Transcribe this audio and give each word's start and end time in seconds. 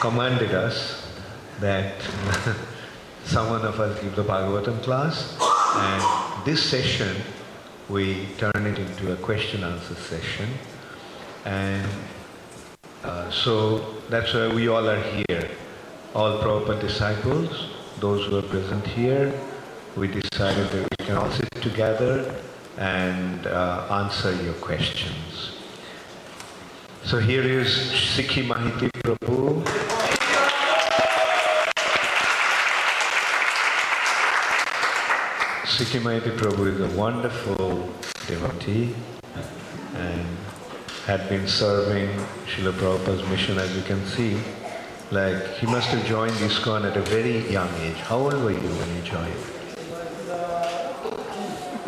commanded 0.00 0.52
us 0.54 1.06
that 1.60 1.94
someone 3.24 3.62
of 3.62 3.78
us 3.80 4.00
give 4.02 4.16
the 4.16 4.24
Bhagavatam 4.24 4.82
class 4.82 5.36
and 5.76 6.44
this 6.46 6.62
session 6.62 7.16
we 7.88 8.26
turn 8.38 8.66
it 8.66 8.78
into 8.78 9.12
a 9.12 9.16
question 9.16 9.62
answer 9.62 9.94
session 9.94 10.48
and 11.44 11.86
uh, 13.02 13.30
so 13.30 13.78
that's 14.10 14.34
why 14.34 14.48
we 14.48 14.68
all 14.68 14.86
are 14.88 15.00
here. 15.00 15.48
All 16.14 16.38
Prabhupada 16.38 16.80
disciples, 16.80 17.70
those 17.98 18.26
who 18.26 18.38
are 18.38 18.42
present 18.42 18.86
here, 18.86 19.32
we 19.96 20.08
decided 20.08 20.68
that 20.68 20.88
we 20.98 21.06
can 21.06 21.16
all 21.16 21.30
sit 21.30 21.50
together 21.62 22.34
and 22.76 23.46
uh, 23.46 24.04
answer 24.04 24.34
your 24.42 24.54
questions. 24.54 25.52
So 27.04 27.18
here 27.18 27.42
is 27.42 27.68
Sikhi 27.68 28.46
Mahiti 28.46 28.90
Prabhu. 29.02 29.89
Sikhi 35.80 36.00
Prabhu 36.36 36.64
is 36.74 36.80
a 36.92 36.94
wonderful 36.94 37.88
devotee 38.26 38.94
and 39.94 40.26
had 41.06 41.26
been 41.30 41.48
serving 41.48 42.10
Srila 42.44 42.72
Prabhupada's 42.72 43.26
mission 43.30 43.56
as 43.56 43.74
you 43.74 43.80
can 43.84 44.04
see. 44.04 44.38
Like 45.10 45.42
he 45.54 45.66
must 45.66 45.88
have 45.88 46.04
joined 46.04 46.32
ISKCON 46.32 46.84
at 46.84 46.98
a 46.98 47.00
very 47.00 47.50
young 47.50 47.74
age. 47.80 47.96
How 47.96 48.18
old 48.18 48.34
were 48.34 48.50
you 48.50 48.58
when 48.58 48.94
you 48.94 49.00
joined? 49.00 49.32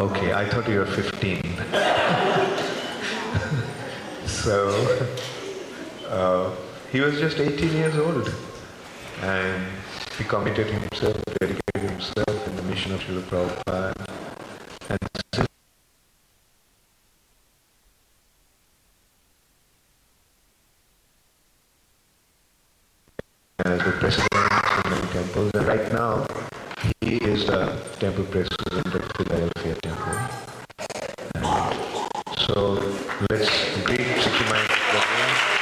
Okay, 0.01 0.33
I 0.33 0.49
thought 0.49 0.67
you 0.71 0.79
were 0.79 0.87
15. 0.87 1.43
so 4.27 4.71
uh, 6.09 6.51
he 6.91 7.03
was 7.03 7.21
just 7.21 7.37
18 7.37 7.75
years 7.75 7.99
old 7.99 8.35
and 9.21 9.67
he 10.17 10.25
committed 10.25 10.69
himself, 10.69 11.23
dedicated 11.27 11.62
of 12.93 13.01
Srila 13.01 13.23
Prabhupada. 13.23 14.07
And 23.65 23.81
the 23.81 23.93
president 24.01 24.29
of 24.33 24.91
many 24.91 25.07
temples. 25.13 25.51
And 25.55 25.67
right 25.67 25.93
now, 25.93 26.27
he 27.01 27.17
is 27.17 27.47
the 27.47 27.81
temple 28.01 28.25
president 28.25 28.87
at 28.95 29.17
Philadelphia 29.17 29.75
Temple. 29.77 30.19
And 31.35 31.47
so 32.39 32.73
let's 33.31 33.83
greet 33.85 34.01
Sikhi 34.01 34.45
Mahiti 34.51 34.81
Prabhu. 34.91 35.53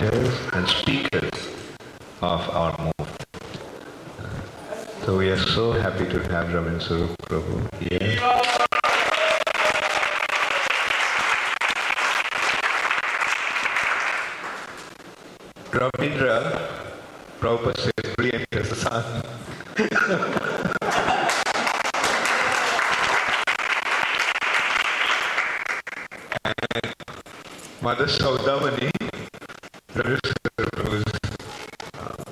leaders 0.00 0.34
and 0.52 0.68
speakers 0.68 1.48
of 2.22 2.48
our 2.50 2.72
movement. 2.78 3.26
So 5.04 5.18
we 5.18 5.30
are 5.30 5.38
so 5.38 5.72
happy 5.72 6.08
to 6.08 6.20
have 6.90 6.98
Ravindra 6.98 7.08
Svarupa 7.08 7.16
Prabhu 7.26 7.56
here. 7.80 8.18
Ravindra, 15.70 16.38
Prabhupada 17.38 17.78
says, 17.78 18.14
brilliant 18.16 18.46
as 18.52 18.68
the 18.68 18.74
sun. 18.74 19.04
and 26.44 26.94
Mother 27.82 28.06
Saudamani, 28.06 28.90
Ravindra 29.94 30.34
Prabhu's 30.58 31.04
uh, 31.94 32.24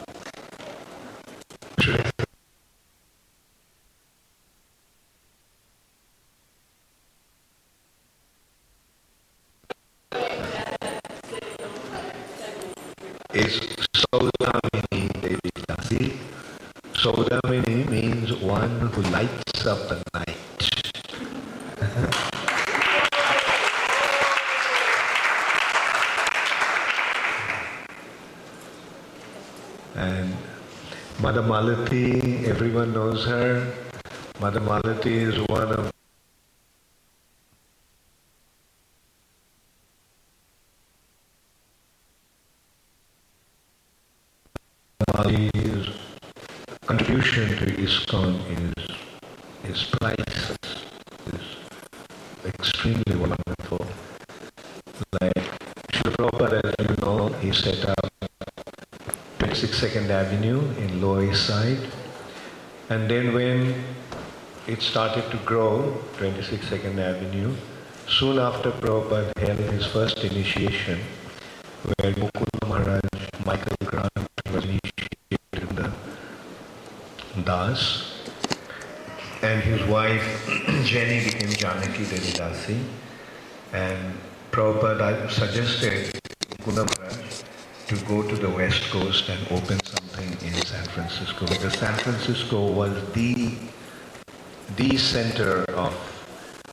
is 13.39 13.61
Saudamini 13.95 15.07
Devi 15.21 15.51
Dasi. 15.69 16.17
Saudamini 16.95 17.89
means 17.89 18.33
one 18.43 18.81
who 18.93 19.03
lights 19.13 19.67
up 19.67 19.79
the 19.89 20.03
night. 20.15 20.37
And 29.99 30.33
Mother 31.21 31.43
Malati, 31.43 32.47
everyone 32.47 32.93
knows 32.95 33.25
her. 33.27 33.67
Mother 34.41 34.61
Malati 34.61 35.07
is 35.07 35.37
one 35.49 35.73
of 35.73 35.91
Mali's 45.13 45.89
contribution 46.87 47.49
to 47.59 47.67
ISKCON 47.83 48.39
is, 48.55 48.97
is 49.65 49.85
priceless, 49.99 50.59
is 51.35 51.47
extremely 52.47 53.17
wonderful. 53.17 53.85
Like 55.21 55.35
Srila 55.91 56.15
Prabhupada, 56.15 56.75
as 56.79 56.87
you 56.89 56.97
know, 57.05 57.29
he 57.41 57.53
set 57.53 57.89
up 57.89 57.99
26 57.99 58.08
Second 59.79 60.11
Avenue 60.11 60.59
in 60.79 61.01
Lower 61.01 61.23
East 61.23 61.47
Side. 61.47 61.79
And 62.91 63.09
then 63.09 63.33
when 63.33 63.85
it 64.67 64.83
started 64.83 65.31
to 65.31 65.37
grow, 65.47 66.03
26 66.17 66.67
Second 66.69 66.99
Avenue, 66.99 67.55
soon 68.09 68.41
after 68.41 68.73
Prabhupada 68.73 69.31
held 69.39 69.61
his 69.71 69.87
first 69.87 70.19
initiation, 70.25 70.99
where 71.85 72.13
Mukunda 72.15 72.67
Maharaj, 72.67 73.03
Michael 73.47 73.77
Grant 73.85 74.11
was 74.53 74.65
initiated 74.65 75.39
in 75.53 75.77
the 75.77 75.93
Das, 77.45 78.19
and 79.43 79.63
his 79.63 79.81
wife 79.89 80.27
Jenny 80.83 81.23
became 81.25 81.51
Janaki 81.51 82.05
Devi 82.05 82.33
Dasi, 82.33 82.83
and 83.73 84.19
Prabhupada 84.51 85.31
suggested 85.31 86.19
Maharaj 86.67 87.45
to 87.87 87.97
go 88.05 88.23
to 88.23 88.37
the 88.37 88.51
west 88.51 88.78
coast 88.91 89.29
and 89.29 89.41
open 89.53 89.79
something 89.85 90.31
in 90.47 90.55
San 90.65 90.85
Francisco 90.87 91.47
because 91.47 91.75
San 91.75 91.95
Francisco 91.95 92.71
was 92.71 92.93
the 93.13 93.55
the 94.77 94.97
center 94.97 95.65
of 95.75 95.95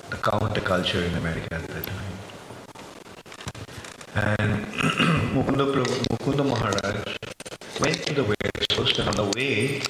the 0.09 0.17
counterculture 0.17 1.03
in 1.07 1.13
America 1.15 1.55
at 1.55 1.67
that 1.67 1.85
time. 1.85 2.15
And 4.15 4.65
Mukunda, 5.35 5.65
Mukunda 6.11 6.45
Maharaj 6.47 7.17
went 7.79 8.05
to 8.07 8.13
the 8.13 8.23
west 8.23 8.69
coast 8.69 8.99
and 8.99 9.09
on 9.09 9.15
the 9.15 9.31
way 9.37 9.81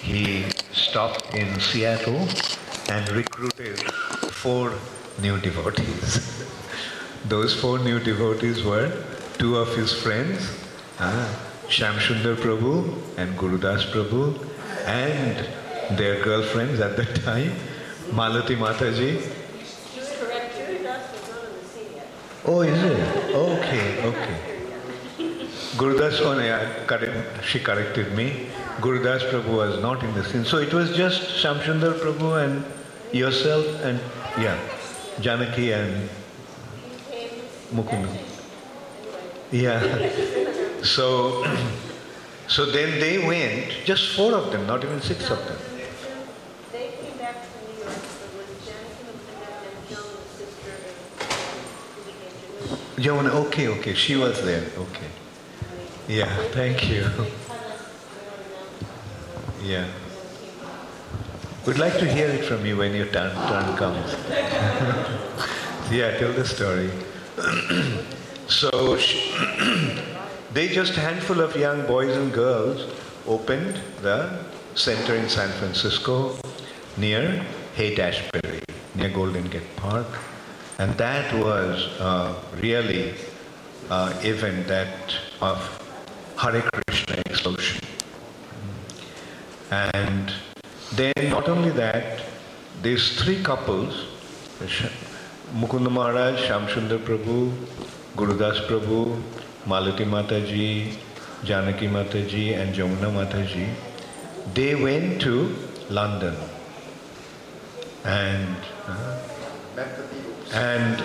he 0.00 0.44
stopped 0.72 1.34
in 1.34 1.60
Seattle 1.60 2.28
and 2.88 3.08
recruited 3.10 3.80
four 4.42 4.72
new 5.20 5.38
devotees. 5.40 6.44
Those 7.28 7.58
four 7.58 7.78
new 7.78 7.98
devotees 7.98 8.62
were 8.62 8.92
two 9.38 9.56
of 9.56 9.74
his 9.76 9.92
friends, 9.92 10.46
uh, 10.98 11.28
Shamsundar 11.68 12.36
Prabhu 12.36 12.94
and 13.16 13.36
Gurudas 13.36 13.84
Prabhu, 13.90 14.38
and 14.86 15.46
their 15.98 16.22
girlfriends 16.22 16.80
at 16.80 16.96
that 16.96 17.14
time, 17.22 17.52
Malati 18.10 18.56
Mataji. 18.56 19.16
Was 19.16 20.20
not 20.82 21.00
the 21.12 21.64
scene. 21.66 22.02
Oh, 22.46 22.60
is 22.60 22.82
it? 22.82 23.34
Okay, 23.34 24.02
okay. 24.04 24.36
Gurudas, 25.76 26.20
oh, 26.20 26.86
correct, 26.86 27.44
she 27.44 27.58
corrected 27.58 28.12
me. 28.14 28.46
Gurudas 28.80 29.22
Prabhu 29.30 29.56
was 29.56 29.80
not 29.80 30.02
in 30.04 30.14
the 30.14 30.24
scene. 30.24 30.44
So 30.44 30.58
it 30.58 30.72
was 30.72 30.94
just 30.96 31.22
Shamsundar 31.42 31.94
Prabhu 31.98 32.44
and 32.44 32.64
yourself 33.12 33.66
and, 33.82 34.00
yeah, 34.38 34.58
Janaki 35.20 35.72
and 35.72 36.08
Mukunda. 37.72 38.16
Yeah. 39.50 40.43
So, 40.84 41.44
so 42.46 42.66
then 42.66 43.00
they 43.00 43.26
went, 43.26 43.72
just 43.84 44.14
four 44.14 44.34
of 44.34 44.52
them, 44.52 44.66
not 44.66 44.84
even 44.84 45.00
six 45.00 45.30
of 45.30 45.38
them. 45.48 45.58
they 46.72 46.92
came 47.00 47.16
back 47.16 47.36
to 47.42 47.48
New 47.66 47.78
York, 47.82 47.96
but 48.20 48.30
when 48.36 48.48
Janaki 48.60 49.08
and 49.08 49.80
Joan, 49.88 50.20
sister 50.36 50.74
of 50.76 51.40
who 51.88 52.00
became 52.04 52.36
Janushi, 52.96 53.32
Jamuna, 53.32 53.46
okay, 53.46 53.68
okay, 53.68 53.94
she 53.94 54.16
was 54.16 54.44
there, 54.44 54.66
okay. 54.76 55.08
Yeah, 56.06 56.28
thank 56.52 56.88
you. 56.88 57.08
Yeah. 59.64 59.88
We'd 61.66 61.78
like 61.78 61.98
to 62.00 62.04
hear 62.04 62.28
it 62.28 62.44
from 62.44 62.66
you 62.66 62.76
when 62.76 62.94
your 62.94 63.06
turn, 63.06 63.34
turn 63.48 63.76
comes. 63.78 64.12
yeah, 65.90 66.18
tell 66.18 66.34
the 66.34 66.44
story. 66.44 66.90
so, 68.46 68.98
they 70.54 70.68
just 70.68 70.94
handful 70.94 71.40
of 71.40 71.56
young 71.56 71.84
boys 71.84 72.16
and 72.16 72.32
girls 72.32 72.86
opened 73.26 73.80
the 74.02 74.38
center 74.76 75.14
in 75.16 75.28
San 75.28 75.50
Francisco 75.58 76.36
near 76.96 77.44
Haight-Ashbury, 77.74 78.62
near 78.94 79.08
Golden 79.08 79.48
Gate 79.48 79.74
Park. 79.76 80.06
And 80.78 80.96
that 80.96 81.34
was 81.34 81.88
uh, 81.98 82.40
really 82.60 83.14
uh, 83.90 84.14
event 84.22 84.68
that 84.68 85.16
of 85.40 85.58
Hare 86.38 86.62
Krishna 86.62 87.20
explosion. 87.26 87.82
And 89.72 90.32
then 90.92 91.30
not 91.30 91.48
only 91.48 91.70
that, 91.70 92.22
these 92.80 93.20
three 93.20 93.42
couples, 93.42 94.06
Mukunda 95.52 95.90
Maharaj, 95.90 96.40
Shamsundar 96.46 96.98
Prabhu, 96.98 97.52
Gurudas 98.16 98.66
Prabhu, 98.68 99.20
Malati 99.66 100.04
Mataji, 100.04 100.96
Janaki 101.44 101.86
Mataji 101.86 102.56
and 102.56 102.74
Jamuna 102.74 103.10
Mataji, 103.12 103.72
they 104.54 104.74
went 104.74 105.20
to 105.22 105.54
London 105.88 106.36
and 108.04 108.56
uh, 108.86 109.20
and 110.52 111.00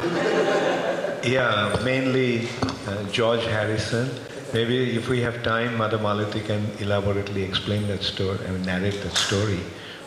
yeah, 1.25 1.79
mainly 1.83 2.47
uh, 2.87 3.03
George 3.11 3.43
Harrison. 3.45 4.09
Maybe 4.53 4.95
if 4.95 5.09
we 5.09 5.21
have 5.21 5.43
time, 5.43 5.77
Mother 5.77 5.97
Malati 5.97 6.43
can 6.45 6.65
elaborately 6.79 7.43
explain 7.43 7.87
that 7.87 8.03
story, 8.03 8.39
I 8.47 8.51
mean, 8.51 8.63
narrate 8.63 9.01
that 9.03 9.15
story. 9.15 9.59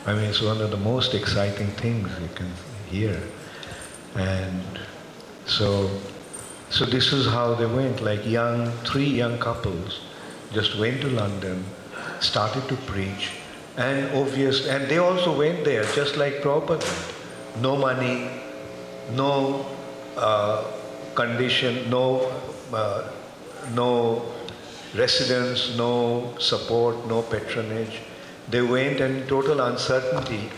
I 0.04 0.14
mean, 0.14 0.24
it's 0.24 0.42
one 0.42 0.60
of 0.60 0.70
the 0.70 0.76
most 0.76 1.14
exciting 1.14 1.68
things 1.68 2.08
you 2.20 2.28
can 2.34 2.50
hear. 2.90 3.22
And 4.16 4.62
so, 5.46 5.88
so 6.72 6.86
this 6.86 7.12
is 7.12 7.26
how 7.26 7.54
they 7.54 7.66
went, 7.66 8.00
like 8.00 8.24
young, 8.24 8.70
three 8.84 9.04
young 9.04 9.38
couples 9.38 10.00
just 10.54 10.78
went 10.78 11.02
to 11.02 11.08
London, 11.08 11.64
started 12.20 12.66
to 12.68 12.76
preach, 12.76 13.30
and 13.76 14.10
obvious, 14.16 14.66
and 14.66 14.88
they 14.88 14.96
also 14.96 15.36
went 15.36 15.64
there 15.64 15.84
just 15.92 16.16
like 16.16 16.40
Prabhupada. 16.40 16.82
No 17.60 17.76
money, 17.76 18.30
no 19.12 19.66
uh, 20.16 20.64
condition, 21.14 21.90
no, 21.90 22.32
uh, 22.72 23.10
no 23.74 24.24
residence, 24.94 25.76
no 25.76 26.34
support, 26.38 27.06
no 27.06 27.20
patronage. 27.20 28.00
They 28.48 28.62
went 28.62 29.00
and 29.00 29.22
in 29.22 29.28
total 29.28 29.60
uncertainty, 29.60 30.48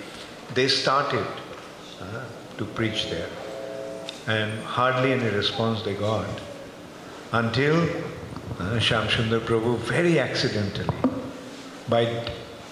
they 0.55 0.69
started 0.69 1.27
uh, 2.01 2.25
to 2.59 2.65
preach 2.65 3.11
there. 3.11 3.29
And 4.27 4.63
hardly 4.63 5.13
any 5.13 5.29
response 5.29 5.83
they 5.83 5.95
got 5.95 6.29
until 7.33 7.83
uh, 7.83 8.79
Shamsundar 8.79 9.41
Prabhu 9.41 9.77
very 9.79 10.19
accidentally, 10.19 10.97
by 11.89 12.27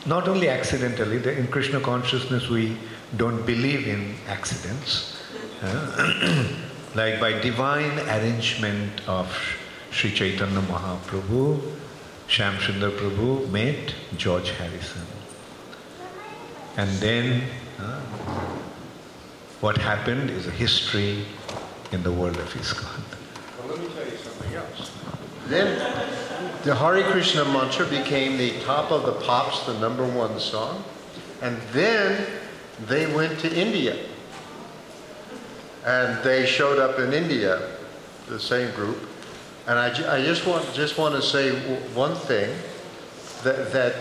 not 0.06 0.28
only 0.28 0.48
accidentally, 0.48 1.18
the, 1.18 1.36
in 1.36 1.46
Krishna 1.48 1.80
consciousness 1.80 2.48
we 2.48 2.76
don't 3.16 3.44
believe 3.44 3.86
in 3.86 4.14
accidents, 4.28 5.22
uh, 5.62 6.46
like 6.94 7.20
by 7.20 7.38
divine 7.40 7.98
arrangement 8.08 9.06
of 9.06 9.28
Sri 9.90 10.10
Chaitanya 10.10 10.60
Mahaprabhu, 10.60 11.60
Shamsundar 12.28 12.90
Prabhu 12.96 13.50
met 13.50 13.94
George 14.16 14.50
Harrison. 14.50 15.06
And 16.76 16.90
then 17.00 17.42
what 19.62 19.78
happened 19.78 20.28
is 20.28 20.48
a 20.48 20.50
history 20.50 21.24
in 21.92 22.02
the 22.02 22.10
world 22.10 22.36
of 22.36 22.52
ISKCON. 22.52 23.00
Well, 23.60 23.68
let 23.68 23.78
me 23.78 23.94
tell 23.94 24.04
you 24.04 24.16
something 24.16 24.54
else. 24.54 24.90
Then 25.46 25.78
the 26.64 26.74
Hare 26.74 27.04
Krishna 27.04 27.44
mantra 27.44 27.86
became 27.86 28.38
the 28.38 28.58
top 28.64 28.90
of 28.90 29.06
the 29.06 29.12
pops, 29.12 29.64
the 29.64 29.78
number 29.78 30.04
one 30.04 30.40
song. 30.40 30.82
And 31.42 31.56
then 31.72 32.26
they 32.88 33.06
went 33.06 33.38
to 33.40 33.54
India. 33.56 33.96
And 35.86 36.22
they 36.24 36.44
showed 36.44 36.80
up 36.80 36.98
in 36.98 37.12
India, 37.12 37.76
the 38.28 38.40
same 38.40 38.74
group. 38.74 38.98
And 39.68 39.78
I, 39.78 40.16
I 40.16 40.24
just 40.24 40.44
want 40.44 40.74
just 40.74 40.98
want 40.98 41.14
to 41.14 41.22
say 41.22 41.52
one 41.94 42.16
thing 42.16 42.52
that, 43.44 43.72
that 43.72 43.94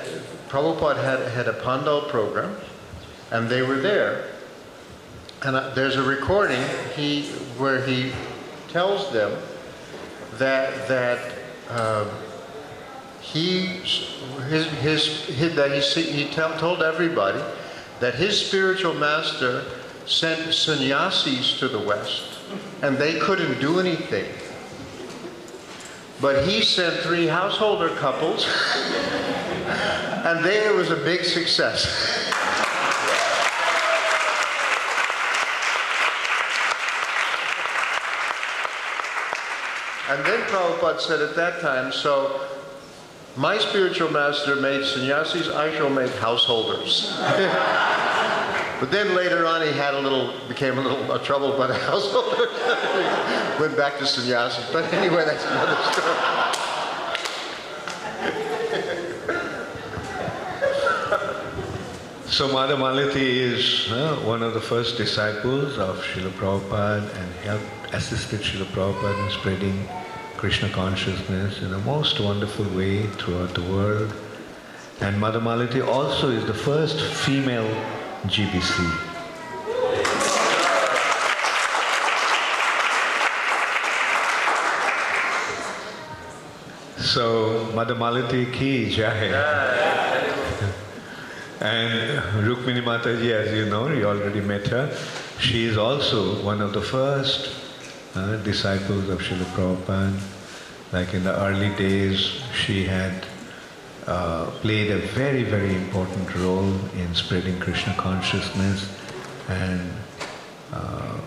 Prabhupada 0.50 1.04
had, 1.04 1.20
had 1.32 1.48
a 1.48 1.54
Pandal 1.54 2.02
program, 2.10 2.56
and 3.30 3.48
they 3.48 3.62
were 3.62 3.80
there. 3.80 4.28
And 5.44 5.56
uh, 5.56 5.74
there's 5.74 5.96
a 5.96 6.04
recording 6.04 6.62
he, 6.96 7.24
where 7.58 7.84
he 7.84 8.12
tells 8.70 9.12
them 9.12 9.42
that, 10.34 10.88
that 10.88 11.32
uh, 11.68 12.08
he, 13.22 13.66
his, 14.50 14.68
his, 14.82 15.08
his, 15.28 15.56
that 15.56 15.72
he, 15.72 16.04
he 16.04 16.32
told 16.32 16.84
everybody 16.84 17.42
that 18.00 18.14
his 18.14 18.40
spiritual 18.40 18.94
master 18.94 19.64
sent 20.06 20.54
sannyasis 20.54 21.58
to 21.60 21.68
the 21.68 21.80
West, 21.80 22.40
and 22.84 22.98
they 22.98 23.18
couldn't 23.20 23.60
do 23.60 23.80
anything. 23.80 24.32
But 26.20 26.48
he 26.48 26.62
sent 26.62 27.02
three 27.02 27.26
householder 27.26 27.90
couples, 27.96 28.46
and 30.24 30.46
there 30.46 30.76
was 30.76 30.92
a 30.92 30.98
big 30.98 31.24
success. 31.24 32.68
And 40.12 40.26
then 40.26 40.42
Prabhupada 40.50 41.00
said 41.00 41.22
at 41.22 41.38
that 41.38 41.62
time, 41.62 41.94
so 41.94 42.46
my 43.38 43.58
spiritual 43.58 44.12
master 44.12 44.58
made 44.58 44.84
sannyasis, 44.84 45.48
I 45.48 45.74
shall 45.74 45.90
make 45.90 46.12
householders. 46.16 47.16
but 48.82 48.92
then 48.92 49.16
later 49.16 49.46
on 49.46 49.66
he 49.66 49.72
had 49.72 49.94
a 49.94 50.00
little, 50.02 50.34
became 50.50 50.78
a 50.78 50.82
little 50.82 51.18
troubled 51.20 51.58
by 51.58 51.68
the 51.68 51.76
householder. 51.92 52.50
Went 53.62 53.78
back 53.78 54.00
to 54.00 54.06
sannyasis. 54.06 54.70
But 54.74 54.92
anyway, 54.94 55.24
that's 55.24 55.46
another 55.46 55.82
story. 55.94 56.42
So 62.28 62.52
Mother 62.52 62.76
Malati 62.76 63.16
is 63.16 63.92
uh, 63.92 64.16
one 64.26 64.42
of 64.42 64.54
the 64.54 64.62
first 64.62 64.98
disciples 64.98 65.78
of 65.78 65.98
Srila 66.00 66.32
Prabhupada 66.32 67.16
and 67.16 67.34
helped, 67.44 67.94
assisted 67.94 68.40
Srila 68.40 68.66
Prabhupada 68.66 69.26
in 69.26 69.32
spreading 69.32 69.88
Krishna 70.42 70.70
consciousness 70.70 71.62
in 71.62 71.72
a 71.72 71.78
most 71.82 72.20
wonderful 72.20 72.66
way 72.76 73.06
throughout 73.06 73.54
the 73.54 73.62
world. 73.62 74.12
And 75.00 75.20
Mother 75.20 75.40
Malati 75.40 75.86
also 75.88 76.32
is 76.32 76.44
the 76.48 76.54
first 76.56 77.00
female 77.00 77.70
GBC. 78.26 78.92
So, 86.98 87.72
Mother 87.76 87.94
Malati 87.94 88.52
ki 88.52 88.90
jai. 88.90 89.28
and 91.60 92.20
Rukmini 92.48 92.82
Mataji, 92.82 93.30
as 93.30 93.54
you 93.54 93.66
know, 93.66 93.90
you 93.90 94.08
already 94.08 94.42
met 94.42 94.66
her. 94.70 94.92
She 95.38 95.66
is 95.66 95.78
also 95.78 96.44
one 96.44 96.62
of 96.62 96.74
the 96.74 96.82
first 96.82 97.61
uh, 98.16 98.38
disciples 98.44 99.10
of 99.10 99.20
Srila 99.20 99.46
Prabhupada. 99.56 100.20
Like 100.92 101.14
in 101.14 101.24
the 101.24 101.34
early 101.40 101.74
days, 101.76 102.20
she 102.54 102.84
had 102.84 103.26
uh, 104.08 104.48
played 104.62 104.92
a 104.92 105.00
very, 105.00 105.44
very 105.44 105.74
important 105.76 106.36
role 106.36 106.74
in 106.96 107.16
spreading 107.16 107.58
Krishna 107.60 107.94
consciousness, 107.96 108.92
and 109.48 109.90
uh, 110.74 111.18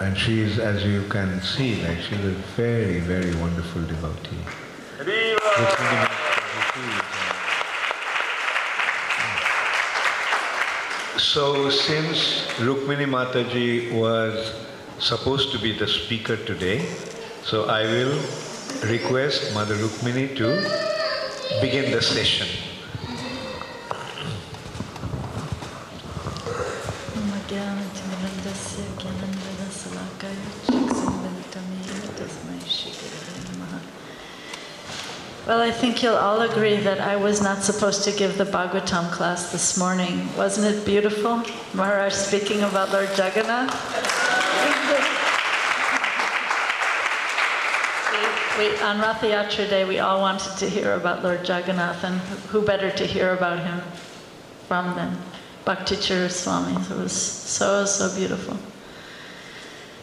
and 0.00 0.16
she 0.16 0.40
is, 0.40 0.58
as 0.58 0.82
you 0.84 1.02
can 1.08 1.42
see, 1.42 1.82
like 1.82 1.98
she's 1.98 2.24
a 2.24 2.34
very, 2.56 3.00
very 3.00 3.34
wonderful 3.36 3.82
devotee. 3.82 4.44
So 11.18 11.68
since 11.68 12.46
Rukmini 12.56 13.06
Mataji 13.06 13.92
was 13.92 14.54
supposed 15.00 15.50
to 15.52 15.58
be 15.58 15.72
the 15.72 15.88
speaker 15.88 16.36
today. 16.36 16.86
So 17.42 17.64
I 17.64 17.82
will 17.84 18.20
request 18.84 19.54
Mother 19.54 19.74
Rukmini 19.76 20.36
to 20.36 21.60
begin 21.60 21.90
the 21.90 22.02
session. 22.02 22.46
Well, 35.46 35.62
I 35.62 35.72
think 35.72 36.02
you'll 36.02 36.14
all 36.14 36.42
agree 36.42 36.76
that 36.76 37.00
I 37.00 37.16
was 37.16 37.42
not 37.42 37.64
supposed 37.64 38.04
to 38.04 38.12
give 38.12 38.38
the 38.38 38.44
Bhagavatam 38.44 39.10
class 39.10 39.50
this 39.50 39.76
morning. 39.76 40.28
Wasn't 40.36 40.64
it 40.64 40.84
beautiful? 40.84 41.42
Maharaj 41.74 42.12
speaking 42.12 42.62
about 42.62 42.92
Lord 42.92 43.08
Jagannath. 43.18 44.39
We, 48.60 48.78
on 48.80 49.00
Ratha 49.00 49.26
Yatra 49.26 49.70
Day, 49.70 49.86
we 49.86 50.00
all 50.00 50.20
wanted 50.20 50.54
to 50.58 50.68
hear 50.68 50.92
about 50.92 51.22
Lord 51.22 51.48
Jagannath, 51.48 52.04
and 52.04 52.20
who 52.50 52.60
better 52.60 52.90
to 52.90 53.06
hear 53.06 53.32
about 53.32 53.58
him 53.60 53.80
from 54.68 54.94
than 54.96 55.16
Bhakti 55.64 55.96
Swami? 55.96 56.74
It 56.74 56.90
was 56.90 57.12
so, 57.12 57.86
so 57.86 58.14
beautiful. 58.14 58.58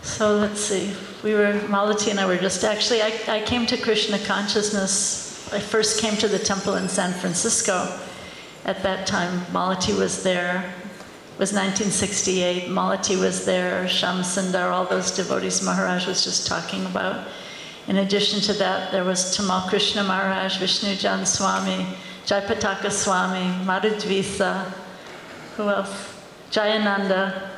So 0.01 0.37
let's 0.37 0.59
see. 0.59 0.91
We 1.23 1.35
were, 1.35 1.53
Malati 1.67 2.09
and 2.09 2.19
I 2.19 2.25
were 2.25 2.37
just 2.37 2.63
actually, 2.63 3.03
I, 3.03 3.13
I 3.27 3.41
came 3.41 3.67
to 3.67 3.77
Krishna 3.77 4.17
consciousness 4.25 5.27
I 5.53 5.59
first 5.59 6.01
came 6.01 6.17
to 6.17 6.27
the 6.27 6.39
temple 6.39 6.75
in 6.75 6.89
San 6.89 7.13
Francisco. 7.13 7.87
At 8.65 8.81
that 8.83 9.05
time, 9.07 9.39
Malati 9.53 9.97
was 9.97 10.23
there. 10.23 10.57
It 10.57 11.39
was 11.39 11.53
1968. 11.53 12.69
Malati 12.69 13.19
was 13.19 13.45
there, 13.45 13.85
Shamsundar, 13.85 14.71
all 14.71 14.85
those 14.85 15.11
devotees 15.11 15.63
Maharaj 15.63 16.07
was 16.07 16.23
just 16.23 16.47
talking 16.47 16.85
about. 16.87 17.27
In 17.87 17.97
addition 17.97 18.41
to 18.41 18.53
that, 18.53 18.91
there 18.91 19.03
was 19.03 19.37
Tamal 19.37 19.67
Krishna 19.69 20.03
Maharaj, 20.03 20.57
Vishnujana 20.57 21.25
Swami, 21.25 21.85
Jayapataka 22.25 22.91
Swami, 22.91 23.65
Madhudvisa, 23.65 24.73
who 25.55 25.69
else? 25.69 26.13
Jayananda. 26.51 27.49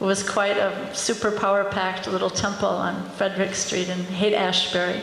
It 0.00 0.04
was 0.04 0.28
quite 0.28 0.56
a 0.56 0.94
super 0.94 1.30
power 1.30 1.64
packed 1.64 2.06
little 2.08 2.30
temple 2.30 2.68
on 2.68 3.08
Frederick 3.10 3.54
Street 3.54 3.88
in 3.88 3.98
Haight 4.04 4.34
Ashbury. 4.34 5.00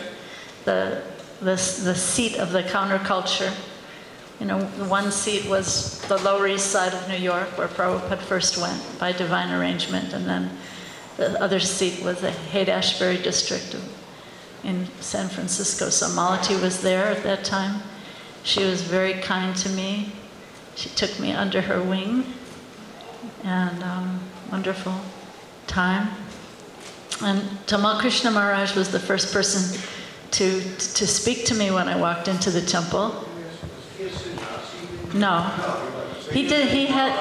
The 0.64 1.02
the, 1.40 1.56
the 1.84 1.96
seat 1.96 2.38
of 2.38 2.52
the 2.52 2.64
counterculture. 2.64 3.54
You 4.40 4.48
know, 4.48 4.60
one 4.88 5.12
seat 5.12 5.48
was 5.50 6.02
the 6.08 6.18
Lower 6.18 6.48
East 6.48 6.68
Side 6.68 6.94
of 6.94 7.08
New 7.08 7.18
York, 7.18 7.58
where 7.58 7.68
Prabhupada 7.68 8.20
first 8.20 8.58
went 8.58 8.82
by 9.00 9.12
divine 9.12 9.52
arrangement, 9.52 10.14
and 10.14 10.26
then 10.26 10.50
the 11.18 11.42
other 11.42 11.60
seat 11.60 12.04
was 12.04 12.20
the 12.20 12.32
Haight-Ashbury 12.32 13.18
district 13.18 13.74
of, 13.74 13.84
in 14.66 14.88
San 15.00 15.30
Francisco. 15.30 15.90
So 15.90 16.08
Malati 16.08 16.60
was 16.62 16.82
there 16.82 17.06
at 17.06 17.24
that 17.24 17.46
time. 17.46 17.82
She 18.44 18.64
was 18.64 18.82
very 18.82 19.14
kind 19.14 19.56
to 19.58 19.70
me. 19.70 20.12
She 20.76 20.90
took 20.90 21.18
me 21.20 21.32
under 21.32 21.62
her 21.62 21.82
wing, 21.82 22.26
and 23.44 23.82
um, 23.84 24.20
wonderful 24.52 24.94
time. 25.68 26.10
And 27.22 27.42
Tamal 27.66 28.00
Krishna 28.00 28.32
Maharaj 28.32 28.76
was 28.76 28.92
the 28.92 29.00
first 29.00 29.32
person 29.32 29.80
to, 30.32 30.62
to 30.62 31.08
speak 31.08 31.46
to 31.46 31.56
me 31.56 31.72
when 31.72 31.88
I 31.88 31.96
walked 31.96 32.28
into 32.28 32.52
the 32.52 32.62
temple. 32.62 33.24
No. 35.14 35.42
He 36.32 36.48
did, 36.48 36.68
he 36.68 36.88
had, 36.88 37.14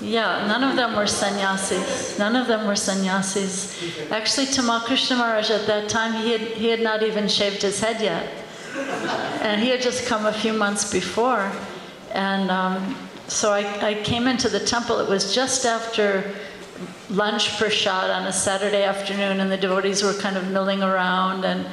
yeah, 0.00 0.46
none 0.46 0.64
of 0.64 0.76
them 0.76 0.96
were 0.96 1.06
sannyasis. 1.06 2.18
None 2.18 2.36
of 2.36 2.46
them 2.46 2.66
were 2.66 2.76
sannyasis. 2.76 4.10
Actually, 4.10 4.46
Tamal 4.46 4.80
Krishna 4.80 5.16
Maharaj 5.16 5.50
at 5.50 5.66
that 5.66 5.88
time, 5.88 6.22
he 6.22 6.32
had, 6.32 6.40
he 6.40 6.68
had 6.68 6.80
not 6.80 7.02
even 7.02 7.28
shaved 7.28 7.62
his 7.62 7.80
head 7.80 8.00
yet. 8.00 8.28
And 9.42 9.60
he 9.60 9.68
had 9.68 9.82
just 9.82 10.06
come 10.06 10.26
a 10.26 10.32
few 10.32 10.52
months 10.52 10.90
before. 10.90 11.50
And 12.12 12.50
um, 12.50 12.96
so 13.28 13.52
I, 13.52 13.90
I 13.90 13.94
came 14.02 14.26
into 14.26 14.48
the 14.48 14.60
temple. 14.60 15.00
It 15.00 15.08
was 15.08 15.34
just 15.34 15.66
after 15.66 16.34
lunch 17.10 17.58
prasad 17.58 18.10
on 18.10 18.26
a 18.26 18.32
Saturday 18.32 18.84
afternoon, 18.84 19.40
and 19.40 19.50
the 19.50 19.56
devotees 19.56 20.02
were 20.02 20.14
kind 20.14 20.36
of 20.36 20.50
milling 20.50 20.82
around, 20.82 21.44
and 21.44 21.66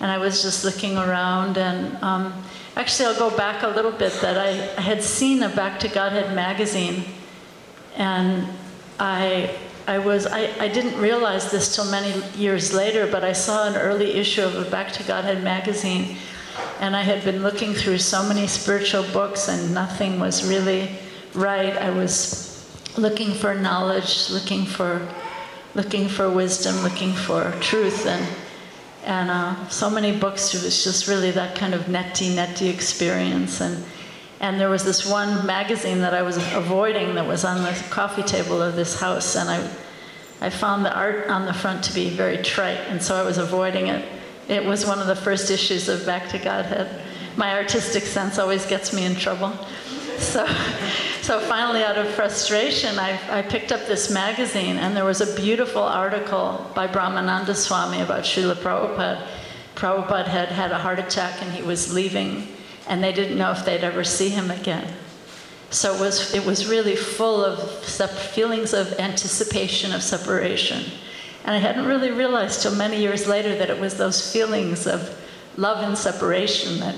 and 0.00 0.10
I 0.10 0.18
was 0.18 0.42
just 0.42 0.64
looking 0.64 0.96
around, 0.96 1.56
and 1.56 1.96
um, 2.02 2.32
actually 2.76 3.06
I'll 3.06 3.18
go 3.18 3.34
back 3.36 3.62
a 3.62 3.68
little 3.68 3.92
bit. 3.92 4.12
That 4.20 4.36
I, 4.36 4.50
I 4.76 4.80
had 4.80 5.02
seen 5.02 5.42
a 5.42 5.48
Back 5.48 5.80
to 5.80 5.88
Godhead 5.88 6.34
magazine, 6.34 7.04
and 7.96 8.46
I 8.98 9.56
I 9.86 9.98
was 9.98 10.26
I, 10.26 10.50
I 10.58 10.68
didn't 10.68 10.98
realize 10.98 11.50
this 11.50 11.74
till 11.74 11.84
many 11.90 12.22
years 12.36 12.72
later, 12.72 13.06
but 13.06 13.22
I 13.22 13.32
saw 13.32 13.68
an 13.68 13.76
early 13.76 14.12
issue 14.12 14.42
of 14.42 14.56
a 14.56 14.70
Back 14.70 14.92
to 14.92 15.02
Godhead 15.02 15.44
magazine, 15.44 16.16
and 16.80 16.96
I 16.96 17.02
had 17.02 17.24
been 17.24 17.42
looking 17.42 17.74
through 17.74 17.98
so 17.98 18.22
many 18.26 18.46
spiritual 18.46 19.04
books, 19.12 19.48
and 19.48 19.74
nothing 19.74 20.18
was 20.18 20.48
really 20.48 20.90
right. 21.34 21.76
I 21.76 21.90
was 21.90 22.66
looking 22.96 23.34
for 23.34 23.54
knowledge, 23.54 24.30
looking 24.30 24.64
for, 24.64 25.06
looking 25.74 26.08
for 26.08 26.30
wisdom, 26.30 26.82
looking 26.82 27.12
for 27.12 27.52
truth, 27.60 28.06
and 28.06 28.26
and 29.04 29.30
uh, 29.30 29.68
so 29.68 29.90
many 29.90 30.16
books. 30.16 30.54
It 30.54 30.62
was 30.62 30.82
just 30.82 31.08
really 31.08 31.30
that 31.32 31.56
kind 31.56 31.74
of 31.74 31.82
neti 31.82 32.34
neti 32.34 32.72
experience, 32.72 33.60
and 33.60 33.84
and 34.44 34.60
there 34.60 34.68
was 34.68 34.84
this 34.84 35.06
one 35.06 35.46
magazine 35.46 36.00
that 36.00 36.12
I 36.12 36.20
was 36.20 36.36
avoiding 36.52 37.14
that 37.14 37.26
was 37.26 37.46
on 37.46 37.62
the 37.62 37.72
coffee 37.88 38.22
table 38.22 38.60
of 38.60 38.76
this 38.76 39.00
house, 39.00 39.36
and 39.36 39.48
I 39.48 39.58
I 40.42 40.50
found 40.50 40.84
the 40.84 40.94
art 40.94 41.28
on 41.28 41.46
the 41.46 41.54
front 41.54 41.82
to 41.84 41.94
be 41.94 42.10
very 42.10 42.36
trite, 42.42 42.80
and 42.90 43.02
so 43.02 43.14
I 43.14 43.22
was 43.22 43.38
avoiding 43.38 43.86
it. 43.86 44.04
It 44.48 44.62
was 44.62 44.84
one 44.84 44.98
of 44.98 45.06
the 45.06 45.16
first 45.16 45.50
issues 45.50 45.88
of 45.88 46.04
Back 46.04 46.28
to 46.28 46.38
Godhead. 46.38 47.00
My 47.36 47.54
artistic 47.54 48.02
sense 48.02 48.38
always 48.38 48.66
gets 48.66 48.92
me 48.92 49.06
in 49.06 49.14
trouble. 49.14 49.56
So, 50.18 50.46
so 51.22 51.40
finally, 51.40 51.82
out 51.82 51.96
of 51.96 52.06
frustration, 52.08 52.98
I, 52.98 53.18
I 53.38 53.40
picked 53.40 53.72
up 53.72 53.86
this 53.86 54.10
magazine, 54.10 54.76
and 54.76 54.94
there 54.94 55.06
was 55.06 55.22
a 55.22 55.34
beautiful 55.34 55.82
article 55.82 56.70
by 56.74 56.86
Brahmananda 56.86 57.54
Swami 57.56 58.02
about 58.02 58.24
Srila 58.24 58.56
Prabhupada. 58.56 59.26
Prabhupada 59.74 60.26
had 60.26 60.48
had 60.50 60.70
a 60.70 60.78
heart 60.78 60.98
attack 60.98 61.42
and 61.42 61.50
he 61.50 61.62
was 61.62 61.92
leaving, 61.92 62.46
and 62.88 63.02
they 63.02 63.12
didn't 63.12 63.38
know 63.38 63.50
if 63.50 63.64
they'd 63.64 63.84
ever 63.84 64.04
see 64.04 64.28
him 64.28 64.50
again. 64.50 64.92
So 65.70 65.94
it 65.94 66.00
was, 66.00 66.34
it 66.34 66.44
was 66.44 66.68
really 66.68 66.94
full 66.94 67.44
of 67.44 67.84
feelings 67.84 68.72
of 68.72 68.92
anticipation 69.00 69.92
of 69.92 70.02
separation. 70.02 70.84
And 71.44 71.56
I 71.56 71.58
hadn't 71.58 71.86
really 71.86 72.10
realized 72.10 72.62
till 72.62 72.74
many 72.74 73.00
years 73.00 73.26
later 73.26 73.56
that 73.56 73.70
it 73.70 73.78
was 73.78 73.96
those 73.96 74.32
feelings 74.32 74.86
of 74.86 75.18
love 75.56 75.86
and 75.86 75.96
separation 75.96 76.80
that 76.80 76.96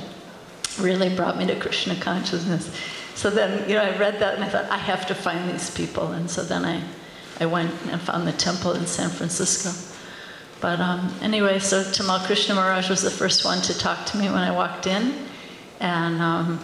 really 0.78 1.14
brought 1.14 1.38
me 1.38 1.46
to 1.46 1.58
Krishna 1.58 1.96
consciousness. 1.96 2.70
So 3.14 3.30
then, 3.30 3.68
you 3.68 3.76
know, 3.76 3.82
I 3.82 3.96
read 3.96 4.18
that 4.20 4.34
and 4.34 4.44
I 4.44 4.48
thought, 4.48 4.70
I 4.70 4.76
have 4.76 5.06
to 5.06 5.14
find 5.14 5.50
these 5.50 5.70
people. 5.70 6.12
And 6.12 6.30
so 6.30 6.44
then 6.44 6.64
I, 6.64 6.82
I 7.40 7.46
went 7.46 7.72
and 7.90 8.00
found 8.00 8.28
the 8.28 8.32
temple 8.32 8.72
in 8.72 8.86
San 8.86 9.08
Francisco. 9.08 9.72
But 10.60 10.80
um, 10.80 11.14
anyway, 11.22 11.58
so 11.58 11.82
Tamal 11.82 12.24
Krishna 12.26 12.54
Maharaj 12.54 12.90
was 12.90 13.02
the 13.02 13.10
first 13.10 13.44
one 13.44 13.62
to 13.62 13.76
talk 13.76 14.04
to 14.06 14.18
me 14.18 14.26
when 14.26 14.38
I 14.38 14.50
walked 14.50 14.86
in. 14.86 15.14
And 15.80 16.20
um, 16.20 16.60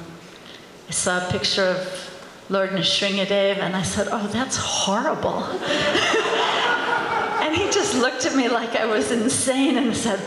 I 0.88 0.92
saw 0.92 1.26
a 1.26 1.30
picture 1.30 1.64
of 1.64 2.12
Lord 2.48 2.70
Nrsingadev, 2.70 3.58
and 3.58 3.74
I 3.74 3.82
said, 3.82 4.08
Oh, 4.10 4.26
that's 4.28 4.56
horrible. 4.56 5.44
and 7.42 7.56
he 7.56 7.64
just 7.70 7.94
looked 7.94 8.26
at 8.26 8.36
me 8.36 8.48
like 8.48 8.76
I 8.76 8.84
was 8.86 9.10
insane 9.10 9.78
and 9.78 9.96
said, 9.96 10.18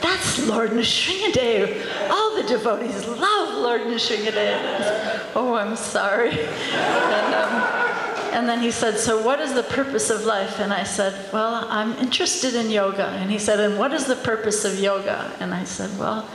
That's 0.00 0.46
Lord 0.46 0.70
Nrsingadev. 0.70 2.10
All 2.10 2.36
the 2.36 2.44
devotees 2.44 3.06
love 3.08 3.58
Lord 3.58 3.82
Nrsingadev. 3.82 5.32
oh, 5.34 5.54
I'm 5.54 5.76
sorry. 5.76 6.30
And, 6.30 7.34
um, 7.34 7.84
and 8.34 8.48
then 8.48 8.60
he 8.60 8.70
said, 8.70 8.98
So 8.98 9.22
what 9.22 9.40
is 9.40 9.54
the 9.54 9.62
purpose 9.62 10.10
of 10.10 10.24
life? 10.24 10.58
And 10.58 10.72
I 10.72 10.82
said, 10.82 11.32
Well, 11.32 11.66
I'm 11.68 11.92
interested 11.98 12.54
in 12.54 12.70
yoga. 12.70 13.06
And 13.06 13.30
he 13.30 13.38
said, 13.38 13.60
And 13.60 13.78
what 13.78 13.92
is 13.92 14.06
the 14.06 14.16
purpose 14.16 14.64
of 14.64 14.78
yoga? 14.78 15.32
And 15.40 15.54
I 15.54 15.64
said, 15.64 15.96
Well, 15.98 16.28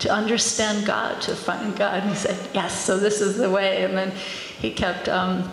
to 0.00 0.12
understand 0.12 0.86
God, 0.86 1.20
to 1.22 1.34
find 1.34 1.76
God. 1.76 2.02
And 2.02 2.10
he 2.10 2.16
said, 2.16 2.36
Yes, 2.54 2.84
so 2.84 2.98
this 2.98 3.20
is 3.20 3.36
the 3.36 3.50
way. 3.50 3.84
And 3.84 3.96
then 3.96 4.12
he 4.60 4.70
kept 4.70 5.08
um, 5.08 5.50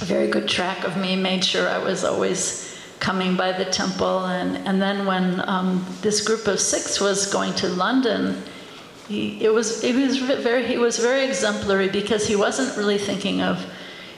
a 0.00 0.04
very 0.04 0.28
good 0.28 0.48
track 0.48 0.84
of 0.84 0.96
me, 0.96 1.16
made 1.16 1.44
sure 1.44 1.68
I 1.68 1.78
was 1.78 2.04
always 2.04 2.72
coming 3.00 3.36
by 3.36 3.52
the 3.52 3.64
temple. 3.64 4.26
And, 4.26 4.56
and 4.66 4.80
then 4.80 5.06
when 5.06 5.46
um, 5.48 5.84
this 6.02 6.26
group 6.26 6.46
of 6.46 6.60
six 6.60 7.00
was 7.00 7.30
going 7.32 7.52
to 7.54 7.68
London, 7.68 8.42
he, 9.08 9.44
it 9.44 9.52
was, 9.52 9.82
it 9.82 9.94
was 9.94 10.18
very, 10.18 10.66
he 10.66 10.78
was 10.78 10.98
very 10.98 11.24
exemplary 11.24 11.88
because 11.88 12.26
he 12.26 12.36
wasn't 12.36 12.76
really 12.76 12.98
thinking 12.98 13.42
of, 13.42 13.66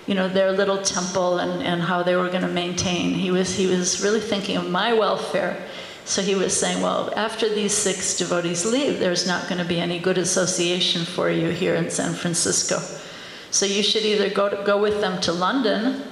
you 0.07 0.15
know, 0.15 0.29
their 0.29 0.53
little 0.53 0.81
temple 0.83 1.39
and, 1.39 1.63
and 1.63 1.81
how 1.81 2.03
they 2.03 2.15
were 2.15 2.29
going 2.29 2.43
to 2.43 2.49
maintain. 2.49 3.15
He 3.15 3.31
was, 3.31 3.57
he 3.57 3.67
was 3.67 4.03
really 4.05 4.21
thinking 4.21 4.57
of 4.57 4.71
my 4.71 4.93
welfare. 4.93 5.57
So 6.05 6.21
he 6.21 6.35
was 6.35 6.59
saying, 6.59 6.83
well, 6.83 7.13
after 7.17 7.49
these 7.49 7.73
six 7.73 8.17
devotees 8.17 8.67
leave, 8.67 8.99
there's 8.99 9.27
not 9.27 9.49
going 9.49 9.59
to 9.59 9.65
be 9.65 9.81
any 9.81 9.99
good 9.99 10.19
association 10.19 11.05
for 11.05 11.31
you 11.31 11.49
here 11.49 11.75
in 11.75 11.91
San 11.91 12.13
Francisco. 12.13 12.79
So 13.51 13.65
you 13.65 13.83
should 13.83 14.03
either 14.03 14.29
go, 14.29 14.49
to, 14.49 14.63
go 14.65 14.81
with 14.81 15.01
them 15.01 15.21
to 15.23 15.33
London 15.33 16.03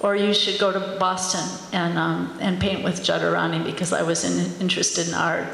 or 0.00 0.14
you 0.14 0.34
should 0.34 0.60
go 0.60 0.72
to 0.72 0.96
Boston 0.98 1.44
and, 1.72 1.98
um, 1.98 2.36
and 2.40 2.60
paint 2.60 2.84
with 2.84 3.00
Jadurani 3.00 3.64
because 3.64 3.92
I 3.92 4.02
was 4.02 4.24
in, 4.24 4.60
interested 4.60 5.08
in 5.08 5.14
art. 5.14 5.48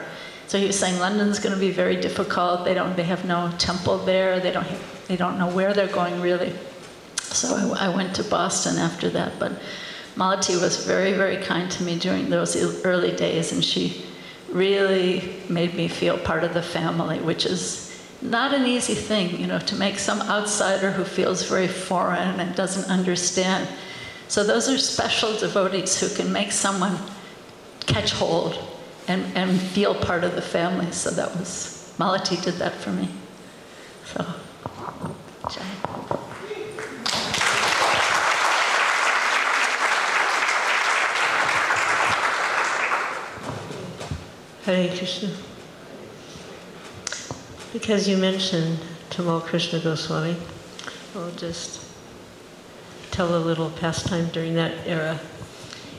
So 0.48 0.58
he 0.58 0.66
was 0.66 0.78
saying 0.78 0.98
London's 0.98 1.38
going 1.38 1.54
to 1.54 1.60
be 1.60 1.70
very 1.70 1.96
difficult. 1.96 2.64
They 2.64 2.72
don't. 2.72 2.96
They 2.96 3.04
have 3.04 3.26
no 3.26 3.52
temple 3.58 3.98
there. 3.98 4.40
They 4.40 4.50
don't. 4.50 4.66
They 5.06 5.16
don't 5.16 5.38
know 5.38 5.48
where 5.48 5.74
they're 5.74 5.86
going 5.86 6.22
really. 6.22 6.54
So 7.20 7.54
I, 7.54 7.86
I 7.86 7.94
went 7.94 8.16
to 8.16 8.24
Boston 8.24 8.78
after 8.78 9.10
that. 9.10 9.38
But 9.38 9.52
Malati 10.18 10.60
was 10.60 10.84
very, 10.84 11.12
very 11.12 11.36
kind 11.36 11.70
to 11.70 11.84
me 11.84 11.96
during 11.96 12.28
those 12.28 12.56
early 12.84 13.14
days, 13.14 13.52
and 13.52 13.64
she 13.64 14.04
really 14.50 15.36
made 15.48 15.74
me 15.74 15.86
feel 15.86 16.18
part 16.18 16.42
of 16.42 16.54
the 16.54 16.62
family, 16.62 17.20
which 17.20 17.46
is 17.46 17.88
not 18.20 18.52
an 18.52 18.66
easy 18.66 18.96
thing, 18.96 19.38
you 19.38 19.46
know, 19.46 19.60
to 19.60 19.76
make 19.76 19.96
some 19.96 20.20
outsider 20.22 20.90
who 20.90 21.04
feels 21.04 21.44
very 21.44 21.68
foreign 21.68 22.40
and 22.40 22.56
doesn't 22.56 22.90
understand. 22.90 23.68
So 24.26 24.42
those 24.42 24.68
are 24.68 24.76
special 24.76 25.38
devotees 25.38 26.00
who 26.00 26.08
can 26.20 26.32
make 26.32 26.50
someone 26.50 26.98
catch 27.86 28.10
hold 28.10 28.58
and, 29.06 29.24
and 29.36 29.60
feel 29.60 29.94
part 29.94 30.24
of 30.24 30.34
the 30.34 30.42
family. 30.42 30.90
So 30.90 31.10
that 31.10 31.36
was, 31.36 31.94
Malati 31.96 32.42
did 32.42 32.54
that 32.54 32.74
for 32.74 32.90
me. 32.90 33.08
So, 34.04 34.26
Jai. 35.48 36.17
Hare 44.74 44.94
Krishna. 44.94 45.30
Because 47.72 48.06
you 48.06 48.18
mentioned 48.18 48.78
Tamal 49.08 49.42
Krishna 49.42 49.80
Goswami, 49.80 50.36
I'll 51.16 51.30
just 51.32 51.86
tell 53.10 53.34
a 53.34 53.38
little 53.38 53.70
pastime 53.70 54.28
during 54.28 54.54
that 54.56 54.74
era. 54.86 55.18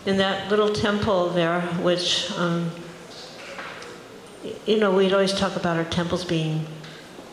In 0.05 0.17
that 0.17 0.51
little 0.51 0.71
temple 0.71 1.29
there, 1.29 1.61
which, 1.81 2.31
um, 2.33 2.69
you 4.67 4.79
know, 4.79 4.95
we'd 4.95 5.13
always 5.13 5.33
talk 5.33 5.55
about 5.55 5.75
our 5.75 5.85
temples 5.85 6.23
being 6.23 6.67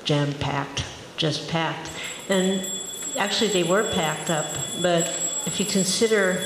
jam 0.05 0.33
packed, 0.35 0.87
just 1.19 1.51
packed. 1.51 1.91
And 2.31 2.67
actually, 3.19 3.49
they 3.49 3.63
were 3.63 3.83
packed 3.93 4.31
up, 4.31 4.47
but 4.81 5.05
if 5.45 5.61
you 5.61 5.67
consider 5.67 6.41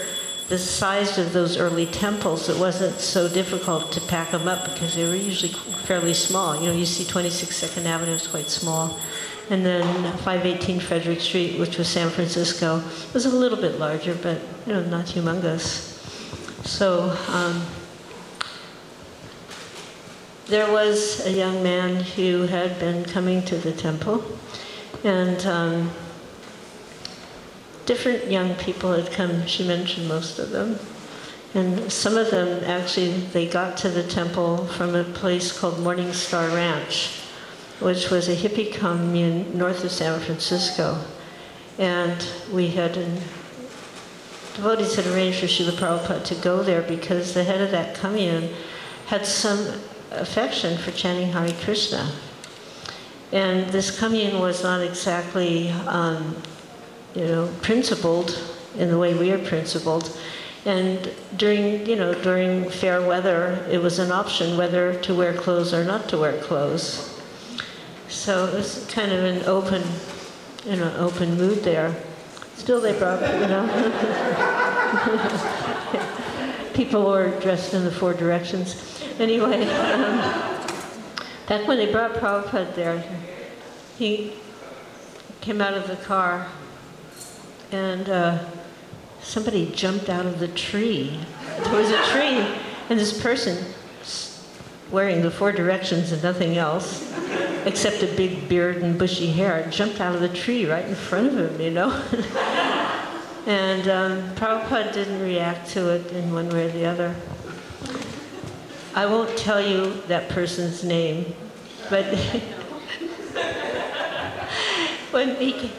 the 0.50 0.58
size 0.58 1.16
of 1.16 1.32
those 1.32 1.56
early 1.56 1.86
temples, 1.86 2.48
it 2.48 2.58
wasn't 2.58 2.98
so 2.98 3.28
difficult 3.28 3.92
to 3.92 4.00
pack 4.00 4.32
them 4.32 4.48
up 4.48 4.64
because 4.64 4.96
they 4.96 5.06
were 5.08 5.14
usually 5.14 5.52
fairly 5.84 6.12
small. 6.12 6.56
You 6.56 6.72
know, 6.72 6.76
you 6.76 6.86
see 6.86 7.04
26 7.04 7.54
Second 7.54 7.86
Avenue 7.86 8.10
is 8.10 8.26
quite 8.26 8.48
small. 8.48 8.98
And 9.48 9.64
then 9.64 9.84
518 10.18 10.80
Frederick 10.80 11.20
Street, 11.20 11.58
which 11.60 11.78
was 11.78 11.86
San 11.86 12.10
Francisco, 12.10 12.82
was 13.14 13.26
a 13.26 13.30
little 13.30 13.58
bit 13.58 13.78
larger, 13.78 14.16
but, 14.16 14.40
you 14.66 14.72
know, 14.72 14.84
not 14.86 15.06
humongous. 15.06 15.86
So 16.66 17.16
um, 17.28 17.64
there 20.46 20.70
was 20.72 21.24
a 21.26 21.32
young 21.32 21.62
man 21.62 22.02
who 22.02 22.42
had 22.42 22.76
been 22.80 23.04
coming 23.04 23.44
to 23.44 23.56
the 23.56 23.72
temple, 23.72 24.24
and 25.04 25.46
um, 25.46 25.90
different 27.86 28.30
young 28.30 28.54
people 28.56 28.92
had 28.92 29.10
come. 29.12 29.46
She 29.46 29.66
mentioned 29.66 30.08
most 30.08 30.38
of 30.38 30.50
them. 30.50 30.78
And 31.52 31.90
some 31.90 32.16
of 32.16 32.30
them 32.30 32.62
actually, 32.64 33.10
they 33.10 33.48
got 33.48 33.76
to 33.78 33.88
the 33.88 34.04
temple 34.04 34.66
from 34.66 34.94
a 34.94 35.02
place 35.02 35.56
called 35.56 35.80
Morning 35.80 36.12
Star 36.12 36.48
Ranch, 36.48 37.20
which 37.80 38.10
was 38.10 38.28
a 38.28 38.36
hippie 38.36 38.72
commune 38.72 39.58
north 39.58 39.82
of 39.82 39.90
San 39.90 40.20
Francisco. 40.20 41.02
And 41.78 42.24
we 42.52 42.68
had, 42.68 42.96
an, 42.96 43.14
devotees 44.54 44.94
had 44.94 45.06
arranged 45.08 45.40
for 45.40 45.46
Srila 45.46 45.72
Prabhupada 45.72 46.24
to 46.26 46.34
go 46.36 46.62
there 46.62 46.82
because 46.82 47.34
the 47.34 47.42
head 47.42 47.60
of 47.60 47.72
that 47.72 47.96
commune 47.96 48.50
had 49.06 49.26
some 49.26 49.80
affection 50.12 50.78
for 50.78 50.92
chanting 50.92 51.32
Hare 51.32 51.52
Krishna. 51.64 52.12
And 53.32 53.70
this 53.70 53.98
commune 53.98 54.38
was 54.38 54.62
not 54.62 54.82
exactly 54.82 55.70
um, 55.86 56.36
you 57.14 57.26
know, 57.26 57.52
principled 57.62 58.38
in 58.78 58.88
the 58.88 58.98
way 58.98 59.14
we 59.14 59.32
are 59.32 59.38
principled. 59.38 60.18
And 60.64 61.12
during, 61.36 61.86
you 61.86 61.96
know, 61.96 62.14
during 62.14 62.68
fair 62.68 63.06
weather, 63.06 63.66
it 63.70 63.78
was 63.78 63.98
an 63.98 64.12
option 64.12 64.56
whether 64.56 64.94
to 65.00 65.14
wear 65.14 65.32
clothes 65.32 65.72
or 65.72 65.84
not 65.84 66.08
to 66.10 66.18
wear 66.18 66.38
clothes. 66.40 67.18
So 68.08 68.46
it 68.46 68.54
was 68.54 68.86
kind 68.90 69.12
of 69.12 69.24
an 69.24 69.44
open, 69.46 69.82
you 70.66 70.76
know, 70.76 70.94
open 70.98 71.36
mood 71.36 71.62
there. 71.64 71.94
Still, 72.56 72.80
they 72.80 72.98
brought, 72.98 73.22
you 73.40 73.46
know, 73.46 73.66
people 76.74 77.06
were 77.06 77.30
dressed 77.40 77.72
in 77.72 77.84
the 77.84 77.90
four 77.90 78.12
directions. 78.12 79.02
Anyway, 79.18 79.62
um, 79.66 80.18
back 81.48 81.66
when 81.66 81.78
they 81.78 81.90
brought 81.90 82.12
Prabhupada 82.14 82.74
there, 82.74 83.02
he 83.96 84.34
came 85.40 85.62
out 85.62 85.72
of 85.72 85.88
the 85.88 85.96
car 85.96 86.46
and 87.72 88.08
uh, 88.08 88.38
somebody 89.20 89.70
jumped 89.72 90.08
out 90.08 90.26
of 90.26 90.38
the 90.38 90.48
tree. 90.48 91.20
There 91.64 91.74
was 91.74 91.90
a 91.90 92.02
tree, 92.06 92.44
and 92.88 92.98
this 92.98 93.20
person 93.22 93.64
wearing 94.90 95.22
the 95.22 95.30
four 95.30 95.52
directions 95.52 96.10
and 96.12 96.22
nothing 96.22 96.56
else, 96.56 97.12
except 97.64 98.02
a 98.02 98.08
big 98.16 98.48
beard 98.48 98.78
and 98.78 98.98
bushy 98.98 99.28
hair, 99.28 99.68
jumped 99.70 100.00
out 100.00 100.14
of 100.14 100.20
the 100.20 100.28
tree 100.28 100.68
right 100.68 100.84
in 100.84 100.94
front 100.94 101.28
of 101.28 101.38
him, 101.38 101.60
you 101.60 101.70
know? 101.70 101.90
and 103.46 103.88
um, 103.88 104.34
Prabhupada 104.34 104.92
didn't 104.92 105.20
react 105.20 105.70
to 105.70 105.90
it 105.90 106.10
in 106.12 106.32
one 106.32 106.48
way 106.48 106.66
or 106.66 106.72
the 106.72 106.86
other. 106.86 107.14
I 108.94 109.06
won't 109.06 109.38
tell 109.38 109.60
you 109.60 110.02
that 110.08 110.28
person's 110.30 110.82
name, 110.82 111.36
but 111.88 112.04
when 115.12 115.36
he 115.36 115.70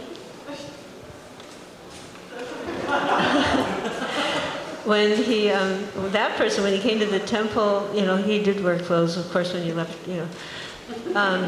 when 4.85 5.15
he, 5.15 5.49
um, 5.49 5.85
that 6.11 6.37
person, 6.37 6.63
when 6.63 6.73
he 6.73 6.79
came 6.79 6.99
to 6.99 7.05
the 7.05 7.19
temple, 7.19 7.89
you 7.93 8.01
know, 8.01 8.17
he 8.17 8.41
did 8.43 8.63
wear 8.63 8.79
clothes, 8.79 9.17
of 9.17 9.29
course, 9.31 9.53
when 9.53 9.63
he 9.63 9.71
left, 9.71 10.07
you 10.07 10.15
know. 10.15 10.27
Um, 11.15 11.43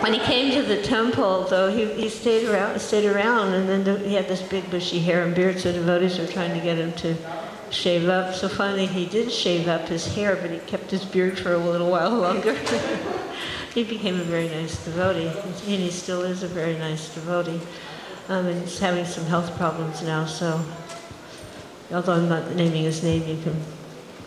when 0.00 0.12
he 0.12 0.18
came 0.20 0.52
to 0.52 0.62
the 0.62 0.82
temple, 0.82 1.44
though, 1.44 1.74
he, 1.74 1.86
he 1.94 2.08
stayed 2.08 2.48
around, 2.48 2.78
stayed 2.80 3.06
around, 3.06 3.54
and 3.54 3.86
then 3.86 4.04
he 4.04 4.14
had 4.14 4.28
this 4.28 4.42
big 4.42 4.70
bushy 4.70 4.98
hair 4.98 5.24
and 5.24 5.34
beard, 5.34 5.58
so 5.58 5.72
devotees 5.72 6.18
were 6.18 6.26
trying 6.26 6.54
to 6.54 6.60
get 6.60 6.76
him 6.76 6.92
to 6.94 7.16
shave 7.70 8.08
up. 8.08 8.34
So 8.34 8.48
finally, 8.48 8.86
he 8.86 9.06
did 9.06 9.32
shave 9.32 9.68
up 9.68 9.88
his 9.88 10.06
hair, 10.14 10.36
but 10.36 10.50
he 10.50 10.58
kept 10.60 10.90
his 10.90 11.04
beard 11.04 11.38
for 11.38 11.54
a 11.54 11.58
little 11.58 11.90
while 11.90 12.10
longer. 12.18 12.56
he 13.74 13.84
became 13.84 14.20
a 14.20 14.24
very 14.24 14.48
nice 14.48 14.84
devotee, 14.84 15.28
and 15.28 15.82
he 15.82 15.90
still 15.90 16.22
is 16.22 16.42
a 16.42 16.48
very 16.48 16.76
nice 16.78 17.14
devotee. 17.14 17.60
Um, 18.28 18.46
and 18.46 18.60
he's 18.60 18.78
having 18.78 19.06
some 19.06 19.24
health 19.24 19.56
problems 19.56 20.02
now, 20.02 20.26
so 20.26 20.62
although 21.90 22.12
I'm 22.12 22.28
not 22.28 22.54
naming 22.54 22.82
his 22.82 23.02
name, 23.02 23.26
you 23.26 23.42
can 23.42 23.56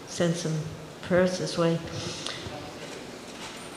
send 0.08 0.36
some 0.36 0.58
prayers 1.04 1.38
this 1.38 1.58
way. 1.58 1.78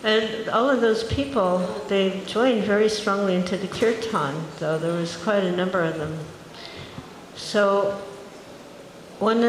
And 0.02 0.48
all 0.48 0.68
of 0.70 0.80
those 0.80 1.04
people, 1.04 1.58
they 1.88 2.22
joined 2.26 2.64
very 2.64 2.88
strongly 2.88 3.34
into 3.34 3.56
the 3.56 3.68
kirtan, 3.68 4.34
though 4.58 4.78
there 4.78 4.92
was 4.92 5.16
quite 5.16 5.44
a 5.44 5.54
number 5.54 5.82
of 5.82 5.98
them. 5.98 6.18
So 7.36 8.00
one, 9.18 9.42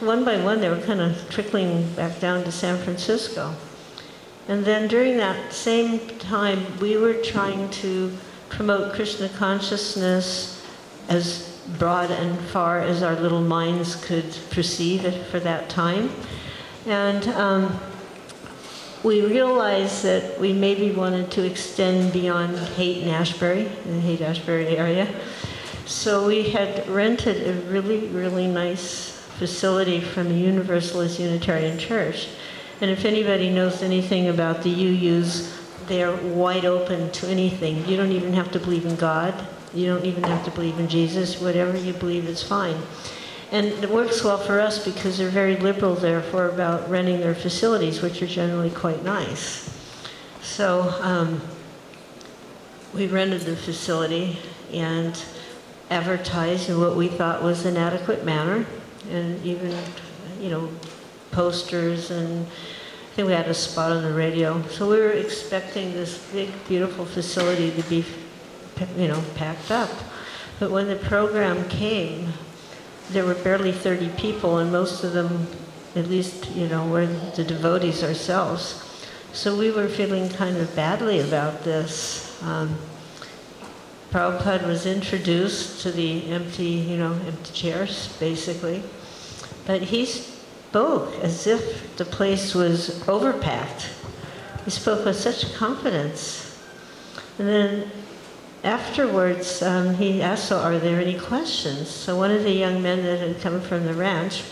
one 0.00 0.24
by 0.24 0.42
one, 0.42 0.60
they 0.60 0.68
were 0.68 0.80
kind 0.80 1.00
of 1.00 1.30
trickling 1.30 1.92
back 1.94 2.20
down 2.20 2.44
to 2.44 2.52
San 2.52 2.82
Francisco. 2.82 3.54
And 4.48 4.64
then 4.64 4.88
during 4.88 5.16
that 5.18 5.52
same 5.52 6.00
time, 6.18 6.78
we 6.78 6.96
were 6.96 7.14
trying 7.14 7.70
to 7.70 8.12
promote 8.48 8.94
Krishna 8.94 9.28
consciousness 9.30 10.62
as 11.08 11.58
broad 11.78 12.10
and 12.10 12.38
far 12.38 12.80
as 12.80 13.02
our 13.02 13.16
little 13.16 13.40
minds 13.40 13.96
could 14.04 14.36
perceive 14.50 15.04
it 15.04 15.26
for 15.26 15.40
that 15.40 15.68
time. 15.68 16.10
And 16.86 17.26
um, 17.28 17.80
we 19.02 19.24
realized 19.24 20.02
that 20.04 20.38
we 20.40 20.52
maybe 20.52 20.90
wanted 20.92 21.30
to 21.32 21.44
extend 21.44 22.12
beyond 22.12 22.56
Haight 22.58 23.02
and 23.02 23.10
Ashbury, 23.10 23.64
the 23.86 24.00
Haight 24.00 24.20
Ashbury 24.20 24.76
area. 24.76 25.08
So 25.86 26.26
we 26.26 26.50
had 26.50 26.88
rented 26.88 27.46
a 27.46 27.52
really, 27.70 28.06
really 28.08 28.46
nice 28.46 29.10
facility 29.38 30.00
from 30.00 30.28
the 30.28 30.34
Universalist 30.34 31.18
Unitarian 31.20 31.78
Church. 31.78 32.28
And 32.80 32.90
if 32.90 33.04
anybody 33.04 33.50
knows 33.50 33.82
anything 33.82 34.28
about 34.28 34.62
the 34.62 34.74
UUs, 34.74 35.63
they're 35.86 36.16
wide 36.16 36.64
open 36.64 37.10
to 37.12 37.26
anything. 37.28 37.86
You 37.86 37.96
don't 37.96 38.12
even 38.12 38.32
have 38.32 38.50
to 38.52 38.58
believe 38.58 38.86
in 38.86 38.96
God. 38.96 39.34
You 39.72 39.86
don't 39.86 40.04
even 40.04 40.22
have 40.24 40.44
to 40.44 40.50
believe 40.50 40.78
in 40.78 40.88
Jesus. 40.88 41.40
Whatever 41.40 41.76
you 41.76 41.92
believe 41.92 42.28
is 42.28 42.42
fine. 42.42 42.76
And 43.52 43.66
it 43.66 43.90
works 43.90 44.24
well 44.24 44.38
for 44.38 44.60
us 44.60 44.84
because 44.84 45.18
they're 45.18 45.28
very 45.28 45.56
liberal, 45.56 45.94
therefore, 45.94 46.48
about 46.48 46.90
renting 46.90 47.20
their 47.20 47.34
facilities, 47.34 48.02
which 48.02 48.22
are 48.22 48.26
generally 48.26 48.70
quite 48.70 49.04
nice. 49.04 49.70
So 50.42 50.82
um, 51.00 51.40
we 52.92 53.06
rented 53.06 53.42
the 53.42 53.56
facility 53.56 54.38
and 54.72 55.22
advertised 55.90 56.68
in 56.68 56.80
what 56.80 56.96
we 56.96 57.08
thought 57.08 57.42
was 57.42 57.64
an 57.64 57.76
adequate 57.76 58.24
manner, 58.24 58.66
and 59.10 59.44
even, 59.44 59.76
you 60.40 60.50
know, 60.50 60.68
posters 61.30 62.10
and 62.10 62.46
I 63.14 63.16
think 63.16 63.28
we 63.28 63.34
had 63.34 63.46
a 63.46 63.54
spot 63.54 63.92
on 63.92 64.02
the 64.02 64.12
radio. 64.12 64.60
So 64.66 64.90
we 64.90 64.98
were 64.98 65.12
expecting 65.12 65.92
this 65.92 66.18
big, 66.32 66.50
beautiful 66.66 67.06
facility 67.06 67.70
to 67.70 67.88
be 67.88 68.04
you 68.96 69.06
know, 69.06 69.22
packed 69.36 69.70
up. 69.70 69.88
But 70.58 70.72
when 70.72 70.88
the 70.88 70.96
program 70.96 71.68
came, 71.68 72.32
there 73.10 73.24
were 73.24 73.36
barely 73.36 73.70
30 73.70 74.08
people, 74.16 74.58
and 74.58 74.72
most 74.72 75.04
of 75.04 75.12
them 75.12 75.46
at 75.94 76.08
least, 76.08 76.50
you 76.56 76.66
know, 76.66 76.88
we're 76.88 77.06
the 77.36 77.44
devotees 77.44 78.02
ourselves. 78.02 78.82
So 79.32 79.56
we 79.56 79.70
were 79.70 79.86
feeling 79.86 80.28
kind 80.28 80.56
of 80.56 80.74
badly 80.74 81.20
about 81.20 81.62
this. 81.62 82.42
Um, 82.42 82.76
Prabhupada 84.10 84.66
was 84.66 84.86
introduced 84.86 85.82
to 85.82 85.92
the 85.92 86.28
empty, 86.32 86.64
you 86.64 86.96
know, 86.96 87.12
empty 87.12 87.52
chairs, 87.52 88.16
basically. 88.18 88.82
But 89.66 89.82
he 89.82 90.04
spoke 90.74 91.14
as 91.22 91.46
if 91.46 91.96
the 91.98 92.04
place 92.04 92.52
was 92.52 92.98
overpacked. 93.06 93.86
He 94.64 94.72
spoke 94.72 95.04
with 95.04 95.14
such 95.14 95.54
confidence. 95.54 96.60
And 97.38 97.46
then 97.46 97.90
afterwards, 98.64 99.62
um, 99.62 99.94
he 99.94 100.20
asked, 100.20 100.48
so 100.48 100.58
are 100.58 100.80
there 100.80 101.00
any 101.00 101.16
questions? 101.16 101.88
So 101.88 102.16
one 102.16 102.32
of 102.32 102.42
the 102.42 102.50
young 102.50 102.82
men 102.82 103.04
that 103.04 103.20
had 103.20 103.40
come 103.40 103.60
from 103.60 103.86
the 103.86 103.94
ranch, 103.94 104.42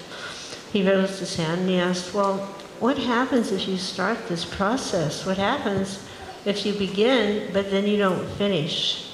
he 0.73 0.89
raised 0.89 1.19
his 1.19 1.35
hand 1.35 1.63
and 1.63 1.69
he 1.69 1.79
asked, 1.79 2.15
well, 2.15 2.37
what 2.79 2.99
happens 2.99 3.51
if 3.51 3.67
you 3.67 3.77
start 3.77 4.29
this 4.29 4.45
process? 4.45 5.27
What 5.27 5.39
happens 5.39 6.07
if 6.45 6.65
you 6.65 6.73
begin, 6.75 7.53
but 7.53 7.69
then 7.73 7.85
you 7.85 7.97
don't 7.97 8.29
finish? 8.39 9.11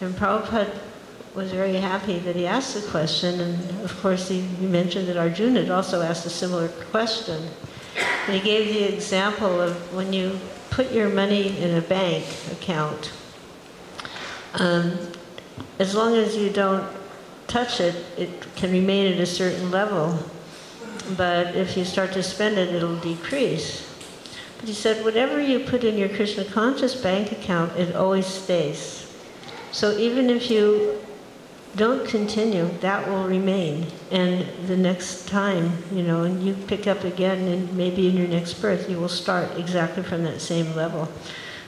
And 0.00 0.14
Prabhupada 0.14 0.72
was 1.34 1.50
very 1.50 1.74
happy 1.74 2.20
that 2.20 2.36
he 2.36 2.46
asked 2.46 2.74
the 2.74 2.90
question, 2.90 3.40
and 3.40 3.84
of 3.84 4.00
course 4.00 4.28
he, 4.28 4.40
he 4.40 4.66
mentioned 4.66 5.08
that 5.08 5.16
Arjuna 5.16 5.62
had 5.62 5.70
also 5.70 6.00
asked 6.00 6.24
a 6.26 6.30
similar 6.30 6.68
question. 6.68 7.48
And 8.26 8.36
he 8.36 8.40
gave 8.40 8.72
the 8.72 8.94
example 8.94 9.60
of 9.60 9.94
when 9.94 10.12
you 10.12 10.38
put 10.70 10.92
your 10.92 11.08
money 11.08 11.58
in 11.58 11.76
a 11.76 11.80
bank 11.80 12.24
account, 12.52 13.12
um, 14.54 14.96
as 15.80 15.94
long 15.94 16.14
as 16.14 16.36
you 16.36 16.50
don't 16.50 16.86
touch 17.48 17.80
it, 17.80 17.96
it 18.16 18.30
can 18.54 18.70
remain 18.70 19.12
at 19.12 19.18
a 19.18 19.26
certain 19.26 19.70
level. 19.72 20.16
But 21.16 21.56
if 21.56 21.76
you 21.76 21.84
start 21.84 22.12
to 22.12 22.22
spend 22.22 22.58
it, 22.58 22.72
it'll 22.72 22.96
decrease. 22.96 23.90
But 24.58 24.68
he 24.68 24.74
said, 24.74 25.04
whatever 25.04 25.40
you 25.40 25.60
put 25.60 25.82
in 25.82 25.98
your 25.98 26.08
Krishna 26.08 26.44
conscious 26.44 26.94
bank 26.94 27.32
account, 27.32 27.76
it 27.76 27.94
always 27.96 28.26
stays. 28.26 29.12
So 29.72 29.98
even 29.98 30.30
if 30.30 30.48
you 30.50 31.04
don't 31.76 32.06
continue, 32.06 32.68
that 32.80 33.08
will 33.08 33.24
remain. 33.24 33.86
And 34.10 34.46
the 34.68 34.76
next 34.76 35.28
time, 35.28 35.72
you 35.92 36.02
know, 36.02 36.22
and 36.22 36.42
you 36.42 36.54
pick 36.54 36.86
up 36.86 37.04
again, 37.04 37.48
and 37.48 37.76
maybe 37.76 38.08
in 38.08 38.16
your 38.16 38.28
next 38.28 38.54
birth, 38.54 38.88
you 38.88 38.98
will 38.98 39.08
start 39.08 39.58
exactly 39.58 40.02
from 40.02 40.24
that 40.24 40.40
same 40.40 40.74
level. 40.74 41.08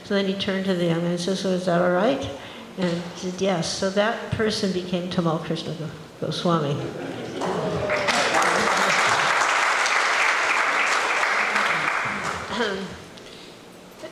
So 0.03 0.13
then 0.13 0.25
he 0.25 0.33
turned 0.33 0.65
to 0.65 0.73
the 0.73 0.85
young 0.85 1.01
man 1.01 1.11
and 1.11 1.19
said, 1.19 1.37
So 1.37 1.49
is 1.49 1.65
that 1.65 1.81
all 1.81 1.91
right? 1.91 2.29
And 2.77 3.01
he 3.15 3.29
said, 3.29 3.41
Yes. 3.41 3.71
So 3.71 3.89
that 3.91 4.31
person 4.31 4.71
became 4.71 5.09
Tamal 5.09 5.43
Krishna 5.43 5.75
Goswami. 6.21 6.75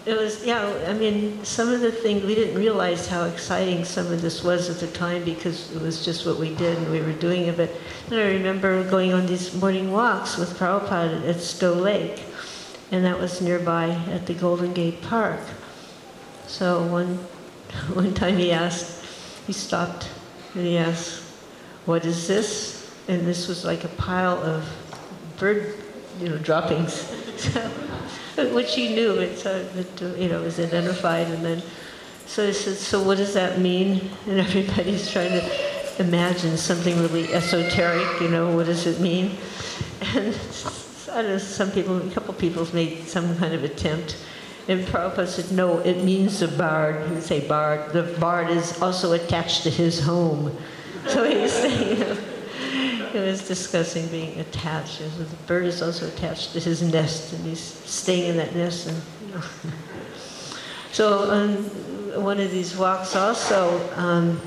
It 0.05 0.15
was, 0.15 0.45
yeah, 0.45 0.61
I 0.87 0.93
mean, 0.93 1.43
some 1.43 1.71
of 1.73 1.81
the 1.81 1.91
things, 1.91 2.23
we 2.23 2.35
didn't 2.35 2.55
realize 2.55 3.07
how 3.07 3.25
exciting 3.25 3.83
some 3.83 4.11
of 4.11 4.21
this 4.21 4.43
was 4.43 4.69
at 4.69 4.79
the 4.79 4.95
time 4.95 5.23
because 5.23 5.75
it 5.75 5.81
was 5.81 6.05
just 6.05 6.27
what 6.27 6.37
we 6.37 6.53
did 6.53 6.77
and 6.77 6.91
we 6.91 7.01
were 7.01 7.13
doing 7.13 7.43
it. 7.43 7.57
But 7.57 7.71
I 8.11 8.21
remember 8.27 8.87
going 8.87 9.13
on 9.13 9.25
these 9.25 9.55
morning 9.55 9.91
walks 9.91 10.37
with 10.37 10.57
Prabhupada 10.59 11.27
at 11.27 11.41
Stowe 11.41 11.73
Lake, 11.73 12.23
and 12.91 13.03
that 13.03 13.17
was 13.17 13.41
nearby 13.41 13.89
at 14.11 14.27
the 14.27 14.35
Golden 14.35 14.73
Gate 14.73 15.01
Park. 15.01 15.39
So 16.45 16.85
one, 16.85 17.15
one 17.93 18.13
time 18.13 18.37
he 18.37 18.51
asked, 18.51 19.03
he 19.47 19.53
stopped 19.53 20.07
and 20.53 20.67
he 20.67 20.77
asked, 20.77 21.23
What 21.85 22.05
is 22.05 22.27
this? 22.27 22.93
And 23.07 23.25
this 23.25 23.47
was 23.47 23.65
like 23.65 23.83
a 23.83 23.89
pile 23.89 24.37
of 24.43 24.69
bird, 25.37 25.73
you 26.19 26.29
know, 26.29 26.37
droppings. 26.37 27.11
which 28.35 28.75
he 28.75 28.95
knew, 28.95 29.15
but 29.15 29.29
uh, 29.29 29.35
so 29.35 29.63
that 29.63 30.01
uh, 30.01 30.15
you 30.15 30.29
know 30.29 30.41
was 30.41 30.59
identified. 30.59 31.27
And 31.27 31.43
then, 31.43 31.63
so 32.25 32.47
he 32.47 32.53
said, 32.53 32.77
"So 32.77 33.01
what 33.03 33.17
does 33.17 33.33
that 33.33 33.59
mean?" 33.59 34.09
And 34.27 34.39
everybody's 34.39 35.09
trying 35.11 35.31
to 35.31 35.43
imagine 35.99 36.57
something 36.57 36.97
really 36.99 37.33
esoteric. 37.33 38.21
You 38.21 38.29
know, 38.29 38.55
what 38.55 38.65
does 38.65 38.85
it 38.85 38.99
mean? 38.99 39.37
And 40.15 40.35
I 41.15 41.21
don't 41.21 41.31
know, 41.31 41.37
some 41.37 41.71
people, 41.71 42.05
a 42.05 42.11
couple 42.11 42.31
of 42.33 42.39
people 42.39 42.67
made 42.73 43.07
some 43.07 43.37
kind 43.37 43.53
of 43.53 43.63
attempt. 43.63 44.17
And 44.67 44.85
Prabhupada 44.85 45.27
said, 45.27 45.49
no, 45.49 45.79
it 45.79 46.03
means 46.03 46.41
the 46.41 46.49
bard. 46.49 47.07
He 47.07 47.13
would 47.13 47.23
say 47.23 47.47
bard. 47.47 47.93
The 47.93 48.03
bard 48.19 48.49
is 48.49 48.81
also 48.81 49.13
attached 49.13 49.63
to 49.63 49.69
his 49.69 50.01
home. 50.01 50.53
So 51.07 51.23
he's 51.23 51.53
saying, 51.53 51.94
was 53.25 53.47
discussing 53.47 54.07
being 54.07 54.39
attached. 54.39 54.99
The 54.99 55.25
bird 55.47 55.65
is 55.65 55.81
also 55.81 56.07
attached 56.07 56.53
to 56.53 56.59
his 56.59 56.81
nest, 56.81 57.33
and 57.33 57.43
he's 57.45 57.59
staying 57.59 58.29
in 58.29 58.37
that 58.37 58.55
nest. 58.55 58.87
And, 58.87 59.01
you 59.25 59.33
know. 59.35 59.41
so 60.91 61.29
on 61.29 61.55
one 62.23 62.39
of 62.39 62.51
these 62.51 62.77
walks, 62.77 63.15
also, 63.15 63.89
um, 63.95 64.39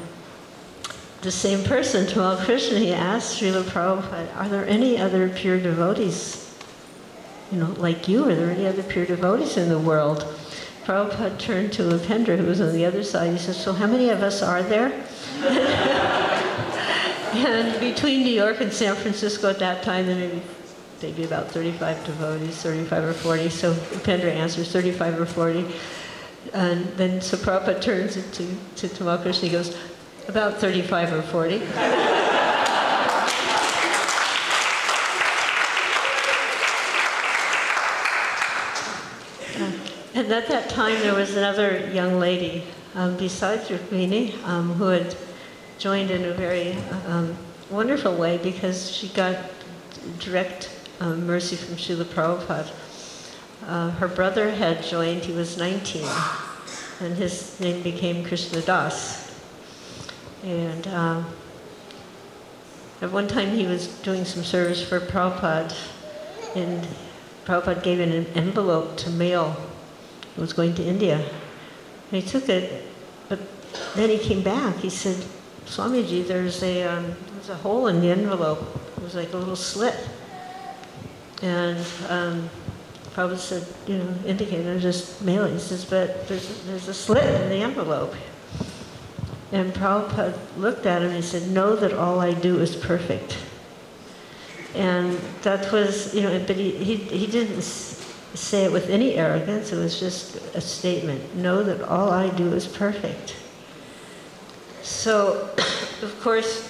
the 1.22 1.30
same 1.30 1.64
person, 1.64 2.06
Tamal 2.06 2.38
Krishna, 2.44 2.78
he 2.78 2.92
asked 2.92 3.40
Srila 3.40 3.64
Prabhupada, 3.64 4.28
"Are 4.36 4.48
there 4.48 4.66
any 4.66 4.98
other 4.98 5.28
pure 5.28 5.58
devotees, 5.58 6.54
you 7.50 7.58
know, 7.58 7.74
like 7.78 8.06
you? 8.06 8.28
Are 8.28 8.34
there 8.34 8.50
any 8.50 8.66
other 8.66 8.82
pure 8.82 9.04
devotees 9.04 9.56
in 9.56 9.68
the 9.68 9.78
world?" 9.78 10.24
Prabhupada 10.84 11.36
turned 11.38 11.72
to 11.74 11.82
Upendra, 11.82 12.38
who 12.38 12.46
was 12.46 12.60
on 12.60 12.72
the 12.72 12.84
other 12.84 13.02
side. 13.02 13.32
He 13.32 13.38
said, 13.38 13.56
"So 13.56 13.72
how 13.72 13.86
many 13.86 14.10
of 14.10 14.22
us 14.22 14.42
are 14.42 14.62
there?" 14.62 14.92
And 17.34 17.78
between 17.80 18.22
New 18.22 18.32
York 18.32 18.60
and 18.60 18.72
San 18.72 18.94
Francisco 18.94 19.50
at 19.50 19.58
that 19.58 19.82
time, 19.82 20.06
there 20.06 20.16
maybe 20.16 20.42
maybe 21.02 21.24
about 21.24 21.50
35 21.50 22.04
devotees, 22.04 22.56
35 22.56 23.04
or 23.04 23.12
40. 23.12 23.50
So 23.50 23.72
Upendra 23.72 24.32
answers 24.32 24.72
35 24.72 25.20
or 25.20 25.26
40. 25.26 25.66
And 26.54 26.86
then 26.96 27.20
so 27.20 27.36
Prabhupada 27.36 27.80
turns 27.80 28.14
to, 28.14 28.22
to 28.76 28.88
Tamal 28.88 29.20
Krishna, 29.22 29.48
he 29.48 29.52
goes, 29.52 29.76
about 30.28 30.54
35 30.54 31.12
or 31.12 31.22
40. 31.22 31.56
and 40.14 40.32
at 40.32 40.48
that 40.48 40.68
time, 40.68 41.00
there 41.00 41.14
was 41.14 41.36
another 41.36 41.88
young 41.90 42.18
lady 42.18 42.64
um, 42.94 43.16
besides 43.16 43.68
Rukmini 43.68 44.42
um, 44.44 44.74
who 44.74 44.86
had 44.86 45.16
joined 45.78 46.10
in 46.10 46.24
a 46.24 46.32
very 46.32 46.72
um, 47.06 47.36
wonderful 47.70 48.14
way 48.16 48.36
because 48.38 48.90
she 48.90 49.08
got 49.08 49.36
direct 50.18 50.70
um, 50.98 51.24
mercy 51.24 51.54
from 51.54 51.76
Srila 51.76 52.04
Prabhupada. 52.04 52.70
Uh, 53.64 53.90
her 53.92 54.08
brother 54.08 54.50
had 54.50 54.82
joined, 54.82 55.24
he 55.24 55.32
was 55.32 55.56
19, 55.56 56.04
and 57.00 57.14
his 57.16 57.58
name 57.60 57.82
became 57.82 58.24
Krishna 58.24 58.60
Das. 58.62 59.40
And 60.42 60.86
uh, 60.88 61.22
at 63.00 63.12
one 63.12 63.28
time 63.28 63.50
he 63.50 63.66
was 63.66 63.86
doing 64.00 64.24
some 64.24 64.42
service 64.42 64.82
for 64.82 64.98
Prabhupada, 64.98 65.76
and 66.56 66.88
Prabhupada 67.44 67.82
gave 67.84 68.00
him 68.00 68.10
an 68.10 68.26
envelope 68.34 68.96
to 68.98 69.10
mail. 69.10 69.56
It 70.36 70.40
was 70.40 70.52
going 70.52 70.74
to 70.74 70.84
India. 70.84 71.18
And 71.18 72.22
he 72.22 72.28
took 72.28 72.48
it, 72.48 72.84
but 73.28 73.38
then 73.94 74.08
he 74.10 74.18
came 74.18 74.42
back. 74.42 74.76
He 74.76 74.90
said, 74.90 75.24
Swamiji, 75.68 76.26
there's 76.26 76.62
a, 76.62 76.82
um, 76.84 77.14
there's 77.34 77.50
a 77.50 77.54
hole 77.54 77.88
in 77.88 78.00
the 78.00 78.10
envelope. 78.10 78.60
It 78.96 79.02
was 79.02 79.14
like 79.14 79.32
a 79.34 79.36
little 79.36 79.54
slit. 79.54 80.08
And 81.42 81.78
um, 82.08 82.48
Prabhupada 83.14 83.36
said, 83.36 83.66
you 83.86 83.98
know, 83.98 84.14
indicated, 84.26 84.80
just 84.80 85.22
mail 85.22 85.44
it. 85.44 85.52
He 85.52 85.58
says, 85.58 85.84
but 85.84 86.26
there's, 86.26 86.64
there's 86.64 86.88
a 86.88 86.94
slit 86.94 87.24
in 87.42 87.50
the 87.50 87.56
envelope. 87.56 88.14
And 89.52 89.72
Prabhupada 89.74 90.38
looked 90.56 90.86
at 90.86 91.02
him 91.02 91.08
and 91.08 91.16
he 91.16 91.22
said, 91.22 91.48
know 91.50 91.76
that 91.76 91.92
all 91.92 92.18
I 92.18 92.32
do 92.32 92.60
is 92.60 92.74
perfect. 92.74 93.36
And 94.74 95.18
that 95.42 95.70
was, 95.70 96.14
you 96.14 96.22
know, 96.22 96.42
but 96.46 96.56
he, 96.56 96.72
he, 96.72 96.96
he 96.96 97.26
didn't 97.26 97.62
say 97.62 98.64
it 98.64 98.72
with 98.72 98.88
any 98.88 99.14
arrogance. 99.14 99.72
It 99.72 99.76
was 99.76 100.00
just 100.00 100.36
a 100.54 100.60
statement. 100.60 101.36
Know 101.36 101.62
that 101.62 101.82
all 101.82 102.10
I 102.10 102.30
do 102.30 102.52
is 102.52 102.66
perfect. 102.66 103.34
So, 104.88 105.50
of 106.02 106.18
course, 106.22 106.66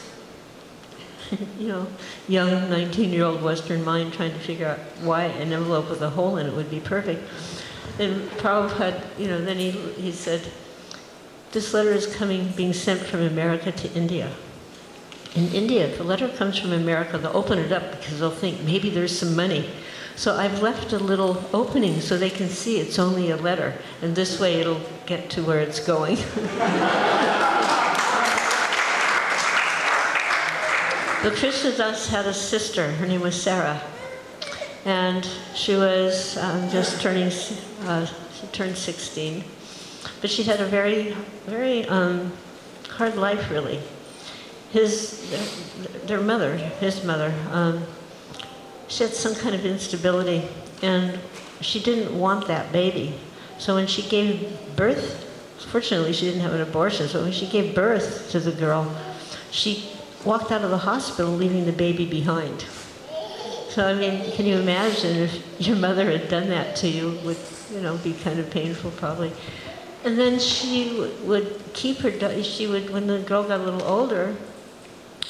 you 1.59 1.68
know, 1.68 1.87
young 2.26 2.50
19-year-old 2.68 3.42
Western 3.42 3.85
mind 3.85 4.12
trying 4.12 4.33
to 4.33 4.38
figure 4.40 4.66
out 4.66 4.78
why 5.02 5.26
an 5.26 5.52
envelope 5.52 5.88
with 5.88 6.02
a 6.02 6.11
hole 6.11 6.37
in 6.37 6.46
it 6.48 6.52
would 6.52 6.68
be 6.68 6.81
perfect. 6.81 7.22
And 8.00 8.28
Prabhupada, 8.33 9.00
you 9.18 9.28
know, 9.28 9.40
then 9.40 9.57
he, 9.57 9.70
he 9.70 10.11
said, 10.11 10.42
this 11.52 11.72
letter 11.72 11.92
is 11.92 12.12
coming, 12.12 12.48
being 12.57 12.72
sent 12.72 13.00
from 13.00 13.20
America 13.20 13.70
to 13.70 13.92
India. 13.92 14.33
In 15.37 15.46
India, 15.52 15.87
if 15.87 15.98
the 15.98 16.04
letter 16.04 16.28
comes 16.28 16.59
from 16.59 16.72
America, 16.72 17.18
they'll 17.18 17.37
open 17.37 17.61
it 17.61 17.70
up 17.70 17.92
because 17.92 18.18
they'll 18.18 18.31
think 18.33 18.62
maybe 18.64 18.90
there's 18.90 19.16
some 19.16 19.37
money. 19.37 19.70
So 20.16 20.35
I've 20.35 20.61
left 20.61 20.92
a 20.92 20.98
little 20.98 21.44
opening 21.54 22.00
so 22.00 22.18
they 22.18 22.31
can 22.31 22.48
see 22.48 22.81
it's 22.81 22.98
only 22.98 23.31
a 23.31 23.37
letter, 23.37 23.74
and 24.02 24.16
this 24.16 24.40
way 24.40 24.54
it'll 24.54 24.81
get 25.07 25.31
to 25.31 25.44
where 25.44 25.61
it's 25.61 25.78
going. 25.78 26.16
Krishnadas 31.22 32.09
had 32.09 32.26
a 32.26 32.33
sister, 32.33 32.92
her 32.92 33.07
name 33.07 33.20
was 33.20 33.40
Sarah. 33.40 33.81
And 34.85 35.28
she 35.54 35.74
was 35.74 36.37
um, 36.38 36.70
just 36.70 37.00
turning, 37.00 37.31
uh, 37.83 38.07
she 38.07 38.46
turned 38.52 38.76
16. 38.76 39.42
But 40.20 40.31
she 40.31 40.44
had 40.44 40.61
a 40.61 40.64
very, 40.64 41.16
very 41.46 41.85
um, 41.87 42.33
hard 42.88 43.16
life, 43.16 43.50
really. 43.50 43.81
His, 44.70 45.28
their, 45.31 46.00
their 46.07 46.20
mother, 46.20 46.57
his 46.57 47.02
mother, 47.02 47.35
um, 47.50 47.85
she 48.87 49.02
had 49.02 49.12
some 49.12 49.35
kind 49.35 49.54
of 49.54 49.66
instability, 49.66 50.48
and 50.83 51.18
she 51.61 51.83
didn't 51.83 52.16
want 52.16 52.46
that 52.46 52.70
baby. 52.70 53.14
So 53.59 53.74
when 53.74 53.88
she 53.88 54.02
gave 54.02 54.57
birth, 54.76 55.24
fortunately 55.70 56.12
she 56.12 56.26
didn't 56.26 56.42
have 56.42 56.54
an 56.54 56.61
abortion, 56.61 57.09
so 57.09 57.22
when 57.22 57.33
she 57.33 57.46
gave 57.46 57.74
birth 57.74 58.31
to 58.31 58.40
the 58.40 58.52
girl, 58.52 58.96
she 59.50 59.90
walked 60.24 60.50
out 60.52 60.62
of 60.62 60.70
the 60.70 60.78
hospital 60.78 61.33
leaving 61.33 61.64
the 61.64 61.72
baby 61.72 62.04
behind. 62.07 62.64
So 63.70 63.87
I 63.87 63.94
mean, 63.94 64.33
can 64.33 64.46
you 64.46 64.57
imagine 64.57 65.16
if 65.16 65.61
your 65.61 65.76
mother 65.76 66.11
had 66.11 66.28
done 66.28 66.48
that 66.48 66.76
to 66.76 66.88
you? 66.88 67.18
Would 67.24 67.38
you 67.72 67.81
know 67.81 67.96
be 67.98 68.14
kind 68.14 68.38
of 68.38 68.50
painful, 68.50 68.90
probably. 68.92 69.33
And 70.04 70.18
then 70.18 70.38
she 70.38 71.12
would 71.24 71.61
keep 71.74 71.98
her. 71.98 72.42
She 72.42 72.66
would 72.66 72.90
when 72.90 73.07
the 73.07 73.18
girl 73.20 73.42
got 73.44 73.61
a 73.61 73.62
little 73.62 73.83
older. 73.83 74.35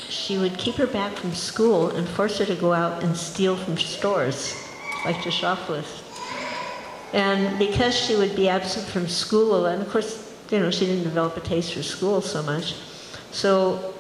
She 0.09 0.39
would 0.39 0.57
keep 0.57 0.77
her 0.77 0.87
back 0.87 1.17
from 1.17 1.35
school 1.35 1.91
and 1.91 2.09
force 2.09 2.39
her 2.39 2.45
to 2.47 2.55
go 2.55 2.73
out 2.73 3.03
and 3.03 3.17
steal 3.17 3.57
from 3.57 3.77
stores, 3.77 4.55
like 5.05 5.21
to 5.23 5.31
shoplift. 5.31 6.03
And 7.13 7.59
because 7.59 7.95
she 7.95 8.15
would 8.15 8.37
be 8.37 8.49
absent 8.49 8.87
from 8.87 9.09
school, 9.09 9.67
and 9.67 9.83
of 9.83 9.89
course, 9.89 10.35
you 10.51 10.61
know, 10.61 10.71
she 10.71 10.87
didn't 10.87 11.05
develop 11.05 11.37
a 11.37 11.41
taste 11.41 11.75
for 11.75 11.83
school 11.83 12.21
so 12.21 12.43
much, 12.43 12.75
so 13.33 13.95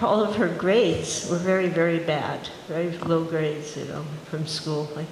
all 0.00 0.22
of 0.22 0.36
her 0.36 0.48
grades 0.48 1.28
were 1.30 1.36
very, 1.36 1.68
very 1.68 1.98
bad, 1.98 2.48
very 2.68 2.96
low 2.98 3.24
grades, 3.24 3.76
you 3.76 3.84
know, 3.86 4.04
from 4.30 4.46
school. 4.46 4.88
Like 4.96 5.06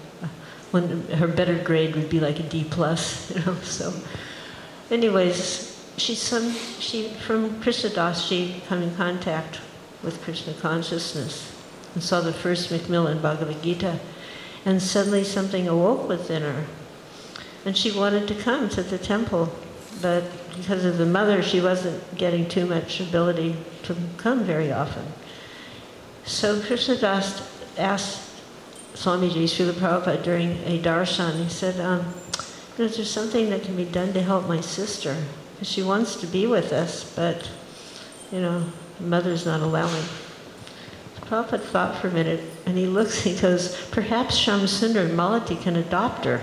when 0.71 1.07
her 1.09 1.29
better 1.29 1.59
grade 1.59 1.95
would 1.95 2.09
be 2.09 2.21
like 2.21 2.41
a 2.41 2.43
D 2.43 2.65
plus, 2.65 3.31
you 3.35 3.45
know. 3.45 3.55
So, 3.57 3.93
anyways, 4.91 5.73
she 5.97 6.15
some 6.15 6.53
she 6.81 7.09
from 7.09 7.61
Krishna 7.61 7.91
Das 7.91 8.27
she 8.27 8.63
come 8.67 8.83
in 8.83 8.95
contact 8.97 9.61
with 10.03 10.23
Krishna 10.23 10.55
consciousness 10.55 11.53
and 11.95 12.03
saw 12.03 12.21
the 12.21 12.33
first 12.33 12.71
Macmillan 12.71 13.21
Bhagavad 13.21 13.63
Gita, 13.63 14.01
and 14.65 14.81
suddenly 14.83 15.25
something 15.25 15.69
awoke 15.69 16.09
within 16.09 16.43
her, 16.43 16.65
and 17.67 17.77
she 17.77 17.91
wanted 17.91 18.27
to 18.29 18.35
come 18.35 18.69
to 18.71 18.83
the 18.83 18.99
temple, 18.99 19.53
but 20.01 20.25
because 20.57 20.85
of 20.85 20.99
the 20.99 21.07
mother, 21.07 21.43
she 21.43 21.61
wasn't 21.61 22.17
getting 22.17 22.49
too 22.49 22.67
much 22.67 23.01
ability 23.01 23.57
to 23.85 23.97
come 24.17 24.45
very 24.45 24.73
often. 24.73 25.05
So 26.25 26.61
Krishnadas 26.61 27.49
asked 27.79 28.21
Swamiji 28.95 29.45
Srila 29.45 29.73
Prabhupada 29.73 30.23
during 30.23 30.53
a 30.65 30.81
darshan, 30.81 31.43
he 31.43 31.49
said, 31.49 31.81
um, 31.81 32.15
is 32.79 32.97
there 32.97 33.05
something 33.05 33.51
that 33.51 33.63
can 33.63 33.77
be 33.77 33.85
done 33.85 34.13
to 34.13 34.23
help 34.23 34.49
my 34.49 34.61
sister? 34.61 35.17
Because 35.55 35.69
she 35.69 35.83
wants 35.83 36.17
to 36.17 36.27
be 36.27 36.47
with 36.47 36.73
us, 36.73 37.13
but, 37.15 37.51
you 38.31 38.41
know, 38.41 38.65
the 38.99 39.07
mother's 39.07 39.45
not 39.45 39.61
allowing. 39.61 40.05
Prabhupada 41.23 41.63
thought 41.63 41.97
for 41.97 42.09
a 42.09 42.13
minute, 42.13 42.41
and 42.67 42.77
he 42.77 42.87
looks, 42.87 43.23
he 43.23 43.35
goes, 43.37 43.81
perhaps 43.91 44.39
Shamsundar 44.39 45.09
Malati 45.09 45.61
can 45.61 45.77
adopt 45.77 46.25
her. 46.25 46.41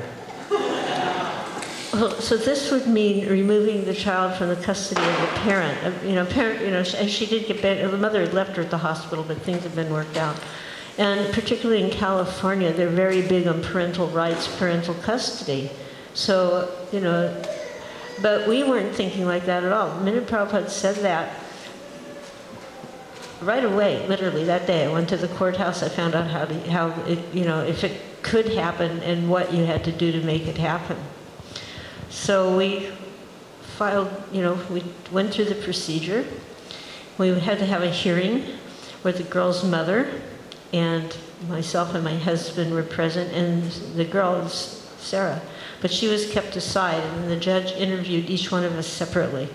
Well, 1.92 2.12
so 2.22 2.38
this 2.38 2.70
would 2.70 2.86
mean 2.86 3.28
removing 3.28 3.84
the 3.84 3.96
child 3.96 4.38
from 4.38 4.50
the 4.50 4.56
custody 4.56 5.02
of 5.02 5.22
the 5.22 5.40
parent. 5.40 5.78
Uh, 5.84 6.08
You 6.08 6.14
know, 6.14 6.26
parent, 6.26 6.62
you 6.62 6.70
know, 6.70 6.84
and 6.98 7.10
she 7.10 7.26
did 7.26 7.48
get 7.48 7.64
better. 7.64 7.88
The 7.88 7.98
mother 7.98 8.22
had 8.22 8.34
left 8.34 8.56
her 8.58 8.62
at 8.62 8.70
the 8.70 8.78
hospital, 8.78 9.26
but 9.28 9.38
things 9.42 9.64
have 9.64 9.76
been 9.76 9.92
worked 9.92 10.16
out. 10.16 10.40
And 11.00 11.34
particularly 11.34 11.82
in 11.84 11.90
California, 11.90 12.72
they're 12.72 12.90
very 12.90 13.22
big 13.22 13.48
on 13.48 13.64
parental 13.64 14.08
rights, 14.10 14.48
parental 14.58 14.94
custody. 14.96 15.72
So, 16.14 16.70
you 16.92 17.00
know, 17.00 17.34
but 18.22 18.48
we 18.48 18.64
weren't 18.64 18.94
thinking 18.94 19.26
like 19.26 19.46
that 19.46 19.64
at 19.64 19.72
all. 19.72 19.96
The 19.98 20.04
minute 20.04 20.28
Prabhupada 20.28 20.70
said 20.70 20.98
that, 20.98 21.34
right 23.42 23.64
away, 23.64 24.06
literally 24.08 24.44
that 24.44 24.68
day, 24.68 24.86
I 24.86 24.92
went 24.92 25.10
to 25.10 25.18
the 25.18 25.30
courthouse. 25.30 25.82
I 25.82 25.90
found 25.90 26.14
out 26.14 26.28
how 26.28 26.46
to, 26.46 26.70
how 26.70 26.90
it, 27.08 27.20
you 27.34 27.46
know, 27.46 27.62
if 27.62 27.84
it 27.84 28.00
could 28.22 28.50
happen 28.54 29.00
and 29.00 29.30
what 29.30 29.54
you 29.54 29.66
had 29.66 29.84
to 29.86 29.92
do 29.92 30.12
to 30.12 30.22
make 30.22 30.48
it 30.48 30.58
happen. 30.58 30.98
So 32.10 32.56
we 32.58 32.90
filed, 33.78 34.12
you 34.32 34.42
know, 34.42 34.60
we 34.70 34.84
went 35.12 35.34
through 35.34 35.46
the 35.46 35.56
procedure. 35.56 36.26
We 37.18 37.40
had 37.40 37.60
to 37.60 37.66
have 37.66 37.84
a 37.84 37.90
hearing 37.90 38.44
where 39.02 39.14
the 39.14 39.24
girl's 39.24 39.64
mother 39.64 40.10
and 40.74 41.16
myself 41.48 41.96
and 41.96 42.04
my 42.04 42.16
husband 42.16 42.74
were 42.74 42.84
present, 42.84 43.32
and 43.34 43.64
the 43.96 44.06
girl 44.06 44.48
Sarah. 44.50 45.42
But 45.82 45.92
she 45.92 46.08
was 46.08 46.30
kept 46.30 46.56
aside, 46.56 47.02
and 47.02 47.32
the 47.32 47.38
judge 47.38 47.72
interviewed 47.72 48.30
each 48.30 48.52
one 48.52 48.64
of 48.64 48.74
us 48.74 48.88
separately. 48.88 49.50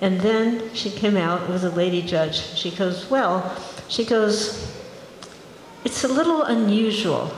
And 0.00 0.20
then 0.20 0.74
she 0.74 0.90
came 0.90 1.16
out, 1.16 1.42
it 1.42 1.48
was 1.48 1.64
a 1.64 1.70
lady 1.70 2.02
judge. 2.02 2.36
She 2.54 2.70
goes, 2.70 3.08
Well, 3.08 3.56
she 3.88 4.04
goes, 4.04 4.76
it's 5.84 6.04
a 6.04 6.08
little 6.08 6.42
unusual 6.42 7.32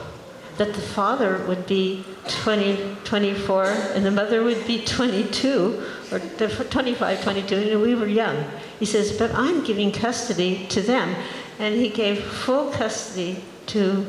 that 0.57 0.73
the 0.73 0.81
father 0.81 1.45
would 1.47 1.65
be 1.67 2.03
20, 2.29 2.97
24 3.03 3.65
and 3.65 4.05
the 4.05 4.11
mother 4.11 4.43
would 4.43 4.65
be 4.67 4.83
22 4.83 5.83
or 6.11 6.19
25, 6.19 7.23
22, 7.23 7.55
and 7.55 7.81
we 7.81 7.95
were 7.95 8.07
young. 8.07 8.45
He 8.79 8.85
says, 8.85 9.17
but 9.17 9.33
I'm 9.33 9.63
giving 9.63 9.91
custody 9.91 10.67
to 10.67 10.81
them. 10.81 11.15
And 11.59 11.75
he 11.75 11.89
gave 11.89 12.23
full 12.23 12.71
custody 12.71 13.43
to 13.67 14.05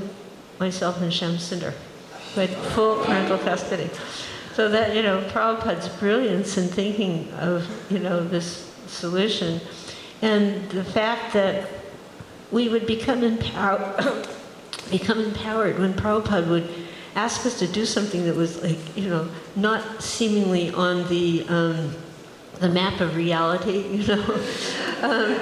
myself 0.60 1.00
and 1.00 1.10
Shamsundar, 1.10 1.72
who 2.34 2.40
had 2.42 2.50
full 2.50 3.04
parental 3.04 3.38
custody. 3.38 3.90
So 4.54 4.68
that, 4.68 4.94
you 4.94 5.02
know, 5.02 5.22
Prabhupada's 5.30 5.88
brilliance 5.88 6.58
in 6.58 6.68
thinking 6.68 7.32
of, 7.34 7.66
you 7.90 8.00
know, 8.00 8.22
this 8.22 8.72
solution 8.86 9.60
and 10.22 10.68
the 10.70 10.84
fact 10.84 11.32
that 11.34 11.68
we 12.50 12.68
would 12.68 12.86
become 12.86 13.22
empowered, 13.22 14.28
become 14.90 15.20
empowered 15.20 15.78
when 15.78 15.94
Prabhupada 15.94 16.48
would 16.48 16.87
ask 17.18 17.44
us 17.46 17.58
to 17.58 17.66
do 17.66 17.84
something 17.84 18.24
that 18.24 18.36
was 18.36 18.62
like, 18.62 18.78
you 18.96 19.08
know, 19.08 19.28
not 19.56 20.00
seemingly 20.00 20.70
on 20.70 21.06
the, 21.08 21.44
um, 21.48 21.92
the 22.60 22.68
map 22.68 23.00
of 23.00 23.16
reality, 23.16 23.80
you 23.96 24.06
know. 24.06 24.24
um, 25.02 25.36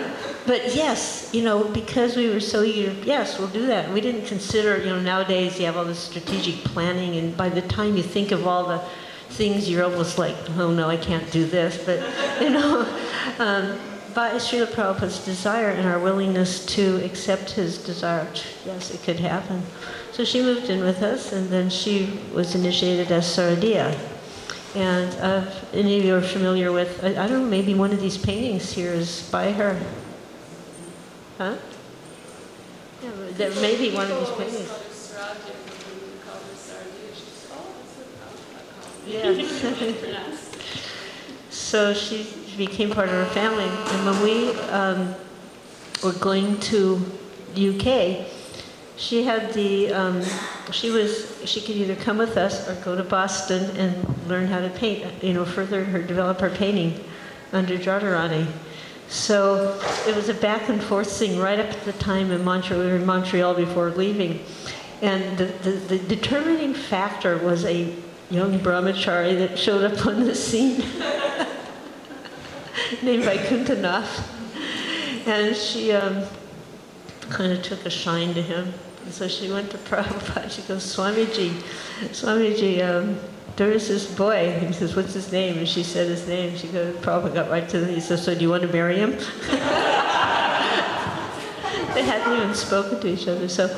but 0.47 0.75
yes, 0.75 1.29
you 1.35 1.43
know, 1.43 1.65
because 1.65 2.17
we 2.17 2.31
were 2.31 2.41
so 2.41 2.63
eager, 2.63 2.93
yes, 3.05 3.39
we'll 3.39 3.49
do 3.49 3.67
that. 3.67 3.93
We 3.93 4.01
didn't 4.01 4.25
consider, 4.25 4.79
you 4.79 4.87
know, 4.87 5.01
nowadays 5.01 5.59
you 5.59 5.67
have 5.67 5.77
all 5.77 5.85
this 5.85 5.99
strategic 5.99 6.55
planning, 6.65 7.17
and 7.17 7.37
by 7.37 7.51
the 7.51 7.63
time 7.63 7.95
you 7.95 8.03
think 8.03 8.33
of 8.33 8.47
all 8.47 8.67
the 8.69 8.79
things, 9.35 9.69
you're 9.69 9.85
almost 9.85 10.17
like, 10.17 10.37
oh 10.57 10.73
no, 10.73 10.89
I 10.89 10.97
can't 10.97 11.31
do 11.31 11.45
this. 11.45 11.77
But, 11.85 12.01
you 12.41 12.51
know, 12.51 12.89
um, 13.39 13.79
by 14.15 14.31
Srila 14.37 14.69
Prabhupada's 14.69 15.23
desire 15.27 15.69
and 15.69 15.87
our 15.87 15.99
willingness 15.99 16.65
to 16.77 17.05
accept 17.05 17.51
his 17.51 17.77
desire, 17.77 18.27
yes, 18.65 18.95
it 18.95 19.03
could 19.03 19.21
happen. 19.21 19.63
So 20.17 20.25
she 20.25 20.41
moved 20.41 20.71
in 20.71 20.83
with 20.83 21.03
us, 21.03 21.33
and 21.33 21.51
then 21.51 21.69
she 21.69 22.19
was 22.33 22.55
initiated 22.55 23.13
as 23.13 23.27
Saradiya. 23.27 23.95
And 24.75 25.15
uh, 25.21 25.45
any 25.75 25.99
of 25.99 26.07
you 26.07 26.15
are 26.15 26.23
familiar 26.23 26.73
with, 26.73 27.05
I, 27.05 27.09
I 27.09 27.29
don't 27.29 27.43
know, 27.43 27.51
maybe 27.51 27.75
one 27.75 27.93
of 27.93 28.01
these 28.01 28.17
paintings 28.17 28.73
here 28.73 28.95
is 28.95 29.29
by 29.31 29.53
her. 29.53 29.79
Huh? 31.37 31.57
Yeah, 33.03 33.11
there 33.33 33.51
may 33.61 33.77
be 33.77 33.95
one 33.95 34.11
of 34.11 34.19
these 34.19 34.31
paintings. 34.39 35.15
Yes. 39.07 40.51
so 41.51 41.93
she 41.93 42.27
became 42.57 42.91
part 42.91 43.11
of 43.11 43.17
our 43.17 43.27
family. 43.35 43.69
And 43.69 44.07
when 44.07 44.23
we 44.23 44.59
um, 44.71 45.15
were 46.03 46.19
going 46.19 46.59
to 46.73 47.05
UK, 47.55 48.36
she 48.97 49.23
had 49.23 49.53
the, 49.53 49.93
um, 49.93 50.23
she 50.73 50.91
was, 50.91 51.41
she 51.45 51.61
could 51.61 51.77
either 51.77 51.97
come 51.97 52.19
with 52.19 52.37
us 52.37 52.69
or 52.69 52.75
go 52.83 52.97
to 52.97 53.05
Boston 53.05 53.77
and 53.77 54.27
learn 54.27 54.47
how 54.47 54.61
to 54.61 54.71
paint, 54.71 55.23
you 55.23 55.35
know, 55.35 55.45
further 55.45 55.85
her, 55.85 56.03
develop 56.03 56.41
her 56.41 56.51
painting 56.51 57.05
under 57.53 57.77
Jadurani. 57.77 58.47
So 59.09 59.79
it 60.07 60.17
was 60.17 60.29
a 60.29 60.35
back 60.35 60.69
and 60.69 60.83
forth 60.83 61.13
thing 61.13 61.39
right 61.39 61.61
up 61.61 61.71
to 61.71 61.85
the 61.85 61.93
time 61.93 62.33
in 62.33 62.43
Montreal, 62.43 62.81
we 62.81 62.87
were 62.87 62.97
in 62.97 63.07
Montreal 63.07 63.55
before 63.55 63.91
leaving. 63.91 64.41
And 65.03 65.37
the, 65.37 65.45
the, 65.45 65.73
the 65.73 65.99
determining 65.99 66.75
factor 66.75 67.37
was 67.39 67.65
a 67.67 67.95
young 68.31 68.59
brahmachari 68.59 69.39
that 69.39 69.59
showed 69.59 69.85
up 69.85 70.07
on 70.07 70.25
the 70.25 70.35
scene 70.35 70.79
named 73.03 73.25
Vaikuntanath. 73.25 74.27
And 75.27 75.55
she 75.55 75.93
um, 75.93 76.25
kind 77.29 77.53
of 77.53 77.63
took 77.63 77.85
a 77.85 77.91
shine 77.91 78.33
to 78.35 78.43
him. 78.43 78.73
And 79.07 79.15
so 79.15 79.29
she 79.29 79.49
went 79.51 79.71
to 79.71 79.79
Prabhupada. 79.89 80.51
She 80.51 80.63
goes, 80.63 80.83
Swamiji, 80.83 81.53
Swamiji, 82.11 82.83
um, 82.85 83.17
there 83.55 83.71
is 83.71 83.87
this 83.87 84.13
boy. 84.13 84.59
He 84.59 84.73
says, 84.73 84.97
what's 84.97 85.15
his 85.15 85.31
name? 85.31 85.59
And 85.59 85.69
she 85.69 85.85
said 85.85 86.09
his 86.09 86.27
name. 86.27 86.57
She 86.57 86.67
goes, 86.67 86.97
Prabhupada 86.97 87.35
got 87.35 87.49
right 87.49 87.69
to 87.69 87.79
the, 87.79 87.87
he 87.87 88.01
says, 88.01 88.25
so 88.25 88.35
do 88.35 88.41
you 88.41 88.51
want 88.51 88.63
to 88.63 88.69
marry 88.69 88.97
him? 88.97 89.13
they 91.95 92.03
hadn't 92.03 92.37
even 92.37 92.53
spoken 92.53 92.99
to 93.01 93.07
each 93.07 93.29
other. 93.29 93.49
So 93.49 93.69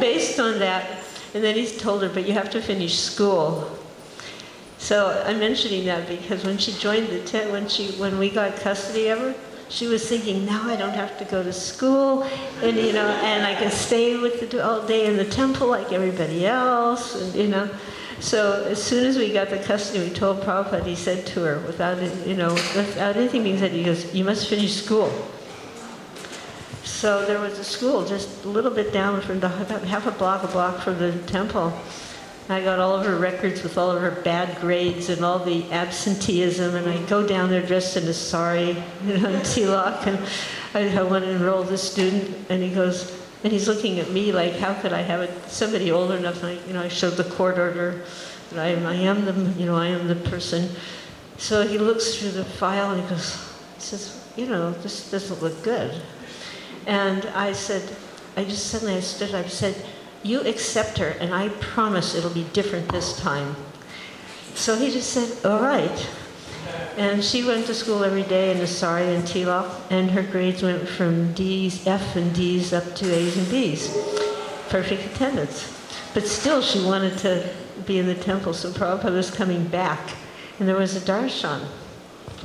based 0.00 0.40
on 0.40 0.58
that, 0.58 0.98
and 1.32 1.44
then 1.44 1.54
he 1.54 1.66
told 1.66 2.02
her, 2.02 2.08
but 2.08 2.26
you 2.26 2.32
have 2.32 2.50
to 2.50 2.60
finish 2.60 2.98
school. 2.98 3.70
So 4.78 5.22
I'm 5.24 5.38
mentioning 5.38 5.84
that 5.84 6.08
because 6.08 6.44
when 6.44 6.58
she 6.58 6.72
joined 6.72 7.06
the 7.06 7.22
tent, 7.22 7.52
when 7.52 7.68
she 7.68 7.92
when 7.92 8.18
we 8.18 8.30
got 8.30 8.56
custody 8.56 9.08
of 9.08 9.20
her, 9.20 9.34
she 9.70 9.86
was 9.86 10.06
thinking, 10.06 10.44
now 10.44 10.68
I 10.68 10.76
don't 10.76 10.94
have 10.94 11.16
to 11.18 11.24
go 11.24 11.42
to 11.42 11.52
school, 11.52 12.24
and 12.60 12.76
you 12.76 12.92
know, 12.92 13.06
and 13.06 13.46
I 13.46 13.54
can 13.54 13.70
stay 13.70 14.18
with 14.18 14.50
the 14.50 14.66
all 14.66 14.84
day 14.84 15.06
in 15.06 15.16
the 15.16 15.24
temple 15.24 15.68
like 15.68 15.92
everybody 15.92 16.44
else, 16.44 17.14
and 17.14 17.34
you 17.34 17.48
know. 17.48 17.70
So 18.18 18.64
as 18.64 18.82
soon 18.82 19.06
as 19.06 19.16
we 19.16 19.32
got 19.32 19.48
the 19.48 19.58
custody, 19.58 20.04
we 20.04 20.10
told 20.10 20.42
Prabhupada. 20.42 20.84
He 20.84 20.96
said 20.96 21.24
to 21.28 21.40
her, 21.44 21.58
without 21.60 22.02
you 22.26 22.36
know, 22.36 22.52
without 22.52 23.16
anything 23.16 23.44
being 23.44 23.58
said, 23.58 23.70
he 23.70 23.84
goes, 23.84 24.12
"You 24.12 24.24
must 24.24 24.48
finish 24.48 24.74
school." 24.74 25.10
So 26.82 27.24
there 27.24 27.40
was 27.40 27.58
a 27.58 27.64
school 27.64 28.04
just 28.04 28.44
a 28.44 28.48
little 28.48 28.72
bit 28.72 28.92
down 28.92 29.20
from 29.22 29.40
the 29.40 29.46
about 29.46 29.84
half 29.84 30.06
a 30.06 30.10
block, 30.10 30.42
a 30.42 30.48
block 30.48 30.80
from 30.80 30.98
the 30.98 31.12
temple. 31.26 31.72
I 32.50 32.60
got 32.64 32.80
all 32.80 32.96
of 32.96 33.06
her 33.06 33.16
records 33.16 33.62
with 33.62 33.78
all 33.78 33.92
of 33.92 34.02
her 34.02 34.10
bad 34.10 34.60
grades 34.60 35.08
and 35.08 35.24
all 35.24 35.38
the 35.38 35.70
absenteeism, 35.70 36.74
and 36.74 36.88
I 36.88 37.00
go 37.06 37.24
down 37.24 37.48
there 37.48 37.62
dressed 37.62 37.96
in 37.96 38.04
a 38.08 38.12
sari, 38.12 38.70
you 39.04 39.18
know, 39.18 39.28
in 39.28 39.40
tilak, 39.40 40.06
and 40.06 40.18
I, 40.74 40.98
I 40.98 41.02
want 41.04 41.24
to 41.24 41.30
enroll 41.30 41.62
the 41.62 41.78
student, 41.78 42.36
and 42.48 42.60
he 42.60 42.70
goes, 42.74 43.16
and 43.44 43.52
he's 43.52 43.68
looking 43.68 44.00
at 44.00 44.10
me 44.10 44.32
like, 44.32 44.54
how 44.54 44.74
could 44.74 44.92
I 44.92 45.02
have 45.02 45.20
it, 45.20 45.30
somebody 45.48 45.92
old 45.92 46.10
enough? 46.10 46.42
And 46.42 46.58
I, 46.58 46.66
you 46.66 46.72
know, 46.72 46.82
I 46.82 46.88
showed 46.88 47.12
the 47.12 47.24
court 47.24 47.56
order 47.56 48.02
that 48.50 48.58
I 48.58 48.68
am, 48.70 48.84
I 48.84 48.94
am 48.94 49.24
the, 49.24 49.32
you 49.58 49.64
know, 49.64 49.76
I 49.76 49.86
am 49.86 50.08
the 50.08 50.16
person. 50.16 50.68
So 51.38 51.66
he 51.66 51.78
looks 51.78 52.16
through 52.16 52.32
the 52.32 52.44
file 52.44 52.90
and 52.90 53.00
he 53.00 53.08
goes, 53.08 53.36
he 53.76 53.80
says, 53.80 54.28
you 54.36 54.46
know, 54.46 54.72
this 54.72 55.10
doesn't 55.10 55.40
look 55.40 55.62
good. 55.62 56.02
And 56.86 57.24
I 57.26 57.52
said, 57.52 57.96
I 58.36 58.44
just 58.44 58.66
suddenly 58.66 58.94
I 58.94 59.00
stood 59.00 59.34
up, 59.34 59.44
and 59.44 59.52
said, 59.52 59.86
you 60.22 60.40
accept 60.42 60.98
her, 60.98 61.08
and 61.20 61.34
I 61.34 61.48
promise 61.48 62.14
it'll 62.14 62.30
be 62.30 62.44
different 62.52 62.90
this 62.90 63.18
time. 63.18 63.56
So 64.54 64.76
he 64.76 64.90
just 64.90 65.10
said, 65.10 65.44
all 65.44 65.62
right. 65.62 66.08
And 66.96 67.24
she 67.24 67.44
went 67.44 67.66
to 67.66 67.74
school 67.74 68.04
every 68.04 68.24
day 68.24 68.52
in 68.52 68.58
the 68.58 68.66
sari 68.66 69.14
and 69.14 69.24
tilak, 69.24 69.70
and 69.90 70.10
her 70.10 70.22
grades 70.22 70.62
went 70.62 70.86
from 70.88 71.32
D's, 71.32 71.86
F 71.86 72.16
and 72.16 72.34
D's 72.34 72.72
up 72.72 72.94
to 72.96 73.14
A's 73.14 73.36
and 73.36 73.50
B's. 73.50 73.88
Perfect 74.68 75.14
attendance. 75.14 75.76
But 76.12 76.26
still, 76.26 76.60
she 76.60 76.84
wanted 76.84 77.16
to 77.18 77.48
be 77.86 77.98
in 77.98 78.06
the 78.06 78.14
temple, 78.14 78.52
so 78.52 78.70
Prabhupada 78.70 79.14
was 79.14 79.30
coming 79.30 79.66
back. 79.68 80.10
And 80.58 80.68
there 80.68 80.76
was 80.76 80.96
a 80.96 81.00
darshan. 81.00 81.64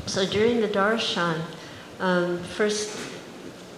So 0.06 0.26
during 0.26 0.62
the 0.62 0.70
darshan, 0.70 1.42
um, 2.00 2.40
first, 2.40 2.98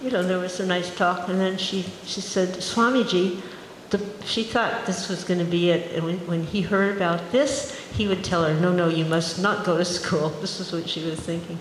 you 0.02 0.10
know, 0.10 0.22
there 0.22 0.38
was 0.38 0.60
a 0.60 0.66
nice 0.66 0.94
talk, 0.94 1.28
and 1.28 1.40
then 1.40 1.56
she, 1.56 1.84
she 2.04 2.20
said, 2.20 2.50
Swamiji, 2.50 3.42
the, 3.90 4.04
she 4.24 4.44
thought 4.44 4.86
this 4.86 5.08
was 5.08 5.24
going 5.24 5.38
to 5.38 5.46
be 5.46 5.70
it. 5.70 5.94
And 5.94 6.04
when, 6.04 6.18
when, 6.26 6.44
he 6.44 6.60
heard 6.60 6.96
about 6.96 7.32
this, 7.32 7.78
he 7.92 8.06
would 8.06 8.22
tell 8.22 8.44
her, 8.44 8.54
no, 8.54 8.72
no, 8.72 8.88
you 8.88 9.04
must 9.04 9.40
not 9.40 9.64
go 9.64 9.78
to 9.78 9.84
school. 9.84 10.30
This 10.40 10.60
is 10.60 10.72
what 10.72 10.88
she 10.88 11.04
was 11.04 11.18
thinking. 11.18 11.58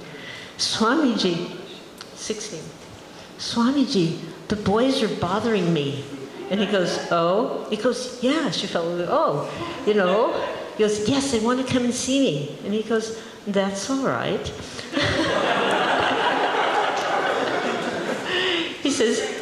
Swamiji, 0.58 1.56
16, 2.16 2.62
Swamiji, 3.38 4.20
the 4.48 4.56
boys 4.56 5.04
are 5.04 5.14
bothering 5.20 5.74
me. 5.74 6.04
And 6.50 6.60
he 6.60 6.66
goes, 6.66 6.98
oh? 7.12 7.68
He 7.70 7.78
goes, 7.78 8.22
yeah. 8.24 8.50
She 8.52 8.68
felt, 8.68 8.86
oh, 9.10 9.50
you 9.86 9.94
know. 9.94 10.34
He 10.78 10.84
goes, 10.84 11.08
yes, 11.08 11.32
they 11.32 11.40
want 11.40 11.66
to 11.66 11.72
come 11.72 11.86
and 11.86 11.94
see 11.94 12.20
me. 12.20 12.58
And 12.64 12.74
he 12.74 12.84
goes, 12.84 13.22
that's 13.46 13.90
all 13.90 14.06
right. 14.06 14.48
he 18.82 18.92
says, 18.92 19.37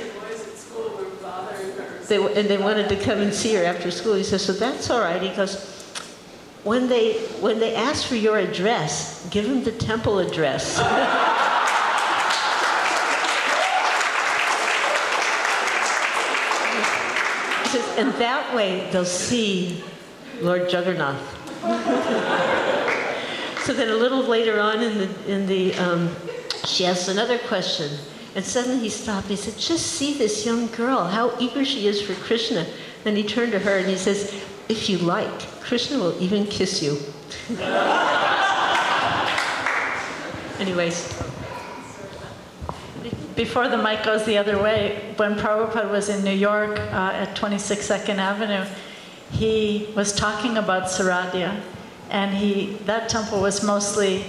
they, 2.08 2.40
and 2.40 2.50
they 2.50 2.58
wanted 2.58 2.90
to 2.90 2.96
come 2.96 3.20
and 3.20 3.34
see 3.34 3.54
her 3.56 3.64
after 3.64 3.92
school. 3.92 4.16
He 4.16 4.24
says, 4.24 4.44
so 4.44 4.54
that's 4.54 4.90
all 4.90 5.00
right. 5.00 5.22
He 5.22 5.30
goes, 5.30 5.74
when 6.64 6.88
they, 6.88 7.20
when 7.42 7.60
they 7.60 7.76
ask 7.76 8.08
for 8.08 8.16
your 8.16 8.38
address, 8.38 9.28
give 9.30 9.46
them 9.46 9.64
the 9.64 9.72
temple 9.72 10.20
address. 10.20 10.80
says, 17.76 17.98
and 17.98 18.14
that 18.16 18.54
way 18.56 18.90
they'll 18.92 19.06
see 19.06 19.84
Lord 20.42 20.72
Jagannath. 20.72 21.22
so 23.66 23.74
then 23.74 23.90
a 23.90 23.96
little 23.96 24.24
later 24.24 24.60
on 24.60 24.82
in 24.82 24.98
the, 24.98 25.32
in 25.32 25.48
the 25.48 25.74
um, 25.76 26.16
she 26.66 26.86
asks 26.86 27.08
another 27.08 27.38
question. 27.40 27.90
And 28.36 28.44
suddenly 28.44 28.80
he 28.80 28.90
stopped. 28.90 29.28
He 29.28 29.38
said, 29.38 29.58
Just 29.58 29.88
see 29.88 30.18
this 30.18 30.46
young 30.46 30.68
girl, 30.68 31.06
how 31.06 31.34
eager 31.40 31.64
she 31.64 31.88
is 31.88 32.02
for 32.02 32.14
Krishna. 32.16 32.68
Then 33.06 33.16
he 33.16 33.24
turned 33.24 33.54
to 33.54 33.60
her 33.60 33.78
and 33.78 33.88
he 33.88 33.96
says, 33.96 34.34
If 34.68 34.90
you 34.90 34.98
like, 34.98 35.40
Krishna 35.62 35.98
will 35.98 36.22
even 36.22 36.46
kiss 36.46 36.84
you. 36.84 36.98
Anyways. 40.60 41.22
Before 43.36 43.68
the 43.68 43.78
mic 43.78 44.04
goes 44.04 44.26
the 44.26 44.38
other 44.38 44.62
way, 44.62 45.14
when 45.18 45.36
Prabhupada 45.36 45.90
was 45.90 46.08
in 46.08 46.24
New 46.24 46.32
York 46.32 46.80
uh, 46.80 47.12
at 47.14 47.36
26 47.36 47.86
Second 47.86 48.20
Avenue, 48.20 48.66
he 49.32 49.90
was 49.96 50.14
talking 50.14 50.58
about 50.58 50.84
Saradhya, 50.84 51.62
and 52.10 52.34
he 52.34 52.78
that 52.86 53.10
temple 53.10 53.42
was 53.42 53.62
mostly, 53.62 54.24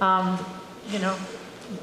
um, 0.00 0.42
you 0.88 0.98
know, 1.00 1.14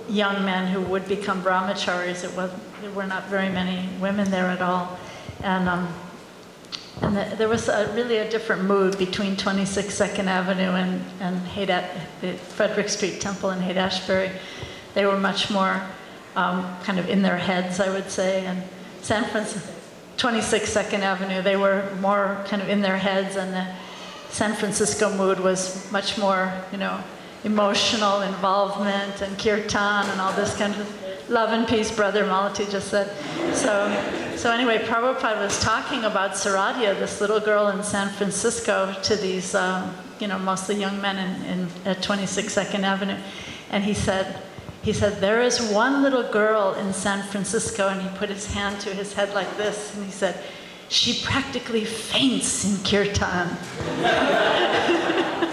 young 0.09 0.45
men 0.45 0.71
who 0.71 0.81
would 0.81 1.07
become 1.07 1.41
brahmacharis. 1.41 2.23
It 2.23 2.35
was, 2.35 2.51
there 2.81 2.91
were 2.91 3.05
not 3.05 3.27
very 3.27 3.49
many 3.49 3.89
women 3.99 4.29
there 4.31 4.45
at 4.45 4.61
all. 4.61 4.97
And, 5.43 5.67
um, 5.67 5.93
and 7.01 7.17
the, 7.17 7.35
there 7.37 7.49
was 7.49 7.67
a, 7.69 7.91
really 7.93 8.17
a 8.17 8.29
different 8.29 8.63
mood 8.63 8.97
between 8.97 9.35
26 9.35 9.93
Second 9.93 10.29
Avenue 10.29 10.71
and, 10.71 11.01
and 11.19 11.41
the 12.21 12.33
Frederick 12.33 12.89
Street 12.89 13.19
Temple 13.19 13.49
in 13.51 13.59
Haight 13.59 13.77
Ashbury. 13.77 14.31
They 14.93 15.05
were 15.05 15.17
much 15.17 15.49
more 15.49 15.81
um, 16.35 16.75
kind 16.83 16.99
of 16.99 17.09
in 17.09 17.21
their 17.21 17.37
heads, 17.37 17.79
I 17.79 17.91
would 17.91 18.09
say. 18.09 18.45
And 18.45 18.63
San 19.01 19.25
Francisco, 19.25 19.71
26 20.17 20.71
Second 20.71 21.03
Avenue, 21.03 21.41
they 21.41 21.57
were 21.57 21.89
more 21.99 22.43
kind 22.47 22.61
of 22.61 22.69
in 22.69 22.81
their 22.81 22.97
heads, 22.97 23.35
and 23.35 23.53
the 23.53 23.67
San 24.29 24.53
Francisco 24.53 25.15
mood 25.15 25.39
was 25.39 25.91
much 25.91 26.17
more, 26.17 26.53
you 26.71 26.77
know, 26.77 27.03
emotional 27.43 28.21
involvement 28.21 29.21
and 29.21 29.37
kirtan 29.37 30.09
and 30.09 30.21
all 30.21 30.31
this 30.33 30.55
kind 30.57 30.73
of 30.75 31.03
love 31.29 31.51
and 31.51 31.67
peace, 31.67 31.91
Brother 31.91 32.23
Malati 32.23 32.69
just 32.69 32.89
said. 32.89 33.11
So, 33.55 34.35
so 34.35 34.51
anyway, 34.51 34.79
Prabhupada 34.79 35.39
was 35.39 35.59
talking 35.59 36.03
about 36.05 36.31
Saradhya, 36.31 36.97
this 36.99 37.21
little 37.21 37.39
girl 37.39 37.69
in 37.69 37.83
San 37.83 38.09
Francisco, 38.09 38.95
to 39.03 39.15
these, 39.15 39.55
um, 39.55 39.93
you 40.19 40.27
know, 40.27 40.37
mostly 40.39 40.75
young 40.75 41.01
men 41.01 41.17
in, 41.17 41.45
in, 41.45 41.67
at 41.85 42.01
26 42.01 42.51
Second 42.53 42.85
Avenue. 42.85 43.17
And 43.71 43.83
he 43.83 43.93
said, 43.93 44.41
he 44.81 44.93
said, 44.93 45.21
there 45.21 45.41
is 45.41 45.61
one 45.71 46.03
little 46.03 46.29
girl 46.29 46.73
in 46.73 46.93
San 46.93 47.23
Francisco, 47.23 47.87
and 47.87 48.01
he 48.01 48.09
put 48.17 48.29
his 48.29 48.45
hand 48.45 48.81
to 48.81 48.89
his 48.89 49.13
head 49.13 49.33
like 49.33 49.55
this, 49.57 49.95
and 49.95 50.05
he 50.05 50.11
said, 50.11 50.37
she 50.89 51.23
practically 51.25 51.85
faints 51.85 52.65
in 52.65 52.83
kirtan. 52.83 53.57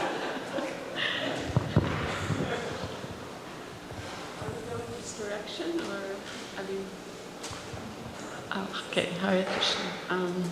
Okay, 9.00 9.12
Hare 9.20 9.44
Krishna. 9.44 9.84
Um, 10.10 10.44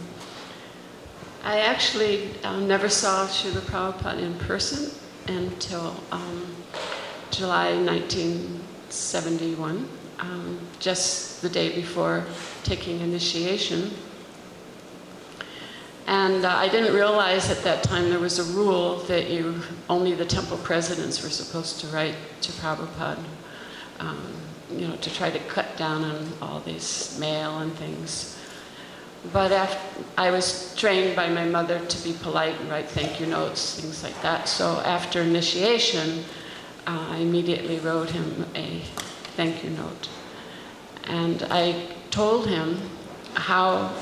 I 1.45 1.61
actually 1.61 2.31
uh, 2.43 2.59
never 2.61 2.89
saw 2.89 3.27
Srila 3.27 3.61
Prabhupada 3.61 4.23
in 4.23 4.35
person 4.39 4.91
until 5.27 5.95
um, 6.11 6.57
July 7.31 7.77
1971, 7.77 9.87
um, 10.21 10.59
just 10.81 11.43
the 11.43 11.51
day 11.51 11.75
before 11.75 12.25
taking 12.63 13.01
initiation. 13.01 13.91
And 16.07 16.47
uh, 16.47 16.49
I 16.49 16.69
didn't 16.69 16.95
realize 16.95 17.51
at 17.51 17.63
that 17.65 17.83
time 17.83 18.09
there 18.09 18.19
was 18.19 18.39
a 18.39 18.45
rule 18.57 19.01
that 19.09 19.29
you 19.29 19.61
only 19.91 20.15
the 20.15 20.25
temple 20.25 20.57
presidents 20.57 21.23
were 21.23 21.29
supposed 21.29 21.81
to 21.81 21.87
write 21.89 22.17
to 22.41 22.51
Prabhupada. 22.53 23.23
Um, 24.01 24.39
you 24.71 24.87
know, 24.87 24.97
to 24.97 25.15
try 25.15 25.31
to 25.31 25.39
cut 25.41 25.77
down 25.77 26.05
on 26.05 26.33
all 26.43 26.61
these 26.61 27.17
mail 27.19 27.59
and 27.59 27.73
things. 27.75 28.38
But 29.33 29.53
after, 29.53 30.05
I 30.17 30.31
was 30.31 30.75
trained 30.77 31.17
by 31.17 31.29
my 31.29 31.45
mother 31.45 31.85
to 31.85 32.05
be 32.05 32.15
polite 32.23 32.59
and 32.61 32.71
write 32.71 32.89
thank 32.89 33.21
you 33.21 33.27
notes, 33.27 33.81
things 33.81 34.03
like 34.03 34.21
that. 34.23 34.49
So 34.49 34.81
after 34.85 35.23
initiation, 35.23 36.25
uh, 36.87 37.09
I 37.11 37.19
immediately 37.19 37.79
wrote 37.81 38.11
him 38.11 38.47
a 38.55 38.81
thank 39.37 39.65
you 39.65 39.71
note. 39.71 40.09
And 41.05 41.43
I 41.51 41.89
told 42.11 42.47
him 42.47 42.81
how 43.35 43.93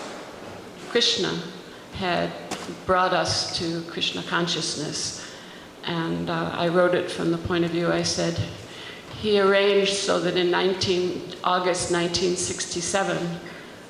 Krishna 0.91 1.41
had 1.95 2.31
brought 2.85 3.13
us 3.13 3.59
to 3.59 3.83
Krishna 3.83 4.23
consciousness. 4.23 5.27
And 5.85 6.31
uh, 6.31 6.51
I 6.53 6.69
wrote 6.69 6.95
it 6.95 7.11
from 7.11 7.31
the 7.31 7.39
point 7.39 7.65
of 7.65 7.71
view 7.71 7.91
I 7.91 8.03
said, 8.03 8.39
he 9.21 9.41
arranged 9.41 9.95
so 9.95 10.21
that 10.21 10.37
in 10.37 10.51
19, 10.51 11.37
August 11.43 11.91
1967, 11.91 13.41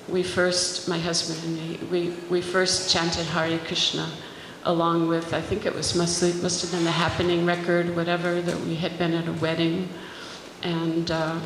we 0.09 0.23
first, 0.23 0.89
my 0.89 0.99
husband 0.99 1.41
and 1.45 1.71
me, 1.71 1.87
we, 1.91 2.17
we 2.31 2.41
first 2.41 2.93
chanted 2.93 3.27
Hare 3.27 3.59
Krishna 3.59 4.09
along 4.65 5.09
with, 5.09 5.33
I 5.33 5.41
think 5.41 5.65
it 5.65 5.75
was 5.75 5.95
must 5.95 6.21
have 6.21 6.71
been 6.73 6.85
the 6.85 6.91
happening 6.91 7.47
record, 7.47 7.95
whatever, 7.95 8.43
that 8.43 8.61
we 8.61 8.75
had 8.75 8.99
been 8.99 9.15
at 9.15 9.29
a 9.29 9.33
wedding. 9.35 9.89
And 10.63 11.11
uh, 11.11 11.39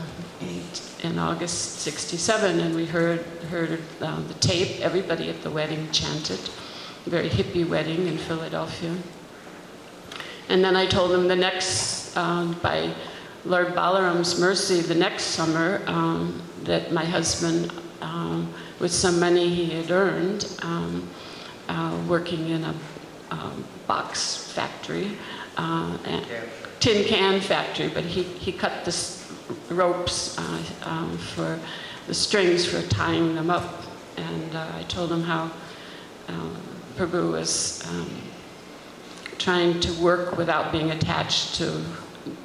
in 1.02 1.18
August 1.18 1.80
67, 1.80 2.60
and 2.60 2.74
we 2.74 2.86
heard, 2.86 3.20
heard 3.50 3.80
uh, 4.00 4.20
the 4.22 4.34
tape, 4.34 4.80
everybody 4.80 5.28
at 5.28 5.42
the 5.42 5.50
wedding 5.50 5.90
chanted. 5.90 6.40
Very 7.04 7.28
hippie 7.28 7.68
wedding 7.68 8.06
in 8.06 8.16
Philadelphia. 8.16 8.96
And 10.48 10.64
then 10.64 10.76
I 10.76 10.86
told 10.86 11.10
them 11.10 11.28
the 11.28 11.36
next, 11.36 12.16
um, 12.16 12.54
by 12.62 12.92
Lord 13.44 13.68
Balaram's 13.68 14.38
mercy, 14.38 14.80
the 14.80 14.94
next 14.94 15.24
summer, 15.24 15.82
um, 15.86 16.42
that 16.64 16.92
my 16.92 17.04
husband, 17.04 17.72
um, 18.00 18.52
with 18.78 18.92
some 18.92 19.20
money 19.20 19.48
he 19.48 19.66
had 19.70 19.90
earned, 19.90 20.52
um, 20.62 21.08
uh, 21.68 21.98
working 22.08 22.48
in 22.48 22.64
a 22.64 22.74
um, 23.30 23.64
box 23.86 24.36
factory, 24.52 25.12
uh, 25.56 25.96
tin 26.80 27.04
can 27.04 27.40
factory, 27.40 27.88
but 27.88 28.04
he, 28.04 28.22
he 28.22 28.52
cut 28.52 28.84
the 28.84 28.90
s- 28.90 29.30
ropes 29.68 30.38
uh, 30.38 30.62
um, 30.84 31.16
for 31.18 31.58
the 32.06 32.14
strings 32.14 32.66
for 32.66 32.82
tying 32.88 33.34
them 33.34 33.50
up. 33.50 33.82
And 34.16 34.54
uh, 34.54 34.66
I 34.74 34.82
told 34.84 35.12
him 35.12 35.22
how 35.22 35.50
um, 36.28 36.56
Prabhu 36.96 37.32
was 37.32 37.84
um, 37.88 38.10
trying 39.38 39.80
to 39.80 39.92
work 40.02 40.36
without 40.36 40.72
being 40.72 40.90
attached 40.90 41.54
to 41.56 41.82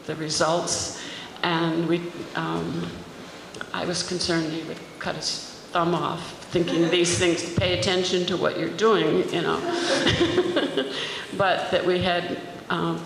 the 0.06 0.16
results. 0.16 1.01
And 1.43 1.88
we, 1.88 2.01
um, 2.36 2.89
I 3.74 3.86
was 3.86 4.03
concerned 4.03 4.51
he 4.51 4.64
would 4.64 4.80
cut 4.99 5.16
his 5.16 5.56
thumb 5.72 5.93
off, 5.93 6.45
thinking 6.51 6.89
these 6.89 7.18
things, 7.18 7.53
pay 7.56 7.78
attention 7.78 8.26
to 8.28 8.38
what 8.38 8.58
you're 8.58 8.70
doing, 8.70 9.28
you 9.30 9.41
know. 9.41 9.60
but 11.38 11.70
that 11.72 11.86
we 11.86 11.99
had, 11.99 12.39
um, 12.70 13.03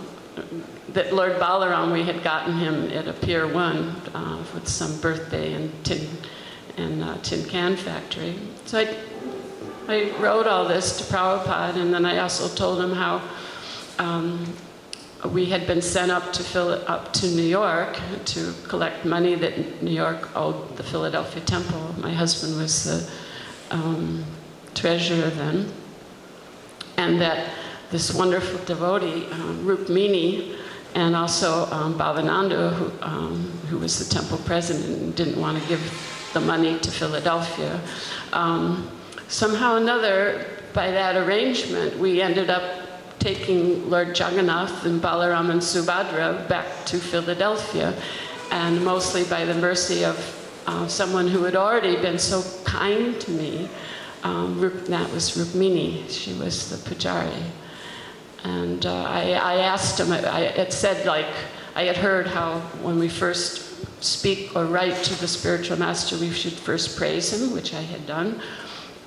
that 0.89 1.14
Lord 1.14 1.34
Balaram, 1.34 1.91
we 1.91 2.04
had 2.04 2.24
gotten 2.24 2.58
him 2.58 2.91
at 2.91 3.08
a 3.08 3.14
Pier 3.14 3.47
1 3.47 3.76
uh, 4.14 4.43
with 4.54 4.68
some 4.68 5.00
birthday 5.02 5.54
and 5.54 5.72
tin, 5.84 6.08
and 6.78 7.04
uh, 7.04 7.18
tin 7.24 7.43
can 7.45 7.76
factory. 7.76 8.36
So 8.66 8.80
I, 8.80 8.95
I 9.88 10.12
wrote 10.20 10.45
all 10.45 10.68
this 10.68 10.97
to 11.00 11.04
Prabhupada, 11.06 11.76
and 11.76 11.93
then 11.93 12.06
I 12.06 12.20
also 12.20 12.54
told 12.54 12.80
him 12.80 12.91
how 12.91 13.22
um, 13.97 14.45
we 15.26 15.45
had 15.45 15.67
been 15.67 15.82
sent 15.82 16.11
up 16.11 16.32
to 16.34 16.43
Phil- 16.43 16.84
up 16.88 17.11
to 17.13 17.28
New 17.28 17.43
York 17.43 17.99
to 18.26 18.53
collect 18.67 19.03
money 19.05 19.36
that 19.36 19.84
New 19.84 19.91
York 19.91 20.30
owed 20.36 20.78
the 20.78 20.84
Philadelphia 20.84 21.41
Temple. 21.41 21.95
My 21.99 22.11
husband 22.11 22.57
was 22.57 22.84
the 22.86 23.09
um, 23.72 24.24
treasurer 24.76 25.30
then, 25.30 25.72
and 26.97 27.20
that 27.20 27.49
this 27.91 28.13
wonderful 28.13 28.59
devotee, 28.65 29.26
um, 29.32 29.65
Rukmini, 29.65 30.55
and 30.95 31.15
also 31.15 31.65
um, 31.72 31.97
Bhavananda, 31.97 32.74
who, 32.74 32.91
um, 33.01 33.51
who 33.70 33.78
was 33.78 33.99
the 33.99 34.13
temple 34.13 34.38
president 34.45 35.15
didn't 35.15 35.39
want 35.39 35.61
to 35.61 35.67
give 35.67 35.82
the 36.34 36.39
money 36.39 36.80
to 36.80 36.91
Philadelphia. 36.91 37.80
Um, 38.32 38.89
somehow 39.28 39.74
or 39.74 39.78
another, 39.78 40.45
by 40.74 40.91
that 40.91 41.15
arrangement, 41.15 41.97
we 41.97 42.22
ended 42.22 42.49
up 42.49 42.78
taking 43.20 43.89
Lord 43.89 44.17
Jagannath 44.17 44.86
and 44.86 45.01
Balaram 45.01 45.49
and 45.49 45.61
Subhadra 45.61 46.47
back 46.47 46.86
to 46.86 46.97
Philadelphia, 46.97 47.93
and 48.51 48.84
mostly 48.84 49.24
by 49.26 49.45
the 49.45 49.53
mercy 49.55 50.03
of 50.05 50.17
uh, 50.67 50.88
someone 50.88 51.28
who 51.28 51.43
had 51.43 51.55
already 51.55 51.95
been 51.97 52.17
so 52.17 52.43
kind 52.63 53.20
to 53.22 53.32
me. 53.32 53.70
Um, 54.24 54.59
that 54.88 55.11
was 55.11 55.38
Rukmini. 55.38 56.09
She 56.09 56.34
was 56.34 56.70
the 56.70 56.89
pujari. 56.89 57.43
And 58.43 58.86
uh, 58.86 59.03
I, 59.03 59.32
I 59.32 59.55
asked 59.55 59.99
him, 59.99 60.11
I, 60.11 60.20
I, 60.24 60.39
it 60.41 60.74
said 60.74 61.05
like, 61.05 61.28
I 61.76 61.84
had 61.84 61.97
heard 61.97 62.28
how 62.28 62.59
when 62.82 62.99
we 62.99 63.07
first 63.09 64.03
speak 64.03 64.55
or 64.55 64.65
write 64.65 65.03
to 65.03 65.20
the 65.20 65.28
spiritual 65.28 65.78
master, 65.78 66.17
we 66.17 66.32
should 66.32 66.53
first 66.53 66.97
praise 66.97 67.32
him, 67.32 67.53
which 67.53 67.74
I 67.74 67.82
had 67.82 68.05
done. 68.05 68.41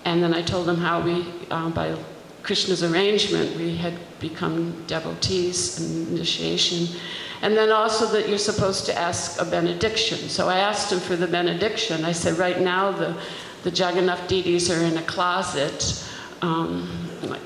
And 0.04 0.22
then 0.22 0.34
I 0.34 0.42
told 0.42 0.68
him 0.68 0.76
how 0.76 1.00
we, 1.00 1.26
uh, 1.50 1.70
by 1.70 1.96
Krishna's 2.42 2.82
arrangement, 2.82 3.56
we 3.56 3.76
had 3.76 3.94
become 4.18 4.84
devotees 4.86 5.80
in 5.80 6.08
initiation. 6.08 6.98
And 7.42 7.56
then 7.56 7.70
also 7.70 8.06
that 8.12 8.28
you're 8.28 8.38
supposed 8.38 8.86
to 8.86 8.96
ask 8.96 9.40
a 9.40 9.44
benediction. 9.44 10.18
So 10.28 10.48
I 10.48 10.58
asked 10.58 10.92
him 10.92 11.00
for 11.00 11.16
the 11.16 11.26
benediction. 11.26 12.04
I 12.04 12.12
said, 12.12 12.38
right 12.38 12.60
now 12.60 12.92
the, 12.92 13.16
the 13.64 13.70
Jagannath 13.70 14.28
deities 14.28 14.70
are 14.70 14.82
in 14.82 14.96
a 14.96 15.02
closet. 15.02 16.04
Um, 16.40 16.88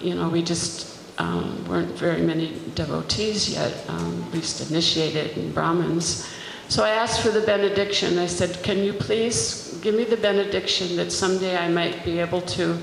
you 0.01 0.15
know, 0.15 0.29
we 0.29 0.43
just 0.43 0.99
um, 1.19 1.67
weren't 1.67 1.93
very 1.93 2.21
many 2.21 2.59
devotees 2.75 3.49
yet, 3.49 3.85
um, 3.89 4.25
at 4.29 4.35
least 4.35 4.71
initiated 4.71 5.37
and 5.37 5.55
Brahmins. 5.55 6.29
So 6.69 6.85
I 6.85 6.91
asked 6.91 7.21
for 7.23 7.31
the 7.31 7.41
benediction. 7.41 8.19
I 8.19 8.27
said, 8.27 8.63
Can 8.63 8.79
you 8.79 8.93
please 8.93 9.79
give 9.83 9.95
me 9.95 10.05
the 10.05 10.17
benediction 10.17 10.97
that 10.97 11.13
someday 11.13 11.57
I 11.57 11.69
might 11.69 12.05
be 12.05 12.19
able 12.19 12.41
to 12.43 12.79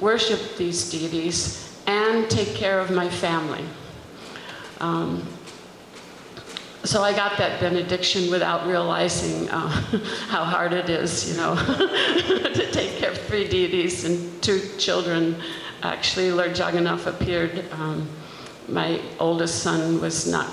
worship 0.00 0.56
these 0.56 0.90
deities 0.90 1.80
and 1.86 2.28
take 2.30 2.54
care 2.54 2.80
of 2.80 2.90
my 2.90 3.08
family? 3.08 3.64
Um, 4.80 5.26
so 6.84 7.02
I 7.02 7.12
got 7.12 7.36
that 7.38 7.58
benediction 7.60 8.30
without 8.30 8.66
realizing 8.66 9.50
uh, 9.50 9.68
how 10.28 10.44
hard 10.44 10.72
it 10.72 10.88
is, 10.88 11.28
you 11.30 11.36
know, 11.36 11.56
to 12.54 12.70
take 12.70 12.98
care 12.98 13.10
of 13.10 13.18
three 13.22 13.48
deities 13.48 14.04
and 14.04 14.42
two 14.42 14.60
children. 14.78 15.36
Actually, 15.82 16.30
Lord 16.30 16.56
Jagannath 16.56 17.06
appeared. 17.06 17.64
Um, 17.72 18.08
my 18.68 19.00
oldest 19.18 19.62
son 19.62 20.00
was 20.00 20.26
not 20.26 20.50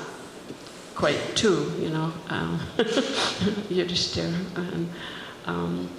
quite 0.96 1.20
two, 1.36 1.72
you 1.80 1.90
know, 1.90 2.12
uh, 2.30 2.58
Yudhishthira. 3.70 4.34
And, 4.56 4.90
um, 5.46 5.90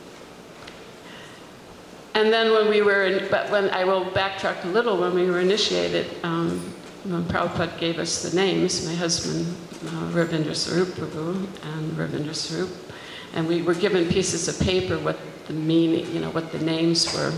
and 2.14 2.32
then 2.32 2.52
when 2.52 2.68
we 2.68 2.80
were, 2.80 3.06
in, 3.06 3.28
but 3.30 3.50
when 3.50 3.70
I 3.70 3.84
will 3.84 4.04
backtrack 4.04 4.64
a 4.64 4.68
little, 4.68 4.96
when 4.96 5.14
we 5.14 5.26
were 5.26 5.40
initiated, 5.40 6.06
um, 6.22 6.60
when 7.04 7.24
Prabhupada 7.24 7.76
gave 7.78 7.98
us 7.98 8.22
the 8.22 8.34
names, 8.36 8.86
my 8.86 8.94
husband, 8.94 9.46
uh, 9.86 10.10
Ravindra 10.12 10.54
Svarupa 10.54 10.92
Prabhu, 10.92 11.34
and 11.74 11.92
Ravindra 11.92 12.30
Svarupa, 12.30 12.92
and 13.34 13.48
we 13.48 13.62
were 13.62 13.74
given 13.74 14.08
pieces 14.08 14.46
of 14.48 14.58
paper 14.64 14.98
what 14.98 15.18
the 15.48 15.52
meaning, 15.52 16.06
you 16.14 16.20
know, 16.20 16.30
what 16.30 16.52
the 16.52 16.58
names 16.60 17.12
were. 17.12 17.32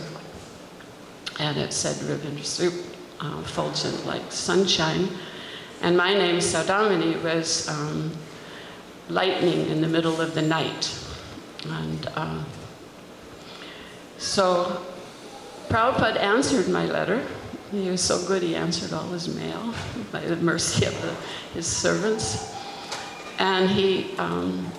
And 1.40 1.56
it 1.56 1.72
said 1.72 1.96
Ravindra 1.96 2.40
Svarupa, 2.40 2.86
uh, 3.20 3.42
fulgent 3.42 4.06
like 4.06 4.30
sunshine. 4.30 5.08
And 5.82 5.96
my 5.96 6.12
name, 6.12 6.36
Saudamini, 6.36 7.22
was 7.22 7.68
um, 7.68 8.12
lightning 9.08 9.66
in 9.68 9.80
the 9.80 9.88
middle 9.88 10.20
of 10.20 10.34
the 10.34 10.42
night. 10.42 10.94
And 11.64 12.06
uh, 12.14 12.44
so 14.18 14.84
Prabhupada 15.68 16.18
answered 16.18 16.68
my 16.68 16.86
letter. 16.86 17.26
He 17.70 17.90
was 17.90 18.00
so 18.00 18.24
good, 18.26 18.42
he 18.42 18.54
answered 18.54 18.92
all 18.92 19.08
his 19.08 19.34
mail 19.34 19.74
by 20.12 20.20
the 20.20 20.36
mercy 20.36 20.86
of 20.86 21.00
the, 21.02 21.12
his 21.54 21.66
servants. 21.66 22.54
And 23.38 23.68
he 23.68 24.16
um, 24.18 24.70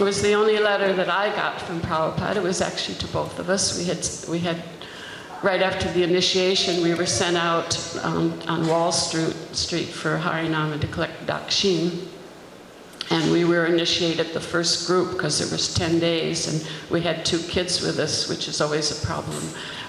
was 0.00 0.22
the 0.22 0.32
only 0.32 0.58
letter 0.58 0.92
that 0.94 1.10
I 1.10 1.28
got 1.36 1.60
from 1.60 1.80
Prabhupada. 1.80 2.36
It 2.36 2.42
was 2.42 2.60
actually 2.60 2.96
to 2.98 3.06
both 3.08 3.38
of 3.38 3.50
us. 3.50 3.78
We 3.78 3.84
had, 3.84 4.08
we 4.28 4.38
had 4.38 4.62
right 5.42 5.62
after 5.62 5.90
the 5.92 6.02
initiation, 6.02 6.82
we 6.82 6.94
were 6.94 7.06
sent 7.06 7.36
out 7.36 7.78
um, 8.02 8.38
on 8.46 8.66
Wall 8.66 8.92
Street, 8.92 9.36
Street 9.54 9.88
for 9.88 10.18
Harinama 10.18 10.80
to 10.80 10.86
collect 10.88 11.26
dakshin. 11.26 12.08
And 13.10 13.32
we 13.32 13.44
were 13.44 13.66
initiated 13.66 14.32
the 14.32 14.40
first 14.40 14.86
group 14.86 15.12
because 15.12 15.40
it 15.40 15.50
was 15.50 15.74
10 15.74 15.98
days, 15.98 16.46
and 16.46 16.90
we 16.90 17.00
had 17.00 17.24
two 17.24 17.40
kids 17.40 17.82
with 17.82 17.98
us, 17.98 18.28
which 18.28 18.46
is 18.46 18.60
always 18.60 19.02
a 19.02 19.06
problem. 19.06 19.42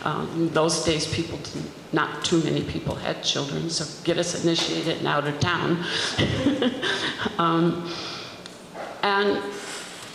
Um, 0.04 0.50
those 0.54 0.84
days, 0.84 1.06
people, 1.06 1.40
not 1.94 2.26
too 2.26 2.44
many 2.44 2.64
people 2.64 2.96
had 2.96 3.24
children, 3.24 3.70
so 3.70 3.86
get 4.04 4.18
us 4.18 4.44
initiated 4.44 4.98
and 4.98 5.08
out 5.08 5.28
of 5.28 5.40
town. 5.40 5.86
um, 7.38 7.94
and 9.04 9.38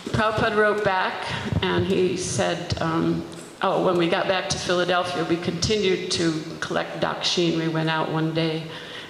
Prabhupada 0.09 0.57
wrote 0.57 0.83
back, 0.83 1.27
and 1.61 1.85
he 1.85 2.17
said, 2.17 2.81
um, 2.81 3.25
oh, 3.61 3.85
when 3.85 3.97
we 3.97 4.09
got 4.09 4.27
back 4.27 4.49
to 4.49 4.57
Philadelphia, 4.57 5.23
we 5.29 5.37
continued 5.37 6.11
to 6.11 6.43
collect 6.59 7.01
dakshin. 7.01 7.57
We 7.57 7.69
went 7.69 7.89
out 7.89 8.11
one 8.11 8.33
day 8.33 8.63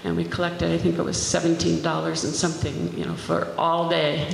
and 0.04 0.16
we 0.16 0.24
collected, 0.24 0.72
I 0.72 0.78
think 0.78 0.98
it 0.98 1.04
was 1.04 1.18
$17 1.18 2.06
and 2.06 2.16
something, 2.16 2.98
you 2.98 3.06
know, 3.06 3.16
for 3.16 3.54
all 3.58 3.90
day, 3.90 4.30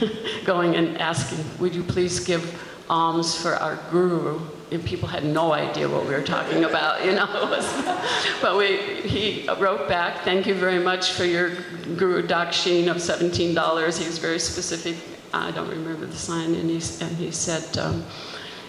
going 0.44 0.76
and 0.76 0.98
asking, 0.98 1.44
would 1.60 1.74
you 1.74 1.82
please 1.82 2.20
give 2.20 2.60
alms 2.88 3.40
for 3.40 3.54
our 3.56 3.78
guru? 3.90 4.40
And 4.70 4.84
people 4.84 5.06
had 5.06 5.24
no 5.24 5.52
idea 5.52 5.88
what 5.88 6.04
we 6.06 6.14
were 6.14 6.22
talking 6.22 6.64
about, 6.64 7.04
you 7.04 7.12
know. 7.12 7.26
but 8.42 8.56
we, 8.56 8.76
he 9.02 9.48
wrote 9.58 9.88
back, 9.88 10.22
thank 10.22 10.46
you 10.46 10.54
very 10.54 10.78
much 10.78 11.12
for 11.12 11.24
your 11.24 11.50
guru 11.96 12.26
dakshin 12.26 12.90
of 12.90 12.96
$17. 12.96 13.98
He 13.98 14.06
was 14.06 14.18
very 14.18 14.38
specific. 14.38 14.96
I 15.32 15.50
don't 15.50 15.68
remember 15.68 16.06
the 16.06 16.16
sign. 16.16 16.54
And 16.54 16.70
he, 16.70 16.80
and 17.04 17.16
he 17.16 17.30
said, 17.30 17.76
um, 17.78 18.04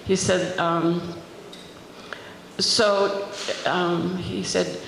he 0.05 0.15
said, 0.15 0.57
um, 0.59 1.15
so 2.59 3.27
um, 3.65 4.17
he 4.17 4.43
said, 4.43 4.79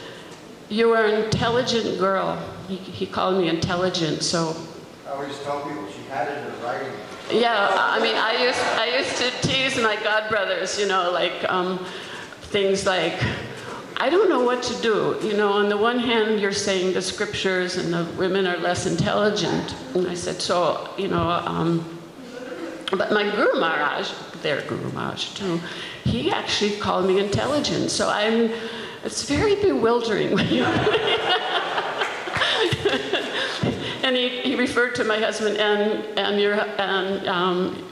You 0.69 0.89
were 0.89 1.05
an 1.05 1.23
intelligent 1.23 1.99
girl. 1.99 2.37
He, 2.67 2.75
he 2.75 3.05
called 3.05 3.37
me 3.37 3.47
intelligent, 3.47 4.21
so 4.21 4.55
I 5.07 5.11
always 5.11 5.39
tell 5.43 5.61
people 5.61 5.87
she 5.91 6.03
had 6.09 6.27
it 6.27 6.37
in 6.37 6.43
her 6.43 6.65
writing. 6.65 6.91
yeah, 7.31 7.69
I 7.73 8.01
mean, 8.01 8.15
I 8.15 8.43
used, 8.43 8.59
I 8.59 8.97
used 8.97 9.15
to 9.17 9.47
tease 9.47 9.77
my 9.81 9.95
godbrothers, 9.95 10.77
you 10.77 10.87
know, 10.87 11.11
like 11.11 11.49
um, 11.49 11.85
things 12.41 12.85
like, 12.85 13.13
I 13.95 14.09
don't 14.09 14.29
know 14.29 14.43
what 14.43 14.61
to 14.63 14.81
do. 14.81 15.17
You 15.25 15.37
know, 15.37 15.53
on 15.53 15.69
the 15.69 15.77
one 15.77 15.99
hand, 15.99 16.41
you're 16.41 16.51
saying 16.51 16.93
the 16.93 17.01
scriptures 17.01 17.77
and 17.77 17.93
the 17.93 18.03
women 18.17 18.45
are 18.45 18.57
less 18.57 18.85
intelligent. 18.85 19.75
And 19.95 20.07
I 20.07 20.13
said, 20.13 20.41
so, 20.41 20.89
you 20.97 21.07
know, 21.07 21.29
um, 21.29 21.99
but 22.91 23.11
my 23.11 23.23
Guru 23.23 23.59
Maharaj, 23.59 24.11
their 24.41 24.61
Guru 24.61 24.91
Maharaj 24.91 25.33
too, 25.33 25.59
he 26.03 26.31
actually 26.31 26.77
called 26.77 27.07
me 27.07 27.19
intelligent. 27.19 27.91
So 27.91 28.09
I'm, 28.09 28.51
it's 29.03 29.23
very 29.23 29.55
bewildering 29.55 30.33
when 30.33 30.47
you 30.47 30.63
and 34.03 34.15
he, 34.15 34.29
he 34.41 34.55
referred 34.55 34.95
to 34.95 35.03
my 35.03 35.17
husband 35.17 35.57
and 35.57 36.03
and 36.17 36.39
your 36.39 36.53
and 36.53 37.27
um, 37.27 37.87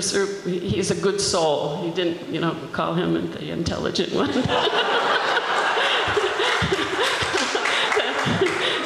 Sir, 0.00 0.26
he's 0.44 0.90
a 0.90 1.00
good 1.00 1.20
soul. 1.20 1.76
He 1.78 1.92
didn't, 1.92 2.28
you 2.28 2.40
know, 2.40 2.56
call 2.72 2.94
him 2.94 3.30
the 3.30 3.50
intelligent 3.52 4.12
one. 4.12 4.32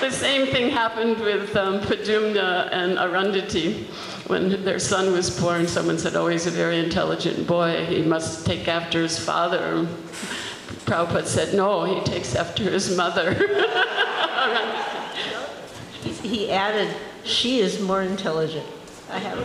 the 0.01 0.11
same 0.11 0.47
thing 0.49 0.71
happened 0.71 1.19
with 1.21 1.57
um, 1.57 1.81
Pradyumna 1.81 2.69
and 2.73 2.99
Arundhati. 2.99 3.85
When 4.29 4.63
their 4.65 4.79
son 4.79 5.13
was 5.13 5.41
born, 5.41 5.67
someone 5.67 5.99
said, 5.99 6.15
oh, 6.15 6.29
he's 6.29 6.47
a 6.47 6.51
very 6.51 6.79
intelligent 6.79 7.47
boy. 7.47 7.87
He 7.87 8.03
must 8.03 8.45
take 8.45 8.69
after 8.69 9.01
his 9.01 9.19
father. 9.19 9.89
Prabhupada 10.91 11.25
said, 11.25 11.55
no, 11.55 11.85
he 11.85 12.01
takes 12.01 12.35
after 12.35 12.65
his 12.65 12.97
mother. 12.97 13.35
He- 16.03 16.51
added, 16.51 16.97
she 17.23 17.61
is 17.61 17.81
more 17.81 18.03
intelligent. 18.03 18.67
I 19.09 19.19
have, 19.19 19.39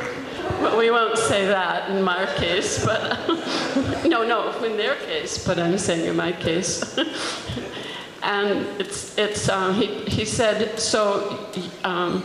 But 0.60 0.76
we 0.76 0.90
won't 0.90 1.18
say 1.18 1.46
that 1.46 1.92
in 1.92 2.02
my 2.02 2.26
case, 2.38 2.84
but 2.84 3.28
no, 4.06 4.26
no, 4.26 4.52
in 4.64 4.76
their 4.76 4.96
case, 4.96 5.46
but 5.46 5.60
I'm 5.60 5.78
saying 5.78 6.08
in 6.08 6.16
my 6.16 6.32
case. 6.32 6.98
and 8.24 8.66
it's, 8.80 9.16
it's 9.18 9.48
um, 9.48 9.76
he, 9.76 9.88
he 10.06 10.26
said, 10.26 10.80
so 10.80 11.48
um, 11.84 12.24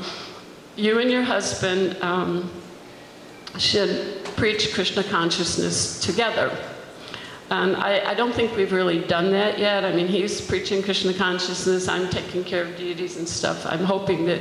you 0.77 0.99
and 0.99 1.11
your 1.11 1.25
husband 1.25 1.97
um, 2.03 2.51
should 3.59 4.25
preach 4.37 4.73
Krishna 4.73 5.05
consciousness 5.05 6.01
together. 6.01 6.57
And 7.51 7.77
I, 7.77 8.11
I 8.11 8.15
don't 8.15 8.33
think 8.33 8.57
we've 8.57 8.73
really 8.73 9.01
done 9.01 9.33
that 9.33 9.59
yet. 9.59 9.85
I 9.85 9.93
mean, 9.93 10.07
he's 10.07 10.41
preaching 10.41 10.83
Krishna 10.83 11.13
consciousness, 11.13 11.89
I'm 11.89 12.09
taking 12.09 12.45
care 12.45 12.63
of 12.63 12.77
deities 12.77 13.17
and 13.17 13.29
stuff. 13.29 13.67
I'm 13.67 13.85
hoping 13.85 14.25
that 14.27 14.41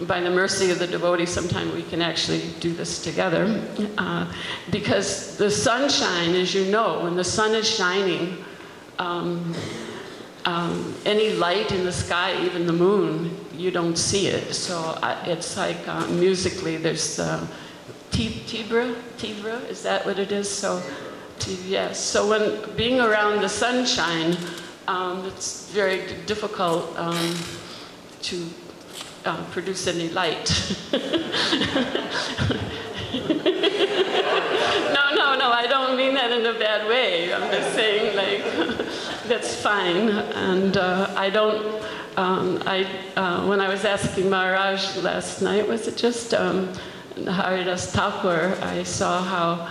by 0.00 0.20
the 0.20 0.30
mercy 0.30 0.70
of 0.70 0.78
the 0.80 0.86
devotee, 0.86 1.26
sometime 1.26 1.72
we 1.74 1.82
can 1.84 2.02
actually 2.02 2.42
do 2.58 2.72
this 2.72 3.02
together. 3.02 3.62
Uh, 3.96 4.32
because 4.70 5.36
the 5.36 5.50
sunshine, 5.50 6.34
as 6.34 6.52
you 6.54 6.64
know, 6.66 7.04
when 7.04 7.14
the 7.14 7.24
sun 7.24 7.54
is 7.54 7.68
shining, 7.68 8.42
um, 8.98 9.54
um, 10.44 10.94
any 11.04 11.30
light 11.34 11.70
in 11.70 11.84
the 11.84 11.92
sky, 11.92 12.36
even 12.44 12.66
the 12.66 12.72
moon, 12.72 13.36
you 13.54 13.70
don't 13.70 13.96
see 13.96 14.26
it. 14.26 14.52
So 14.52 14.98
I, 15.02 15.14
it's 15.26 15.56
like 15.56 15.86
uh, 15.86 16.06
musically, 16.08 16.76
there's 16.76 17.20
uh, 17.20 17.46
Ti- 18.10 18.42
Tibra, 18.46 18.94
Tibra, 19.18 19.68
is 19.68 19.82
that 19.84 20.04
what 20.04 20.18
it 20.18 20.32
is? 20.32 20.48
So, 20.48 20.82
yes. 21.48 21.98
So 21.98 22.28
when 22.28 22.76
being 22.76 23.00
around 23.00 23.42
the 23.42 23.48
sunshine, 23.48 24.36
um, 24.88 25.24
it's 25.26 25.70
very 25.70 26.02
difficult 26.26 26.96
um, 26.98 27.34
to 28.22 28.46
uh, 29.24 29.44
produce 29.50 29.86
any 29.86 30.08
light. 30.10 30.50
no, 30.92 30.98
no, 35.14 35.36
no, 35.38 35.50
I 35.52 35.66
don't 35.68 35.96
mean 35.96 36.14
that 36.14 36.32
in 36.32 36.46
a 36.46 36.58
bad 36.58 36.88
way. 36.88 37.32
I'm 37.32 37.50
just 37.50 37.74
saying, 37.74 38.16
like, 38.16 38.42
that's 39.28 39.54
fine. 39.54 40.08
And 40.08 40.76
uh, 40.76 41.12
I 41.16 41.30
don't, 41.30 41.82
um, 42.16 42.62
I, 42.66 42.86
uh, 43.16 43.46
when 43.46 43.60
I 43.60 43.68
was 43.68 43.84
asking 43.84 44.28
Maharaj 44.28 44.96
last 44.98 45.42
night, 45.42 45.66
was 45.68 45.86
it 45.88 45.96
just 45.96 46.34
um, 46.34 46.72
Haridas 47.16 47.92
Thakur, 47.92 48.56
I 48.62 48.82
saw 48.82 49.22
how 49.22 49.68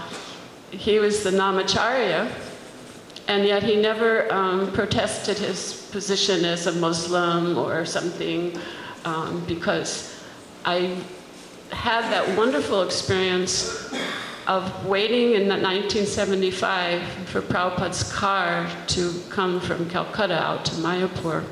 he 0.72 0.99
was 0.99 1.24
the 1.24 1.32
Namacharya, 1.32 2.32
and 3.28 3.45
yet 3.45 3.63
he 3.63 3.76
never 3.76 4.32
um, 4.32 4.72
protested 4.72 5.38
his 5.38 5.88
position 5.91 6.45
as 6.45 6.67
a 6.67 6.72
Muslim 6.74 7.57
or 7.57 7.86
something 7.86 8.57
um, 9.05 9.43
because 9.45 10.24
I 10.65 10.97
had 11.72 12.01
that 12.11 12.38
wonderful 12.38 12.84
experience 12.84 13.93
of 14.47 14.86
waiting 14.86 15.34
in 15.34 15.47
1975 15.47 17.01
for 17.28 17.41
Prabhupada's 17.41 18.11
car 18.11 18.69
to 18.88 19.13
come 19.30 19.59
from 19.59 19.89
Calcutta 19.89 20.38
out 20.38 20.65
to 20.65 20.72
Mayapur. 20.76 21.43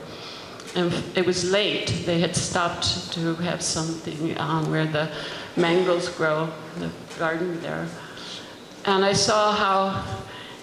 And 0.76 0.93
it 1.15 1.26
was 1.26 1.49
late. 1.49 2.03
They 2.05 2.20
had 2.20 2.36
stopped 2.36 3.11
to 3.13 3.36
have 3.36 3.61
something 3.61 4.38
um, 4.39 4.70
where 4.70 4.86
the 4.86 5.09
mangoes 5.55 6.09
grow, 6.09 6.49
the 6.78 6.89
garden 7.17 7.59
there. 7.61 7.88
And 8.90 9.06
I 9.06 9.14
saw 9.14 9.52
how 9.52 10.04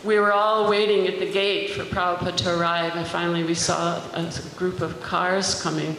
we 0.02 0.18
were 0.18 0.32
all 0.32 0.68
waiting 0.68 1.06
at 1.06 1.20
the 1.20 1.30
gate 1.30 1.70
for 1.70 1.84
Prabhupada 1.84 2.36
to 2.38 2.58
arrive, 2.58 2.96
and 2.96 3.06
finally 3.06 3.44
we 3.44 3.54
saw 3.54 4.02
a 4.14 4.32
group 4.56 4.80
of 4.80 5.00
cars 5.00 5.62
coming. 5.62 5.96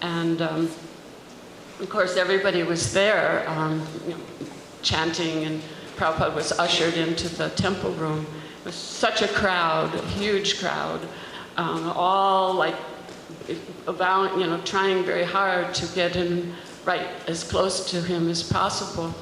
And 0.00 0.42
um, 0.42 0.70
of 1.78 1.88
course, 1.88 2.16
everybody 2.16 2.64
was 2.64 2.92
there 2.92 3.48
um, 3.48 3.86
you 4.08 4.14
know, 4.14 4.20
chanting, 4.82 5.44
and 5.44 5.62
Prabhupada 5.94 6.34
was 6.34 6.50
ushered 6.50 6.94
into 6.94 7.28
the 7.28 7.50
temple 7.50 7.92
room. 7.92 8.26
It 8.58 8.64
was 8.64 8.74
such 8.74 9.22
a 9.22 9.28
crowd, 9.28 9.94
a 9.94 10.02
huge 10.08 10.58
crowd, 10.58 11.00
um, 11.56 11.92
all 11.94 12.54
like 12.54 12.76
about, 13.86 14.36
you 14.36 14.46
know, 14.48 14.60
trying 14.62 15.04
very 15.04 15.24
hard 15.24 15.74
to 15.74 15.86
get 15.94 16.12
him 16.12 16.54
right 16.84 17.06
as 17.28 17.44
close 17.44 17.88
to 17.92 18.02
him 18.02 18.28
as 18.28 18.42
possible. 18.42 19.14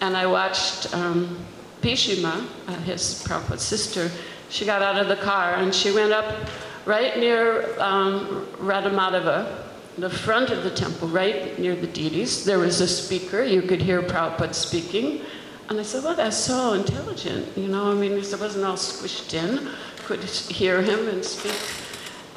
And 0.00 0.16
I 0.16 0.26
watched 0.26 0.92
um, 0.94 1.38
Pishima, 1.82 2.46
uh, 2.66 2.74
his 2.82 3.24
Prabhupada's 3.26 3.62
sister, 3.62 4.10
she 4.48 4.64
got 4.64 4.82
out 4.82 4.96
of 4.96 5.08
the 5.08 5.16
car 5.16 5.54
and 5.54 5.74
she 5.74 5.92
went 5.92 6.12
up 6.12 6.48
right 6.84 7.18
near 7.18 7.78
um, 7.80 8.46
Radha 8.58 8.90
Madhava, 8.90 9.64
the 9.98 10.10
front 10.10 10.50
of 10.50 10.64
the 10.64 10.70
temple, 10.70 11.08
right 11.08 11.58
near 11.58 11.76
the 11.76 11.86
deities. 11.86 12.44
There 12.44 12.58
was 12.58 12.80
a 12.80 12.88
speaker, 12.88 13.42
you 13.42 13.62
could 13.62 13.80
hear 13.80 14.02
Prabhupada 14.02 14.54
speaking. 14.54 15.22
And 15.68 15.78
I 15.78 15.82
said, 15.82 16.02
well, 16.02 16.16
that's 16.16 16.36
so 16.36 16.72
intelligent, 16.72 17.56
you 17.56 17.68
know, 17.68 17.92
I 17.92 17.94
mean, 17.94 18.12
it 18.12 18.40
wasn't 18.40 18.64
all 18.64 18.76
squished 18.76 19.34
in, 19.34 19.68
could 20.04 20.22
hear 20.24 20.82
him 20.82 21.06
and 21.08 21.24
speak. 21.24 21.54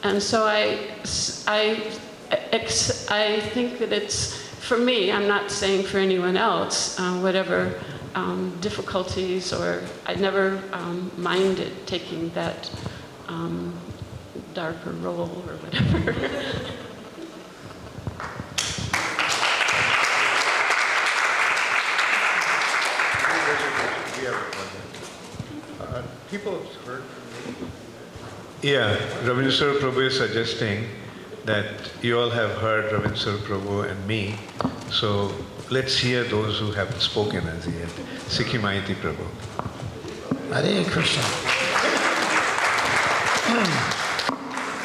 And 0.04 0.22
so 0.22 0.46
I, 0.46 0.78
I, 1.48 1.92
I 3.10 3.40
think 3.54 3.80
that 3.80 3.92
it's, 3.92 4.38
for 4.60 4.78
me, 4.78 5.12
I'm 5.12 5.28
not 5.28 5.50
saying 5.50 5.86
for 5.86 5.98
anyone 5.98 6.38
else, 6.38 7.00
uh, 7.00 7.14
whatever 7.20 7.74
um, 8.16 8.58
difficulties 8.62 9.54
or 9.54 9.84
I 10.06 10.16
never 10.16 10.62
um, 10.72 11.12
minded 11.18 11.88
taking 11.88 12.30
that 12.32 12.70
um, 13.28 13.74
darker 14.54 14.92
role 14.92 15.44
or 15.48 15.56
whatever. 15.58 16.14
People 26.30 26.58
have 26.58 26.76
heard 26.88 27.04
from 27.04 27.64
me. 27.64 27.70
Yeah, 28.64 28.98
Ravindra 29.22 29.78
Prabhu 29.80 30.08
is 30.08 30.18
suggesting 30.18 30.88
that 31.46 31.92
you 32.02 32.20
all 32.20 32.32
have 32.32 32.50
heard 32.58 32.92
Ravindra 32.92 33.38
Prabhu 33.38 33.88
and 33.88 34.08
me, 34.08 34.34
so 34.90 35.32
let's 35.74 35.98
hear 35.98 36.24
those 36.24 36.60
who 36.60 36.72
haven't 36.72 37.00
spoken 37.02 37.48
as 37.48 37.66
yet. 37.66 37.90
Sikhi 38.30 38.60
Mahiti 38.60 38.94
Prabhu. 38.94 39.26
Hare 40.54 40.86
Krishna. 40.86 41.24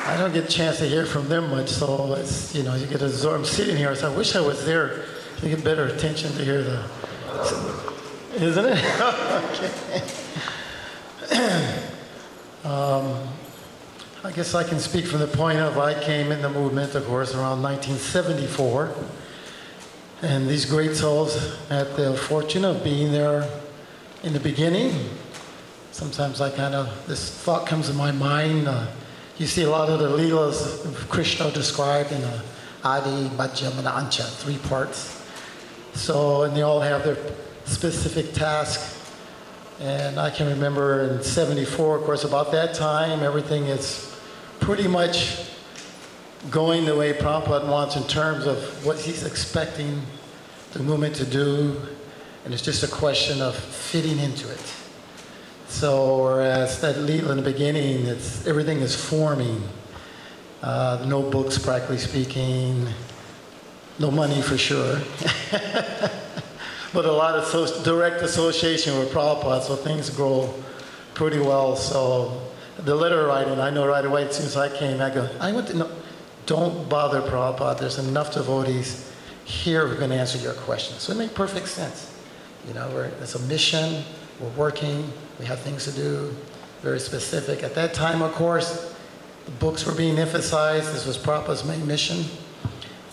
I 0.07 0.17
don't 0.17 0.33
get 0.33 0.45
a 0.45 0.49
chance 0.49 0.79
to 0.79 0.87
hear 0.87 1.05
from 1.05 1.29
them 1.29 1.51
much, 1.51 1.69
so 1.69 2.15
it's, 2.15 2.55
you 2.55 2.63
know, 2.63 2.75
you 2.75 2.87
get 2.87 3.03
absorbed. 3.03 3.41
I'm 3.41 3.45
sitting 3.45 3.77
here, 3.77 3.95
so 3.95 4.11
I 4.11 4.17
wish 4.17 4.35
I 4.35 4.41
was 4.41 4.65
there 4.65 5.05
to 5.41 5.49
get 5.49 5.63
better 5.63 5.85
attention 5.85 6.33
to 6.33 6.43
hear 6.43 6.63
the, 6.63 6.83
isn't 8.37 8.65
it? 8.65 8.79
um, 12.65 13.29
I 14.25 14.33
guess 14.33 14.55
I 14.55 14.65
can 14.65 14.79
speak 14.79 15.05
from 15.05 15.21
the 15.21 15.27
point 15.27 15.59
of 15.59 15.77
I 15.77 16.03
came 16.03 16.33
in 16.33 16.41
the 16.41 16.49
movement, 16.49 16.95
of 16.95 17.05
course, 17.05 17.35
around 17.35 17.63
1974. 17.63 18.95
And 20.21 20.49
these 20.49 20.65
great 20.65 20.97
souls 20.97 21.57
had 21.69 21.95
the 21.95 22.17
fortune 22.17 22.65
of 22.65 22.83
being 22.83 23.13
there 23.13 23.49
in 24.25 24.33
the 24.33 24.41
beginning. 24.41 24.93
sometimes 25.93 26.41
I 26.41 26.51
kind 26.51 26.75
of, 26.75 27.07
this 27.07 27.31
thought 27.31 27.69
comes 27.69 27.87
to 27.87 27.95
my 27.95 28.11
mind. 28.11 28.67
Uh, 28.67 28.87
you 29.39 29.47
see 29.47 29.63
a 29.63 29.71
lot 29.71 29.89
of 29.89 30.01
the 30.01 30.09
Leelas 30.09 30.85
of 30.85 31.09
Krishna 31.09 31.53
described 31.53 32.11
in 32.11 32.23
uh, 32.25 32.43
Adi, 32.83 33.29
Madhyamana, 33.37 33.95
Ancha, 33.97 34.25
three 34.25 34.59
parts. 34.59 35.25
So, 35.95 36.43
and 36.43 36.57
they 36.57 36.63
all 36.63 36.81
have 36.81 37.05
their 37.05 37.17
specific 37.65 38.33
task. 38.33 38.97
And 39.79 40.19
I 40.19 40.31
can 40.31 40.49
remember 40.49 41.03
in 41.03 41.23
74, 41.23 41.99
of 41.99 42.03
course, 42.03 42.25
about 42.25 42.51
that 42.51 42.75
time, 42.75 43.23
everything 43.23 43.67
is 43.67 44.19
pretty 44.59 44.89
much 44.89 45.49
going 46.51 46.85
the 46.85 46.95
way 46.95 47.13
Prabhupada 47.13 47.69
wants 47.69 47.97
in 47.97 48.05
terms 48.05 48.47
of 48.47 48.87
what 48.87 48.99
he's 48.99 49.25
expecting 49.25 50.01
the 50.73 50.83
movement 50.83 51.15
to 51.17 51.25
do. 51.25 51.81
And 52.45 52.55
it's 52.55 52.63
just 52.63 52.83
a 52.83 52.89
question 52.89 53.43
of 53.43 53.55
fitting 53.57 54.19
into 54.19 54.51
it. 54.51 54.75
So, 55.69 56.25
whereas 56.25 56.81
that 56.81 56.97
Leela 56.97 57.31
in 57.31 57.37
the 57.37 57.43
beginning, 57.43 58.07
it's, 58.07 58.47
everything 58.47 58.79
is 58.79 58.97
forming. 58.97 59.63
Uh, 60.63 61.05
no 61.07 61.23
books, 61.23 61.59
practically 61.59 61.99
speaking, 61.99 62.89
no 63.99 64.11
money 64.11 64.41
for 64.41 64.57
sure. 64.57 64.99
but 65.51 67.05
a 67.05 67.13
lot 67.13 67.35
of 67.35 67.45
so- 67.45 67.83
direct 67.83 68.23
association 68.23 68.99
with 68.99 69.13
Prabhupada, 69.13 69.63
so 69.63 69.77
things 69.77 70.09
grow 70.09 70.53
pretty 71.15 71.39
well. 71.39 71.77
So 71.77 72.41
the 72.79 72.95
letter 72.95 73.27
writing, 73.27 73.61
I 73.61 73.71
know 73.71 73.87
right 73.87 74.05
away 74.05 74.27
as 74.27 74.37
soon 74.37 74.47
as 74.47 74.57
I 74.57 74.75
came, 74.75 75.01
I 75.01 75.11
go, 75.11 75.29
I 75.41 75.53
went 75.53 75.69
to, 75.69 75.77
no, 75.77 75.91
don't 76.49 76.89
bother 76.89 77.21
Prabhupada. 77.21 77.79
There's 77.79 77.99
enough 77.99 78.33
devotees 78.33 79.13
here 79.45 79.87
who 79.87 79.97
can 79.97 80.11
answer 80.11 80.39
your 80.39 80.55
questions. 80.55 81.03
So 81.03 81.13
it 81.13 81.19
made 81.19 81.35
perfect 81.35 81.69
sense. 81.69 82.19
You 82.67 82.75
know, 82.75 82.91
we're, 82.93 83.05
it's 83.21 83.35
a 83.35 83.43
mission, 83.43 84.03
we're 84.41 84.49
working, 84.51 85.13
we 85.39 85.45
have 85.45 85.61
things 85.61 85.85
to 85.85 85.93
do, 85.93 86.35
very 86.81 86.99
specific. 86.99 87.63
At 87.63 87.75
that 87.75 87.93
time, 87.93 88.23
of 88.23 88.33
course, 88.33 88.95
the 89.45 89.51
books 89.53 89.87
were 89.87 89.95
being 89.95 90.19
emphasized. 90.19 90.93
This 90.95 91.07
was 91.07 91.19
Prabhupada's 91.19 91.65
main 91.65 91.87
mission. 91.87 92.25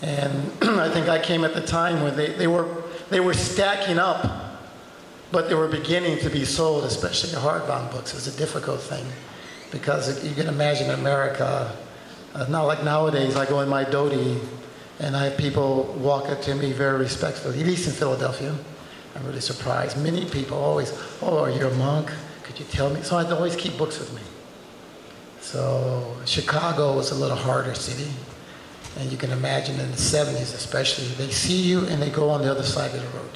And 0.00 0.50
I 0.62 0.90
think 0.90 1.08
I 1.08 1.22
came 1.22 1.44
at 1.44 1.52
the 1.52 1.60
time 1.60 2.02
when 2.02 2.16
they, 2.16 2.32
they, 2.32 2.46
were, 2.46 2.68
they 3.10 3.20
were 3.20 3.34
stacking 3.34 3.98
up, 3.98 4.60
but 5.30 5.48
they 5.48 5.54
were 5.54 5.68
beginning 5.68 6.18
to 6.20 6.30
be 6.30 6.46
sold, 6.46 6.84
especially 6.84 7.30
the 7.30 7.38
hardbound 7.38 7.90
books. 7.92 8.12
It 8.12 8.16
was 8.16 8.34
a 8.34 8.38
difficult 8.38 8.80
thing 8.80 9.04
because 9.70 10.24
you 10.24 10.34
can 10.34 10.48
imagine 10.48 10.90
America, 10.90 11.76
uh, 12.36 12.46
not 12.48 12.66
like 12.66 12.84
nowadays, 12.84 13.34
I 13.34 13.46
go 13.46 13.60
in 13.60 13.68
my 13.68 13.84
dhoti 13.84 14.38
and 14.98 15.16
I 15.16 15.24
have 15.24 15.38
people 15.38 15.84
walk 15.98 16.28
up 16.28 16.42
to 16.42 16.54
me 16.54 16.72
very 16.72 16.98
respectfully, 16.98 17.60
at 17.60 17.66
least 17.66 17.86
in 17.86 17.94
Philadelphia. 17.94 18.54
I'm 19.14 19.24
really 19.24 19.40
surprised. 19.40 19.96
Many 20.02 20.26
people 20.26 20.58
always, 20.58 20.92
oh, 21.22 21.44
are 21.44 21.50
you 21.50 21.66
a 21.66 21.74
monk? 21.76 22.12
Could 22.42 22.58
you 22.58 22.66
tell 22.66 22.90
me? 22.90 23.00
So 23.00 23.16
I'd 23.16 23.32
always 23.32 23.56
keep 23.56 23.78
books 23.78 23.98
with 23.98 24.12
me. 24.14 24.20
So 25.40 26.14
Chicago 26.26 26.94
was 26.94 27.10
a 27.10 27.14
little 27.14 27.36
harder 27.36 27.74
city. 27.74 28.10
And 28.98 29.10
you 29.10 29.16
can 29.16 29.30
imagine 29.30 29.80
in 29.80 29.90
the 29.90 29.96
70s 29.96 30.54
especially, 30.54 31.06
they 31.16 31.30
see 31.30 31.60
you 31.60 31.86
and 31.86 32.00
they 32.02 32.10
go 32.10 32.28
on 32.28 32.42
the 32.42 32.50
other 32.50 32.62
side 32.62 32.94
of 32.94 33.00
the 33.00 33.18
road. 33.18 33.30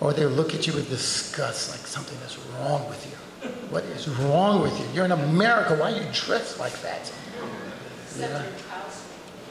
Or 0.00 0.12
they 0.12 0.26
look 0.26 0.54
at 0.54 0.66
you 0.66 0.72
with 0.74 0.88
disgust, 0.88 1.70
like 1.70 1.86
something 1.86 2.18
is 2.18 2.38
wrong 2.52 2.88
with 2.88 3.04
you. 3.06 3.48
What 3.70 3.84
is 3.84 4.08
wrong 4.08 4.62
with 4.62 4.78
you? 4.78 4.86
You're 4.94 5.04
in 5.04 5.12
America. 5.12 5.76
Why 5.76 5.92
are 5.92 5.96
you 5.96 6.06
dressed 6.12 6.60
like 6.60 6.80
that? 6.82 7.12
Yeah. 8.18 8.42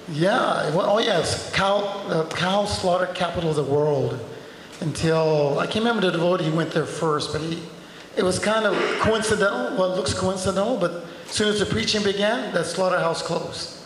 Yeah. 0.09 0.75
Well, 0.75 0.97
oh, 0.97 0.99
yes. 0.99 1.51
Cow, 1.53 2.05
the 2.07 2.19
uh, 2.21 2.29
cow 2.29 2.65
slaughter 2.65 3.07
capital 3.13 3.49
of 3.49 3.55
the 3.55 3.63
world 3.63 4.19
until 4.81 5.59
I 5.59 5.65
can't 5.65 5.85
remember 5.85 6.01
the 6.01 6.11
devotee 6.11 6.49
went 6.49 6.71
there 6.71 6.85
first, 6.85 7.31
but 7.31 7.41
he, 7.41 7.61
it 8.17 8.23
was 8.23 8.37
kind 8.39 8.65
of 8.65 8.75
coincidental. 8.99 9.77
Well, 9.77 9.93
it 9.93 9.95
looks 9.95 10.13
coincidental, 10.13 10.77
but 10.77 11.05
as 11.25 11.31
soon 11.31 11.47
as 11.47 11.59
the 11.59 11.65
preaching 11.65 12.03
began, 12.03 12.53
that 12.53 12.65
slaughterhouse 12.65 13.21
closed. 13.21 13.79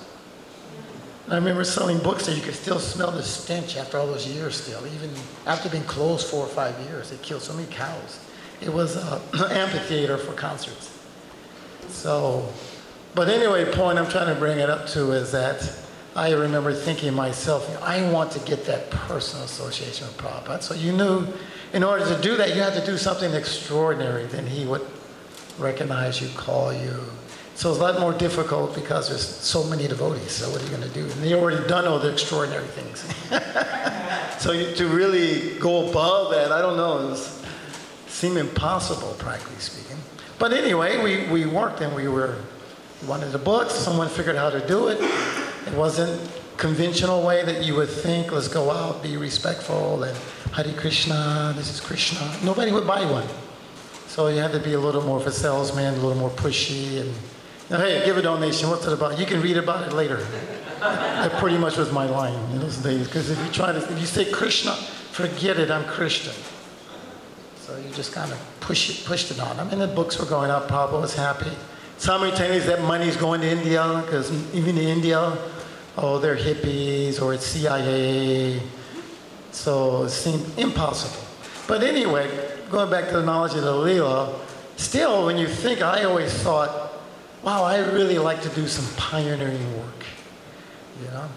I 1.30 1.36
remember 1.36 1.64
selling 1.66 2.00
books 2.00 2.26
there. 2.26 2.36
You 2.36 2.42
could 2.42 2.56
still 2.56 2.80
smell 2.80 3.12
the 3.12 3.22
stench 3.22 3.76
after 3.76 3.98
all 3.98 4.08
those 4.08 4.26
years. 4.26 4.62
Still, 4.62 4.86
even 4.88 5.12
after 5.46 5.70
being 5.70 5.84
closed 5.84 6.28
four 6.28 6.46
or 6.46 6.50
five 6.50 6.80
years, 6.88 7.10
they 7.10 7.18
killed 7.18 7.42
so 7.42 7.54
many 7.54 7.68
cows. 7.68 8.20
It 8.62 8.74
was 8.74 8.96
an 8.96 9.22
amphitheater 9.52 10.18
for 10.18 10.34
concerts. 10.34 10.98
So, 11.90 12.48
but 13.18 13.30
anyway, 13.30 13.66
point 13.66 13.98
I'm 13.98 14.08
trying 14.08 14.32
to 14.32 14.40
bring 14.40 14.60
it 14.60 14.70
up 14.70 14.86
to 14.90 15.12
is 15.14 15.32
that 15.32 15.76
I 16.16 16.34
remember 16.34 16.72
thinking 16.72 17.16
myself, 17.16 17.68
I 17.82 18.08
want 18.12 18.32
to 18.34 18.40
get 18.42 18.66
that 18.66 18.92
personal 18.92 19.44
association 19.44 20.06
with 20.06 20.16
Prabhupada. 20.18 20.62
So 20.62 20.76
you 20.76 20.92
knew 20.92 21.26
in 21.74 21.84
order 21.84 22.06
to 22.06 22.22
do 22.22 22.38
that, 22.38 22.56
you 22.56 22.62
had 22.62 22.76
to 22.76 22.86
do 22.86 22.96
something 22.96 23.34
extraordinary. 23.34 24.28
Then 24.28 24.46
he 24.46 24.68
would 24.68 24.86
recognize 25.58 26.22
you, 26.22 26.30
call 26.36 26.72
you. 26.72 27.00
So 27.56 27.72
it's 27.72 27.80
a 27.80 27.82
lot 27.82 28.00
more 28.00 28.14
difficult 28.14 28.76
because 28.76 29.10
there's 29.10 29.28
so 29.28 29.64
many 29.64 29.88
devotees. 29.88 30.34
So 30.34 30.52
what 30.52 30.62
are 30.62 30.66
you 30.66 30.70
going 30.70 30.88
to 30.88 30.94
do? 30.94 31.02
And 31.02 31.24
they 31.24 31.34
already 31.34 31.68
done 31.68 31.88
all 31.88 31.98
the 31.98 32.12
extraordinary 32.12 32.68
things. 32.68 33.00
so 34.40 34.52
you, 34.52 34.76
to 34.76 34.88
really 34.90 35.58
go 35.58 35.90
above 35.90 36.30
that, 36.34 36.52
I 36.52 36.62
don't 36.62 36.78
know, 36.78 37.14
it 37.14 37.18
seemed 38.06 38.38
impossible, 38.38 39.16
practically 39.18 39.58
speaking. 39.58 39.98
But 40.38 40.54
anyway, 40.54 41.02
we, 41.02 41.28
we 41.32 41.48
worked 41.48 41.82
and 41.82 41.96
we 41.96 42.08
were 42.08 42.38
we 42.40 42.57
wanted 43.06 43.32
the 43.32 43.38
books. 43.38 43.74
Someone 43.74 44.10
figured 44.10 44.36
out 44.36 44.54
how 44.54 44.60
to 44.60 44.68
do 44.68 44.88
it. 44.88 45.00
It 45.00 45.74
wasn't 45.74 46.20
conventional 46.58 47.22
way 47.22 47.46
that 47.46 47.64
you 47.64 47.76
would 47.76 47.90
think, 47.90 48.32
let's 48.32 48.48
go 48.48 48.72
out, 48.72 49.04
be 49.04 49.16
respectful, 49.16 50.04
and 50.04 50.18
Hare 50.54 50.74
Krishna, 50.74 51.54
this 51.56 51.72
is 51.72 51.80
Krishna. 51.80 52.36
Nobody 52.44 52.72
would 52.72 52.88
buy 52.88 53.06
one. 53.06 53.28
So 54.08 54.28
you 54.28 54.40
had 54.40 54.52
to 54.54 54.60
be 54.60 54.74
a 54.74 54.80
little 54.80 55.04
more 55.04 55.20
of 55.20 55.28
a 55.28 55.32
salesman, 55.32 55.94
a 55.94 55.98
little 55.98 56.16
more 56.16 56.32
pushy, 56.32 57.02
and 57.02 57.14
hey, 57.70 58.04
give 58.06 58.18
a 58.18 58.22
donation. 58.22 58.70
What's 58.70 58.88
it 58.88 58.94
about? 58.94 59.20
You 59.20 59.26
can 59.26 59.42
read 59.42 59.58
about 59.58 59.88
it 59.88 59.94
later. 59.94 60.18
that 60.80 61.32
pretty 61.34 61.58
much 61.58 61.78
was 61.78 61.92
my 61.92 62.06
line 62.06 62.34
in 62.52 62.60
those 62.60 62.78
days. 62.78 63.06
Because 63.06 63.30
if 63.30 63.46
you 63.46 63.52
try 63.52 63.72
to, 63.72 63.78
if 63.78 64.00
you 64.00 64.06
say 64.06 64.26
Krishna, 64.32 64.72
forget 65.12 65.60
it. 65.60 65.70
I'm 65.70 65.86
Christian. 65.86 66.34
So 67.58 67.78
you 67.78 67.90
just 67.92 68.14
kind 68.14 68.32
of 68.32 68.40
push 68.62 68.90
it, 68.90 69.06
pushed 69.06 69.30
it 69.30 69.40
on 69.40 69.58
them. 69.58 69.70
And 69.70 69.82
the 69.82 69.88
books 69.88 70.18
were 70.18 70.26
going 70.26 70.50
up. 70.50 70.68
Pablo 70.68 71.02
was 71.02 71.14
happy. 71.14 71.52
Simultaneously, 71.98 72.68
that 72.68 72.82
money 72.84 73.08
is 73.08 73.18
going 73.18 73.42
to 73.42 73.50
India 73.50 74.04
because 74.06 74.32
even 74.54 74.78
in 74.78 74.88
India, 74.88 75.36
oh, 75.98 76.20
they're 76.20 76.36
hippies 76.36 77.20
or 77.22 77.34
it's 77.34 77.46
CIA. 77.46 78.62
So 79.52 80.04
it 80.04 80.10
seemed 80.10 80.46
impossible. 80.60 81.26
But 81.68 81.84
anyway, 81.84 82.30
going 82.70 82.92
back 82.92 83.08
to 83.10 83.18
the 83.18 83.24
knowledge 83.24 83.56
of 83.56 83.64
the 83.64 83.74
Leela, 83.74 84.40
still, 84.76 85.26
when 85.26 85.38
you 85.38 85.48
think, 85.48 85.82
I 85.82 86.04
always 86.04 86.32
thought, 86.32 86.94
wow, 87.42 87.64
I 87.64 87.80
really 87.80 88.20
like 88.20 88.42
to 88.44 88.50
do 88.50 88.68
some 88.68 88.86
pioneering 88.96 89.78
work, 89.78 90.06
you 91.02 91.08
know? 91.10 91.30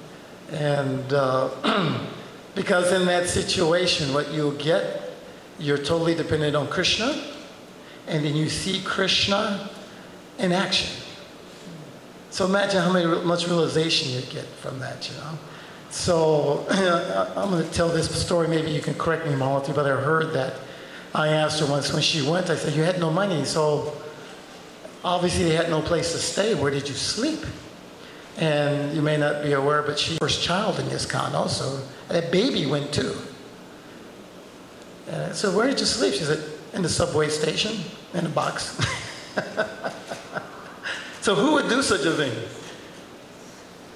And 0.53 1.13
uh, 1.13 2.01
because 2.55 2.93
in 2.93 3.07
that 3.07 3.29
situation, 3.29 4.13
what 4.13 4.31
you'll 4.31 4.53
get, 4.53 5.15
you're 5.59 5.79
totally 5.79 6.15
dependent 6.15 6.55
on 6.55 6.69
Krishna, 6.69 7.19
and 8.07 8.25
then 8.25 8.37
you 8.37 8.51
see 8.51 8.83
Krishna 8.83 9.71
in 10.41 10.53
action. 10.53 10.91
So 12.31 12.47
imagine 12.47 12.81
how 12.81 12.93
many, 12.93 13.07
much 13.25 13.47
realization 13.47 14.11
you 14.13 14.21
get 14.23 14.45
from 14.45 14.79
that, 14.81 15.09
you 15.09 15.17
know? 15.17 15.39
So 15.91 16.65
I'm 17.37 17.51
going 17.51 17.65
to 17.65 17.71
tell 17.73 17.89
this 17.89 18.09
story. 18.21 18.49
Maybe 18.49 18.71
you 18.71 18.81
can 18.81 18.95
correct 18.95 19.27
me, 19.27 19.33
Malati, 19.33 19.75
but 19.75 19.87
I 19.87 20.01
heard 20.01 20.33
that. 20.35 20.55
I 21.13 21.29
asked 21.29 21.59
her 21.61 21.67
once 21.67 21.93
when 21.93 22.03
she 22.03 22.23
went, 22.29 22.49
I 22.49 22.55
said, 22.55 22.75
You 22.75 22.83
had 22.83 23.01
no 23.01 23.11
money, 23.11 23.45
so 23.45 23.93
obviously 25.05 25.45
they 25.45 25.55
had 25.55 25.69
no 25.69 25.83
place 25.83 26.13
to 26.13 26.19
stay. 26.19 26.55
Where 26.55 26.71
did 26.71 26.89
you 26.89 26.95
sleep? 26.95 27.41
And 28.37 28.95
you 28.95 29.03
may 29.03 29.17
not 29.17 29.43
be 29.43 29.53
aware, 29.53 29.83
but 29.83 29.99
she 29.99 30.17
first 30.19 30.43
child 30.43 30.79
in 30.79 30.89
this 30.89 31.13
also. 31.13 31.85
That 32.09 32.31
baby 32.31 32.67
went 32.67 32.95
too. 32.95 33.15
And 35.09 35.23
I 35.25 35.33
said, 35.33 35.55
Where 35.57 35.67
did 35.67 35.81
you 35.81 35.87
sleep? 35.87 36.15
She 36.15 36.23
said, 36.23 36.43
In 36.73 36.83
the 36.83 36.89
subway 36.89 37.29
station, 37.29 37.77
in 38.15 38.25
a 38.25 38.29
box. 38.29 38.79
so 41.21 41.35
who 41.35 41.53
would 41.55 41.69
do 41.69 41.83
such 41.83 42.05
a 42.05 42.13
thing? 42.13 42.33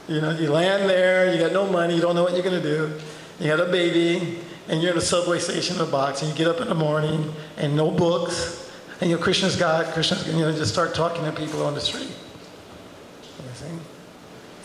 You 0.09 0.21
know, 0.21 0.31
you 0.31 0.51
land 0.51 0.89
there, 0.89 1.33
you 1.33 1.41
got 1.41 1.53
no 1.53 1.67
money, 1.67 1.95
you 1.95 2.01
don't 2.01 2.15
know 2.15 2.23
what 2.23 2.35
you're 2.35 2.43
going 2.43 2.61
to 2.61 2.69
do. 2.69 3.01
You 3.41 3.49
got 3.49 3.61
a 3.61 3.71
baby, 3.71 4.39
and 4.69 4.83
you're 4.83 4.93
in 4.93 4.99
a 4.99 5.03
subway 5.03 5.39
station 5.39 5.77
in 5.77 5.83
a 5.83 5.87
box, 5.87 6.23
and 6.23 6.31
you 6.31 6.37
get 6.37 6.47
up 6.47 6.61
in 6.61 6.69
the 6.69 6.75
morning, 6.75 7.33
and 7.57 7.75
no 7.75 7.91
books, 7.91 8.71
and 9.01 9.09
your 9.11 9.19
Krishna's 9.19 9.57
God, 9.57 9.93
Krishna's, 9.95 10.27
you 10.27 10.41
know, 10.41 10.53
just 10.53 10.73
start 10.73 10.95
talking 10.95 11.25
to 11.25 11.33
people 11.33 11.65
on 11.65 11.75
the 11.75 11.81
street. 11.81 12.13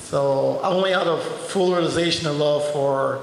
So 0.10 0.60
only 0.64 0.92
out 0.92 1.06
of 1.06 1.24
full 1.24 1.72
realization 1.72 2.26
of 2.26 2.38
love 2.38 2.68
for 2.74 3.22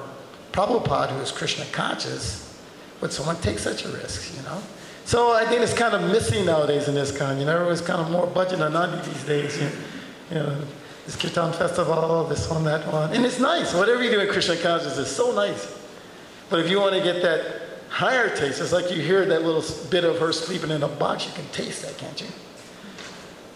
Prabhupada, 0.52 1.08
who 1.08 1.18
is 1.18 1.32
Krishna 1.32 1.64
conscious, 1.72 2.56
would 3.00 3.12
someone 3.12 3.34
take 3.38 3.58
such 3.58 3.84
a 3.84 3.88
risk, 3.88 4.36
you 4.36 4.42
know? 4.44 4.62
So 5.06 5.32
I 5.32 5.46
think 5.46 5.62
it's 5.62 5.72
kind 5.72 5.94
of 5.94 6.10
missing 6.10 6.44
nowadays 6.44 6.88
in 6.88 6.94
this 6.94 7.16
kind. 7.16 7.38
You 7.38 7.46
know, 7.46 7.54
everyone's 7.54 7.80
kind 7.80 8.00
of 8.00 8.10
more 8.10 8.26
budget 8.26 8.58
than 8.58 8.74
none 8.74 9.02
these 9.06 9.24
days. 9.24 9.58
You, 9.58 9.70
you 10.30 10.34
know, 10.36 10.62
this 11.06 11.16
Kirtan 11.16 11.52
festival, 11.54 12.24
this 12.24 12.50
one, 12.50 12.64
that 12.64 12.86
one. 12.92 13.14
And 13.14 13.24
it's 13.24 13.40
nice. 13.40 13.72
Whatever 13.72 14.02
you 14.02 14.10
do 14.10 14.20
in 14.20 14.28
Krishna 14.28 14.56
consciousness 14.56 15.08
is 15.08 15.16
so 15.16 15.32
nice. 15.34 15.72
But 16.50 16.60
if 16.60 16.68
you 16.68 16.80
want 16.80 16.94
to 16.94 17.02
get 17.02 17.22
that 17.22 17.66
higher 17.88 18.34
taste. 18.34 18.60
It's 18.60 18.72
like 18.72 18.90
you 18.90 19.00
hear 19.00 19.24
that 19.24 19.42
little 19.42 19.64
bit 19.88 20.04
of 20.04 20.18
her 20.18 20.32
sleeping 20.32 20.70
in 20.70 20.82
a 20.82 20.88
box. 20.88 21.26
You 21.26 21.32
can 21.32 21.46
taste 21.46 21.82
that, 21.82 21.96
can't 21.96 22.20
you? 22.20 22.26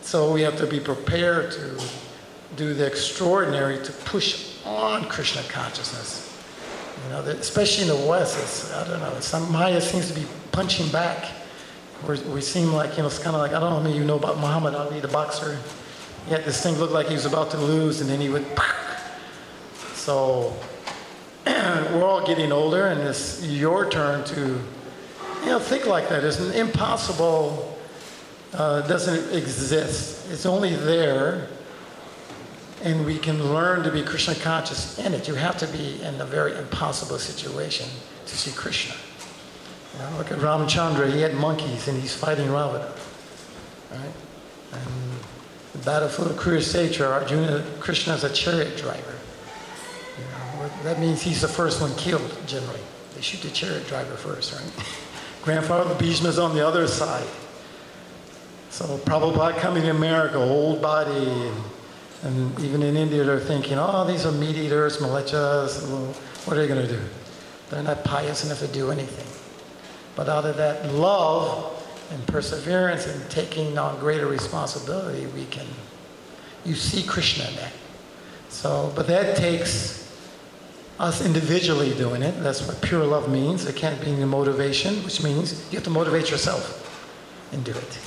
So 0.03 0.33
we 0.33 0.43
have 0.43 0.57
to 0.57 0.67
be 0.67 0.81
prepared 0.81 1.53
to 1.53 1.81
do 2.57 2.75
the 2.75 2.87
extraordinary 2.87 3.85
to 3.85 3.93
push 3.93 4.57
on 4.65 5.05
Krishna 5.05 5.43
consciousness. 5.49 6.27
You 7.05 7.13
know, 7.13 7.21
especially 7.21 7.91
in 7.91 8.01
the 8.01 8.09
West, 8.09 8.39
it's, 8.39 8.73
I 8.73 8.87
don't 8.87 9.01
know, 9.01 9.21
some 9.21 9.51
Maya 9.53 9.81
seems 9.81 10.09
to 10.09 10.15
be 10.19 10.27
punching 10.53 10.89
back. 10.91 11.31
We're, 12.07 12.21
we 12.33 12.41
seem 12.41 12.73
like, 12.73 12.97
you 12.97 13.03
know, 13.03 13.07
it's 13.07 13.19
kind 13.19 13.37
of 13.37 13.43
like, 13.43 13.53
I 13.53 13.61
don't 13.61 13.71
know, 13.71 13.81
maybe 13.81 13.99
you 13.99 14.05
know 14.05 14.17
about 14.17 14.39
Muhammad 14.39 14.75
Ali, 14.75 15.01
the 15.01 15.09
boxer. 15.09 15.59
He 16.27 16.33
had 16.33 16.45
this 16.45 16.63
thing 16.63 16.77
look 16.77 16.91
like 16.91 17.09
he 17.09 17.15
was 17.15 17.27
about 17.27 17.51
to 17.53 17.59
lose, 17.59 18.01
and 18.01 18.09
then 18.09 18.21
he 18.21 18.29
would. 18.29 18.47
So 19.95 20.57
we're 21.47 22.05
all 22.05 22.27
getting 22.27 22.53
older, 22.53 22.87
and 22.87 23.01
it's 23.01 23.45
your 23.45 23.89
turn 23.91 24.25
to, 24.25 24.61
you 25.41 25.47
know, 25.47 25.59
think 25.59 25.87
like 25.87 26.09
that. 26.09 26.25
It's 26.25 26.41
impossible 26.55 27.79
uh, 28.53 28.81
doesn't 28.83 29.37
exist. 29.37 30.31
It's 30.31 30.47
only 30.47 30.75
there, 30.75 31.49
and 32.83 33.05
we 33.07 33.19
can 33.19 33.53
learn 33.53 33.83
to 33.85 33.91
be 33.91 34.03
Krishna 34.03 34.35
conscious 34.35 34.99
in 34.99 35.15
it. 35.15 35.29
You 35.29 35.35
have 35.35 35.59
to 35.59 35.67
be 35.69 36.03
in 36.03 36.21
a 36.21 36.25
very 36.25 36.57
impossible 36.57 37.19
situation 37.19 37.89
to 38.27 38.37
see 38.37 38.51
Krishna. 38.53 38.95
You 39.95 39.99
know, 39.99 40.19
look 40.19 40.31
at 40.31 40.39
Ramchandra. 40.39 41.13
He 41.13 41.21
had 41.21 41.35
monkeys, 41.35 41.89
and 41.89 42.01
he's 42.01 42.15
fighting 42.15 42.51
Ravana. 42.51 42.93
Right? 43.91 44.13
And 44.73 45.11
the 45.73 45.79
battlefield 45.79 46.31
of 46.31 46.37
Kurukshetra, 46.37 47.11
Arjuna, 47.11 47.65
Krishna 47.81 48.15
is 48.15 48.25
a 48.25 48.33
chariot 48.33 48.77
driver. 48.77 49.15
You 50.19 50.25
know, 50.25 50.71
that 50.85 51.01
means 51.01 51.23
he's 51.23 51.41
the 51.41 51.49
first 51.49 51.81
one 51.81 51.95
killed, 51.97 52.37
generally. 52.47 52.81
They 53.15 53.21
shoot 53.21 53.43
the 53.43 53.51
chariot 53.51 53.87
driver 53.87 54.15
first, 54.15 54.53
right? 54.53 54.87
Grandfather 55.43 55.95
Bhishma 55.95 56.29
is 56.29 56.39
on 56.39 56.55
the 56.55 56.67
other 56.67 56.87
side. 56.87 57.27
So 58.71 58.99
Prabhupada 58.99 59.59
coming 59.59 59.83
to 59.83 59.91
America, 59.91 60.37
old 60.37 60.81
body, 60.81 61.13
and, 61.13 61.65
and 62.23 62.61
even 62.61 62.83
in 62.83 62.97
India 62.97 63.25
they're 63.25 63.41
thinking, 63.41 63.79
oh, 63.79 64.07
these 64.07 64.25
are 64.27 64.33
meat 64.33 64.57
eaters, 64.57 64.99
mlecchas, 64.99 65.83
what 66.47 66.57
are 66.57 66.61
they 66.61 66.69
going 66.69 66.87
to 66.87 66.93
do? 66.93 67.01
They're 67.69 67.83
not 67.83 68.05
pious 68.05 68.45
enough 68.45 68.61
to 68.61 68.69
do 68.69 68.91
anything. 68.91 69.30
But 70.21 70.29
out 70.29 70.45
of 70.45 70.59
that 70.59 70.85
love 70.93 71.83
and 72.11 72.27
perseverance 72.27 73.07
and 73.07 73.31
taking 73.31 73.79
on 73.79 73.99
greater 74.01 74.27
responsibility, 74.27 75.25
we 75.29 75.47
can, 75.47 75.67
you 76.63 76.75
see 76.75 77.03
Krishna 77.03 77.49
in 77.49 77.57
that. 77.57 77.73
So, 78.51 78.93
but 78.95 79.07
that 79.07 79.35
takes 79.39 80.15
us 80.99 81.25
individually 81.25 81.95
doing 81.95 82.23
it. 82.23 82.33
That's 82.43 82.61
what 82.69 82.83
pure 82.83 83.03
love 83.03 83.31
means. 83.31 83.65
It 83.65 83.77
can't 83.77 83.99
be 83.99 84.15
the 84.15 84.27
motivation, 84.27 84.97
which 85.05 85.23
means 85.23 85.67
you 85.73 85.77
have 85.77 85.85
to 85.85 85.91
motivate 85.91 86.31
yourself 86.31 86.87
and 87.53 87.65
do 87.65 87.73
it. 87.73 87.99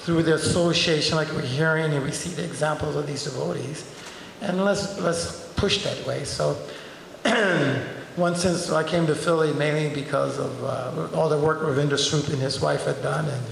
Through 0.00 0.24
the 0.24 0.34
association, 0.34 1.16
like 1.16 1.32
we're 1.32 1.40
hearing, 1.40 1.90
and 1.94 2.04
we 2.04 2.10
see 2.10 2.34
the 2.34 2.44
examples 2.44 2.96
of 2.96 3.06
these 3.06 3.24
devotees. 3.24 3.90
And 4.42 4.62
let's, 4.62 5.00
let's 5.00 5.50
push 5.56 5.84
that 5.84 6.06
way. 6.06 6.24
So, 6.24 6.54
one 8.16 8.34
since 8.36 8.70
I 8.70 8.82
came 8.82 9.06
to 9.06 9.14
Philly 9.14 9.52
mainly 9.54 9.94
because 9.94 10.38
of 10.38 10.64
uh, 10.64 11.16
all 11.16 11.28
the 11.28 11.38
work 11.38 11.60
Ravindra 11.60 11.92
Svarupa 11.92 12.32
and 12.32 12.42
his 12.42 12.60
wife 12.60 12.84
had 12.84 13.02
done, 13.02 13.26
and 13.26 13.44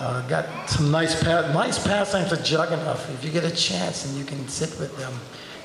uh, 0.00 0.26
got 0.28 0.68
some 0.68 0.90
nice 0.90 1.22
nice 1.22 1.84
pastimes 1.84 2.30
with 2.30 2.50
Jagannath. 2.50 3.10
If 3.10 3.24
you 3.24 3.30
get 3.30 3.44
a 3.44 3.54
chance 3.54 4.06
and 4.06 4.16
you 4.16 4.24
can 4.24 4.48
sit 4.48 4.70
with 4.80 4.96
them, 4.98 5.12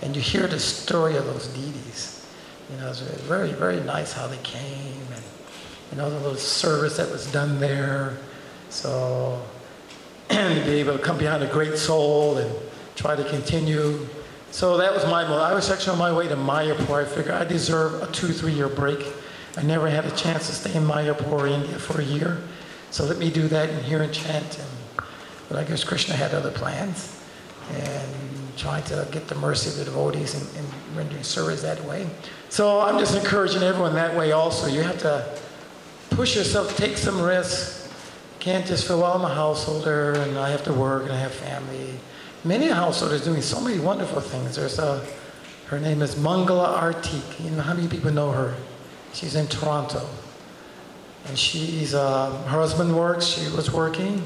and 0.02 0.16
you 0.16 0.22
hear 0.22 0.48
the 0.48 0.60
story 0.60 1.16
of 1.16 1.26
those 1.26 1.48
deities, 1.48 2.26
you 2.72 2.78
know, 2.78 2.90
it's 2.90 3.00
very 3.00 3.54
very 3.54 3.80
nice 3.82 4.12
how 4.12 4.28
they 4.28 4.38
came, 4.38 5.02
and 5.14 5.24
you 5.92 5.98
know 5.98 6.10
the 6.10 6.20
little 6.20 6.36
service 6.36 6.98
that 6.98 7.10
was 7.10 7.32
done 7.32 7.60
there. 7.60 8.18
So, 8.70 9.42
and 10.30 10.60
to 10.60 10.66
be 10.66 10.74
able 10.80 10.98
to 10.98 11.04
come 11.04 11.18
behind 11.18 11.42
a 11.44 11.48
great 11.48 11.78
soul 11.78 12.38
and 12.38 12.54
try 12.96 13.16
to 13.16 13.24
continue 13.30 14.08
so 14.52 14.78
that 14.78 14.94
was 14.94 15.06
my 15.06 15.24
I 15.24 15.54
was 15.54 15.70
actually 15.70 15.94
on 15.94 16.00
my 16.00 16.12
way 16.12 16.28
to 16.28 16.36
Mayapur. 16.36 17.04
I 17.04 17.06
figured 17.06 17.36
I 17.36 17.46
deserve 17.46 18.02
a 18.02 18.12
two, 18.12 18.30
three 18.30 18.54
year 18.54 18.68
break. 18.68 19.06
I 19.58 19.64
never 19.64 19.90
had 19.90 20.06
a 20.06 20.12
chance 20.12 20.48
to 20.48 20.54
stay 20.54 20.76
in 20.76 20.84
Mayapur, 20.84 21.50
India 21.50 21.78
for 21.78 22.02
a 22.02 22.04
year. 22.04 22.42
So 22.92 23.06
let 23.06 23.18
me 23.18 23.30
do 23.30 23.48
that 23.50 23.70
and 23.70 23.84
hear 23.84 24.02
and 24.02 24.14
chant. 24.14 24.60
And, 24.60 25.06
but 25.48 25.58
I 25.58 25.64
guess 25.64 25.84
Krishna 25.84 26.16
had 26.16 26.34
other 26.34 26.52
plans 26.52 27.20
and 27.74 28.58
trying 28.58 28.84
to 28.84 29.08
get 29.12 29.28
the 29.28 29.36
mercy 29.36 29.70
of 29.70 29.78
the 29.78 29.86
devotees 29.86 30.36
and, 30.36 30.58
and 30.58 30.98
rendering 30.98 31.24
service 31.24 31.62
that 31.62 31.84
way. 31.86 32.08
So 32.50 32.82
I'm 32.82 33.00
just 33.00 33.16
encouraging 33.16 33.64
everyone 33.64 33.94
that 33.96 34.16
way 34.16 34.32
also. 34.32 34.68
You 34.68 34.82
have 34.82 34.98
to 35.00 35.38
push 36.12 36.36
yourself, 36.36 36.76
take 36.76 36.98
some 36.98 37.22
risks. 37.22 37.90
Can't 38.40 38.66
just 38.66 38.88
feel, 38.88 39.02
well, 39.02 39.14
I'm 39.14 39.30
a 39.30 39.34
householder 39.34 40.14
and 40.14 40.38
I 40.38 40.50
have 40.50 40.64
to 40.64 40.74
work 40.74 41.04
and 41.04 41.12
I 41.12 41.18
have 41.18 41.34
family. 41.34 42.00
Many 42.44 42.68
householders 42.68 43.24
doing 43.26 43.42
so 43.42 43.60
many 43.60 43.80
wonderful 43.80 44.22
things. 44.22 44.56
There's 44.56 44.80
a, 44.80 45.06
her 45.68 45.80
name 45.80 46.02
is 46.02 46.16
Mangala 46.16 46.80
Artik. 46.80 47.44
You 47.44 47.52
know 47.52 47.62
how 47.62 47.74
many 47.74 47.88
people 47.90 48.12
know 48.12 48.32
her? 48.32 48.56
She's 49.14 49.36
in 49.36 49.48
Toronto. 49.48 50.08
And 51.28 51.38
she's, 51.38 51.94
uh, 51.94 52.32
her 52.44 52.60
husband 52.60 52.96
works, 52.96 53.26
she 53.26 53.54
was 53.56 53.72
working, 53.72 54.24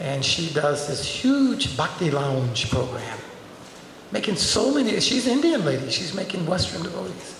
and 0.00 0.24
she 0.24 0.52
does 0.52 0.88
this 0.88 1.04
huge 1.04 1.76
bhakti 1.76 2.10
lounge 2.10 2.68
program. 2.68 3.18
Making 4.10 4.34
so 4.34 4.74
many, 4.74 4.98
she's 4.98 5.26
an 5.26 5.34
Indian 5.34 5.64
lady, 5.64 5.88
she's 5.88 6.14
making 6.14 6.44
Western 6.46 6.82
devotees. 6.82 7.38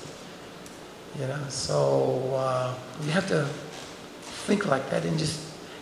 You 1.19 1.27
know, 1.27 1.45
so 1.49 2.33
uh, 2.35 2.75
you 3.05 3.11
have 3.11 3.27
to 3.29 3.45
think 4.47 4.67
like 4.67 4.89
that 4.91 5.05
and 5.05 5.19
just, 5.19 5.41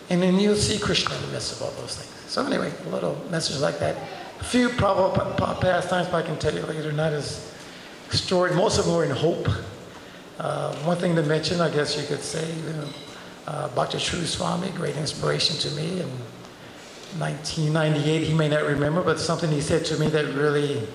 and 0.09 0.21
then 0.21 0.39
you'll 0.39 0.55
see 0.55 0.79
Krishna 0.79 1.15
in 1.15 1.21
the 1.21 1.27
midst 1.27 1.53
of 1.53 1.61
all 1.61 1.71
those 1.79 1.95
things. 1.95 2.31
So 2.31 2.45
anyway, 2.45 2.73
a 2.85 2.89
little 2.89 3.21
message 3.29 3.59
like 3.59 3.77
that. 3.79 3.95
Few 4.43 4.69
Prabhupada 4.69 5.61
pastimes, 5.61 6.07
but 6.07 6.25
I 6.25 6.27
can 6.27 6.37
tell 6.37 6.53
you 6.53 6.61
later, 6.63 6.91
not 6.91 7.13
as 7.13 7.53
extraordinary. 8.07 8.61
Most 8.61 8.79
of 8.79 8.85
them 8.85 8.95
were 8.95 9.05
in 9.05 9.11
hope. 9.11 9.47
Uh, 10.39 10.75
one 10.83 10.97
thing 10.97 11.15
to 11.15 11.23
mention, 11.23 11.61
I 11.61 11.69
guess 11.69 11.95
you 11.95 12.05
could 12.05 12.21
say, 12.21 12.45
you 12.51 12.73
know, 12.73 12.87
uh, 13.47 13.67
Bhakti 13.69 13.97
Charu 13.97 14.25
Swami, 14.25 14.69
great 14.71 14.97
inspiration 14.97 15.57
to 15.57 15.69
me. 15.75 16.01
In 16.01 16.09
1998, 17.19 18.23
he 18.23 18.33
may 18.33 18.49
not 18.49 18.63
remember, 18.63 19.01
but 19.01 19.19
something 19.19 19.51
he 19.51 19.61
said 19.61 19.85
to 19.85 19.97
me 19.97 20.07
that 20.07 20.25
really 20.33 20.87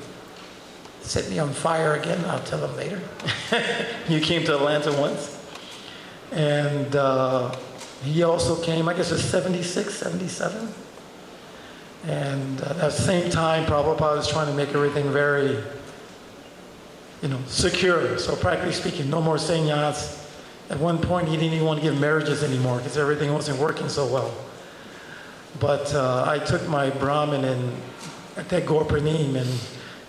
set 1.00 1.30
me 1.30 1.38
on 1.38 1.52
fire 1.52 1.94
again. 1.94 2.22
I'll 2.26 2.40
tell 2.40 2.66
him 2.66 2.76
later. 2.76 3.00
you 4.08 4.20
came 4.20 4.44
to 4.44 4.56
Atlanta 4.56 4.92
once. 4.92 5.32
And 6.32 6.96
uh, 6.96 7.54
he 8.02 8.22
also 8.22 8.60
came, 8.62 8.88
I 8.88 8.94
guess 8.94 9.10
it 9.10 9.14
was 9.14 9.24
76, 9.24 9.94
77. 9.94 10.68
And 12.06 12.60
at 12.60 12.78
the 12.78 12.90
same 12.90 13.30
time, 13.30 13.64
Prabhupada 13.66 14.16
was 14.16 14.28
trying 14.28 14.46
to 14.46 14.54
make 14.54 14.68
everything 14.68 15.10
very, 15.10 15.60
you 17.20 17.28
know, 17.28 17.40
secure. 17.48 18.16
So 18.18 18.36
practically 18.36 18.72
speaking, 18.72 19.10
no 19.10 19.20
more 19.20 19.36
sannyas. 19.36 20.22
At 20.70 20.78
one 20.78 20.98
point, 20.98 21.26
he 21.28 21.36
didn't 21.36 21.54
even 21.54 21.66
want 21.66 21.80
to 21.80 21.84
give 21.84 22.00
marriages 22.00 22.44
anymore 22.44 22.78
because 22.78 22.96
everything 22.96 23.32
wasn't 23.32 23.58
working 23.58 23.88
so 23.88 24.06
well. 24.06 24.32
But 25.58 25.92
uh, 25.94 26.24
I 26.28 26.38
took 26.38 26.68
my 26.68 26.90
Brahmin 26.90 27.44
and 27.44 27.72
at 28.36 28.48
that 28.50 28.66
Gaura 28.66 28.86
Purnima, 28.86 29.40
and 29.40 29.60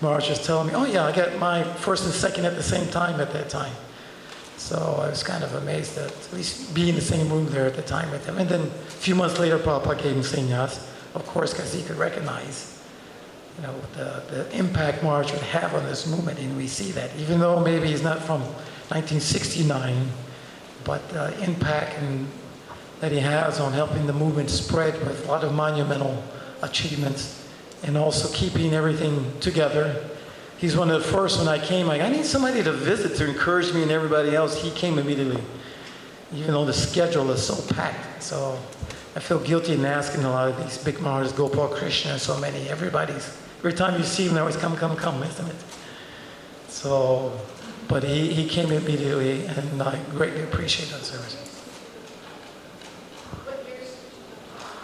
Maharaj 0.01 0.29
was 0.29 0.45
telling 0.45 0.67
me, 0.67 0.73
oh 0.75 0.85
yeah, 0.85 1.05
I 1.05 1.15
got 1.15 1.39
my 1.39 1.63
first 1.63 2.05
and 2.05 2.13
second 2.13 2.45
at 2.45 2.55
the 2.55 2.63
same 2.63 2.87
time 2.89 3.19
at 3.19 3.31
that 3.33 3.49
time. 3.49 3.73
So 4.57 4.99
I 5.01 5.09
was 5.09 5.23
kind 5.23 5.43
of 5.43 5.53
amazed 5.55 5.95
that 5.95 6.11
at 6.11 6.33
least 6.33 6.75
be 6.75 6.89
in 6.89 6.95
the 6.95 7.01
same 7.01 7.29
room 7.29 7.47
there 7.47 7.65
at 7.65 7.75
the 7.75 7.81
time 7.81 8.11
with 8.11 8.25
him. 8.25 8.37
And 8.37 8.49
then 8.49 8.61
a 8.61 8.91
few 8.99 9.15
months 9.15 9.39
later, 9.39 9.57
Prabhupada 9.57 10.03
gave 10.03 10.15
him 10.15 10.21
sannyas 10.21 10.93
of 11.15 11.25
course, 11.25 11.53
because 11.53 11.73
he 11.73 11.83
could 11.83 11.97
recognize, 11.97 12.81
you 13.57 13.63
know, 13.67 13.73
the, 13.93 14.23
the 14.29 14.57
impact 14.57 15.03
Maharaj 15.03 15.31
would 15.31 15.41
have 15.41 15.73
on 15.73 15.83
this 15.85 16.05
movement, 16.07 16.39
and 16.39 16.55
we 16.55 16.67
see 16.67 16.91
that. 16.91 17.09
Even 17.17 17.39
though 17.39 17.59
maybe 17.59 17.87
he's 17.87 18.03
not 18.03 18.21
from 18.21 18.41
1969, 18.89 20.07
but 20.83 21.07
the 21.09 21.43
impact 21.43 21.97
and, 21.99 22.27
that 22.99 23.11
he 23.11 23.19
has 23.19 23.59
on 23.59 23.73
helping 23.73 24.07
the 24.07 24.13
movement 24.13 24.49
spread 24.49 24.93
with 25.05 25.25
a 25.25 25.27
lot 25.27 25.43
of 25.43 25.53
monumental 25.53 26.23
achievements, 26.61 27.47
and 27.83 27.95
also 27.97 28.33
keeping 28.33 28.73
everything 28.73 29.31
together. 29.39 30.09
He's 30.57 30.75
one 30.75 30.89
of 30.89 31.03
the 31.03 31.07
first 31.07 31.37
when 31.37 31.47
I 31.47 31.59
came, 31.59 31.85
like, 31.85 32.01
I 32.01 32.09
need 32.09 32.25
somebody 32.25 32.63
to 32.63 32.71
visit 32.71 33.15
to 33.17 33.29
encourage 33.29 33.71
me 33.73 33.83
and 33.83 33.91
everybody 33.91 34.35
else. 34.35 34.59
He 34.59 34.71
came 34.71 34.97
immediately, 34.97 35.43
even 36.33 36.53
though 36.53 36.65
the 36.65 36.73
schedule 36.73 37.29
is 37.29 37.45
so 37.45 37.55
packed. 37.75 38.23
So 38.23 38.59
I 39.17 39.19
feel 39.19 39.39
guilty 39.39 39.73
in 39.73 39.83
asking 39.83 40.25
a 40.25 40.29
lot 40.29 40.49
of 40.49 40.63
these 40.63 40.77
big 40.77 41.01
Mars, 41.01 41.31
Gopal 41.31 41.69
Krishna, 41.69 42.19
so 42.19 42.39
many. 42.39 42.69
Everybody's, 42.69 43.35
every 43.57 43.73
time 43.73 43.97
you 43.97 44.03
see 44.05 44.27
them, 44.27 44.35
they 44.35 44.41
always 44.41 44.57
come, 44.57 44.77
come, 44.77 44.95
come, 44.95 45.23
isn't 45.23 45.47
it? 45.47 45.55
So, 46.67 47.35
but 47.87 48.03
he, 48.03 48.31
he 48.31 48.47
came 48.47 48.71
immediately, 48.71 49.47
and 49.47 49.81
I 49.81 49.99
greatly 50.11 50.43
appreciate 50.43 50.89
that 50.89 51.01
service. 51.01 51.35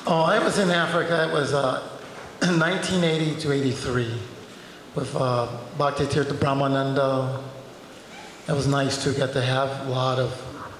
Oh, 0.07 0.23
I 0.23 0.43
was 0.43 0.57
in 0.57 0.71
Africa. 0.71 1.29
It 1.29 1.31
was 1.31 1.53
uh, 1.53 1.87
1980 2.39 3.39
to 3.39 3.51
83 3.51 4.19
with 4.95 5.15
uh, 5.15 5.47
Bhakti 5.77 6.05
Tirtha 6.05 6.33
Brahmananda. 6.33 7.39
It 8.49 8.53
was 8.53 8.65
nice 8.65 9.03
to 9.03 9.13
get 9.13 9.31
to 9.33 9.41
have 9.43 9.85
a 9.85 9.91
lot 9.91 10.17
of 10.17 10.33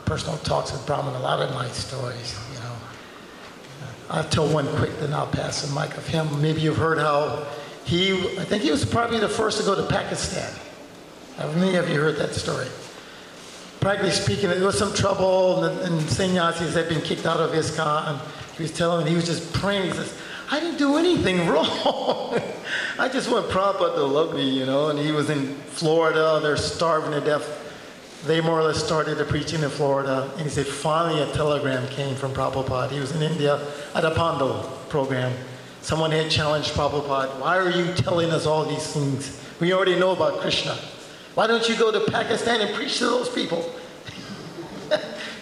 personal 0.05 0.39
talks 0.39 0.71
with 0.71 0.83
Brahman, 0.87 1.13
a 1.13 1.19
lot 1.19 1.39
of 1.39 1.51
nice 1.51 1.77
stories. 1.85 2.35
I'll 4.09 4.23
tell 4.23 4.47
one 4.47 4.67
quick, 4.75 4.97
then 4.99 5.13
I'll 5.13 5.27
pass 5.27 5.61
the 5.61 5.79
mic 5.79 5.95
of 5.97 6.05
him. 6.07 6.41
Maybe 6.41 6.61
you've 6.61 6.77
heard 6.77 6.97
how 6.97 7.47
he, 7.85 8.13
I 8.37 8.45
think 8.45 8.63
he 8.63 8.71
was 8.71 8.85
probably 8.85 9.19
the 9.19 9.29
first 9.29 9.59
to 9.59 9.65
go 9.65 9.75
to 9.75 9.83
Pakistan. 9.83 10.51
Have 11.37 11.55
many 11.57 11.75
of 11.77 11.89
you 11.89 11.99
heard 11.99 12.17
that 12.17 12.33
story? 12.33 12.67
Practically 13.79 14.11
speaking, 14.11 14.49
there 14.49 14.63
was 14.63 14.77
some 14.77 14.93
trouble, 14.93 15.63
and, 15.65 15.79
and 15.81 16.09
sannyasis 16.09 16.73
had 16.73 16.87
been 16.87 17.01
kicked 17.01 17.25
out 17.25 17.37
of 17.37 17.51
ISKCON. 17.51 18.11
And 18.11 18.21
he 18.55 18.63
was 18.63 18.71
telling 18.71 19.03
me, 19.03 19.09
he 19.09 19.15
was 19.15 19.25
just 19.25 19.51
praying. 19.51 19.83
He 19.83 19.91
says, 19.91 20.17
I 20.49 20.59
didn't 20.59 20.77
do 20.77 20.97
anything 20.97 21.47
wrong. 21.49 22.39
I 22.99 23.09
just 23.09 23.29
want 23.29 23.49
Prabhupada 23.49 23.95
to 23.95 24.03
love 24.03 24.35
me, 24.35 24.47
you 24.49 24.65
know. 24.65 24.89
And 24.89 24.99
he 24.99 25.11
was 25.11 25.29
in 25.29 25.55
Florida, 25.71 26.39
they're 26.41 26.55
starving 26.55 27.11
to 27.11 27.21
death. 27.21 27.59
They 28.25 28.39
more 28.39 28.59
or 28.59 28.63
less 28.63 28.81
started 28.81 29.17
the 29.17 29.25
preaching 29.25 29.63
in 29.63 29.69
Florida. 29.69 30.31
And 30.37 30.43
he 30.43 30.49
said, 30.49 30.65
finally 30.65 31.21
a 31.21 31.27
telegram 31.33 31.87
came 31.89 32.15
from 32.15 32.33
Prabhupada. 32.33 32.91
He 32.91 32.99
was 32.99 33.11
in 33.13 33.21
India 33.21 33.59
at 33.93 34.05
a 34.05 34.11
pandal 34.11 34.63
program. 34.87 35.33
Someone 35.81 36.11
had 36.11 36.31
challenged 36.31 36.71
Prabhupada, 36.71 37.41
why 37.41 37.57
are 37.57 37.69
you 37.69 37.93
telling 37.93 38.31
us 38.31 38.45
all 38.45 38.63
these 38.63 38.87
things? 38.93 39.41
We 39.59 39.73
already 39.73 39.99
know 39.99 40.11
about 40.11 40.39
Krishna. 40.39 40.77
Why 41.35 41.47
don't 41.47 41.67
you 41.67 41.75
go 41.75 41.91
to 41.91 42.11
Pakistan 42.11 42.61
and 42.61 42.73
preach 42.73 42.99
to 42.99 43.05
those 43.05 43.27
people? 43.27 43.69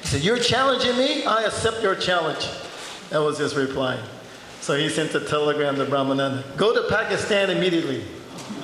he 0.01 0.07
said, 0.07 0.23
You're 0.23 0.39
challenging 0.39 0.97
me? 0.97 1.25
I 1.25 1.43
accept 1.43 1.84
your 1.84 1.95
challenge. 1.95 2.47
That 3.11 3.19
was 3.19 3.38
his 3.38 3.55
reply. 3.55 3.99
So 4.61 4.75
he 4.75 4.89
sent 4.89 5.13
a 5.15 5.19
telegram 5.19 5.75
to 5.75 5.86
Brahmananda 5.86 6.57
Go 6.57 6.73
to 6.73 6.88
Pakistan 6.88 7.49
immediately. 7.49 8.03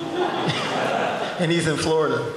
and 1.38 1.52
he's 1.52 1.66
in 1.68 1.76
Florida. 1.76 2.34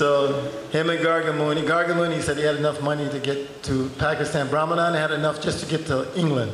So 0.00 0.32
him 0.70 0.88
and 0.88 0.98
Gargamuni, 1.00 1.62
Gargamuni 1.62 2.22
said 2.22 2.38
he 2.38 2.42
had 2.42 2.56
enough 2.56 2.80
money 2.80 3.06
to 3.10 3.18
get 3.18 3.62
to 3.64 3.90
Pakistan. 3.98 4.48
Brahmananda 4.48 4.98
had 4.98 5.10
enough 5.10 5.42
just 5.42 5.62
to 5.62 5.66
get 5.66 5.86
to 5.88 6.08
England. 6.18 6.52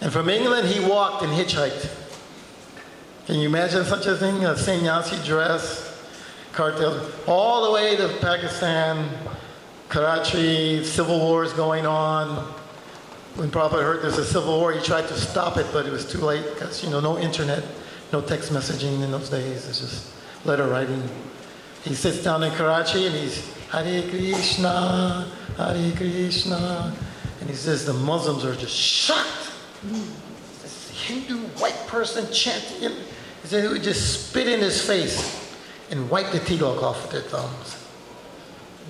And 0.00 0.10
from 0.10 0.30
England, 0.30 0.66
he 0.66 0.80
walked 0.80 1.22
and 1.22 1.30
hitchhiked 1.30 1.90
can 3.26 3.36
you 3.36 3.48
imagine 3.48 3.84
such 3.84 4.06
a 4.06 4.16
thing? 4.16 4.44
A 4.46 4.56
sannyasi 4.56 5.16
dress, 5.24 5.94
kartals, 6.52 7.08
all 7.28 7.66
the 7.66 7.70
way 7.70 7.96
to 7.96 8.08
Pakistan, 8.20 9.08
Karachi, 9.88 10.82
civil 10.84 11.20
wars 11.20 11.52
going 11.52 11.86
on. 11.86 12.44
When 13.36 13.50
Prabhupada 13.50 13.82
heard 13.82 14.02
there's 14.02 14.18
a 14.18 14.24
civil 14.24 14.58
war, 14.58 14.72
he 14.72 14.80
tried 14.80 15.06
to 15.06 15.14
stop 15.14 15.56
it, 15.56 15.66
but 15.72 15.86
it 15.86 15.92
was 15.92 16.10
too 16.10 16.18
late 16.18 16.44
because, 16.54 16.82
you 16.82 16.90
know, 16.90 16.98
no 16.98 17.16
internet, 17.16 17.62
no 18.12 18.20
text 18.20 18.52
messaging 18.52 19.02
in 19.04 19.12
those 19.12 19.30
days. 19.30 19.68
It's 19.68 19.80
just 19.80 20.12
letter 20.44 20.66
writing. 20.66 21.08
He 21.84 21.94
sits 21.94 22.22
down 22.22 22.42
in 22.42 22.52
Karachi 22.52 23.06
and 23.06 23.14
he's 23.14 23.52
Hare 23.70 24.02
Krishna, 24.08 25.26
Hare 25.56 25.92
Krishna. 25.96 26.94
And 27.40 27.50
he 27.50 27.56
says 27.56 27.84
the 27.84 27.92
Muslims 27.92 28.44
are 28.44 28.54
just 28.54 28.76
shocked. 28.76 29.50
This 30.62 30.90
Hindu 30.90 31.38
white 31.58 31.86
person 31.88 32.32
chanting. 32.32 32.80
him. 32.80 32.92
He 33.42 33.48
said 33.48 33.64
they 33.64 33.68
would 33.68 33.82
just 33.82 34.28
spit 34.28 34.48
in 34.48 34.60
his 34.60 34.80
face 34.86 35.56
and 35.90 36.08
wipe 36.08 36.30
the 36.30 36.38
tilak 36.38 36.82
off 36.82 37.02
with 37.02 37.12
their 37.12 37.22
thumbs. 37.22 37.84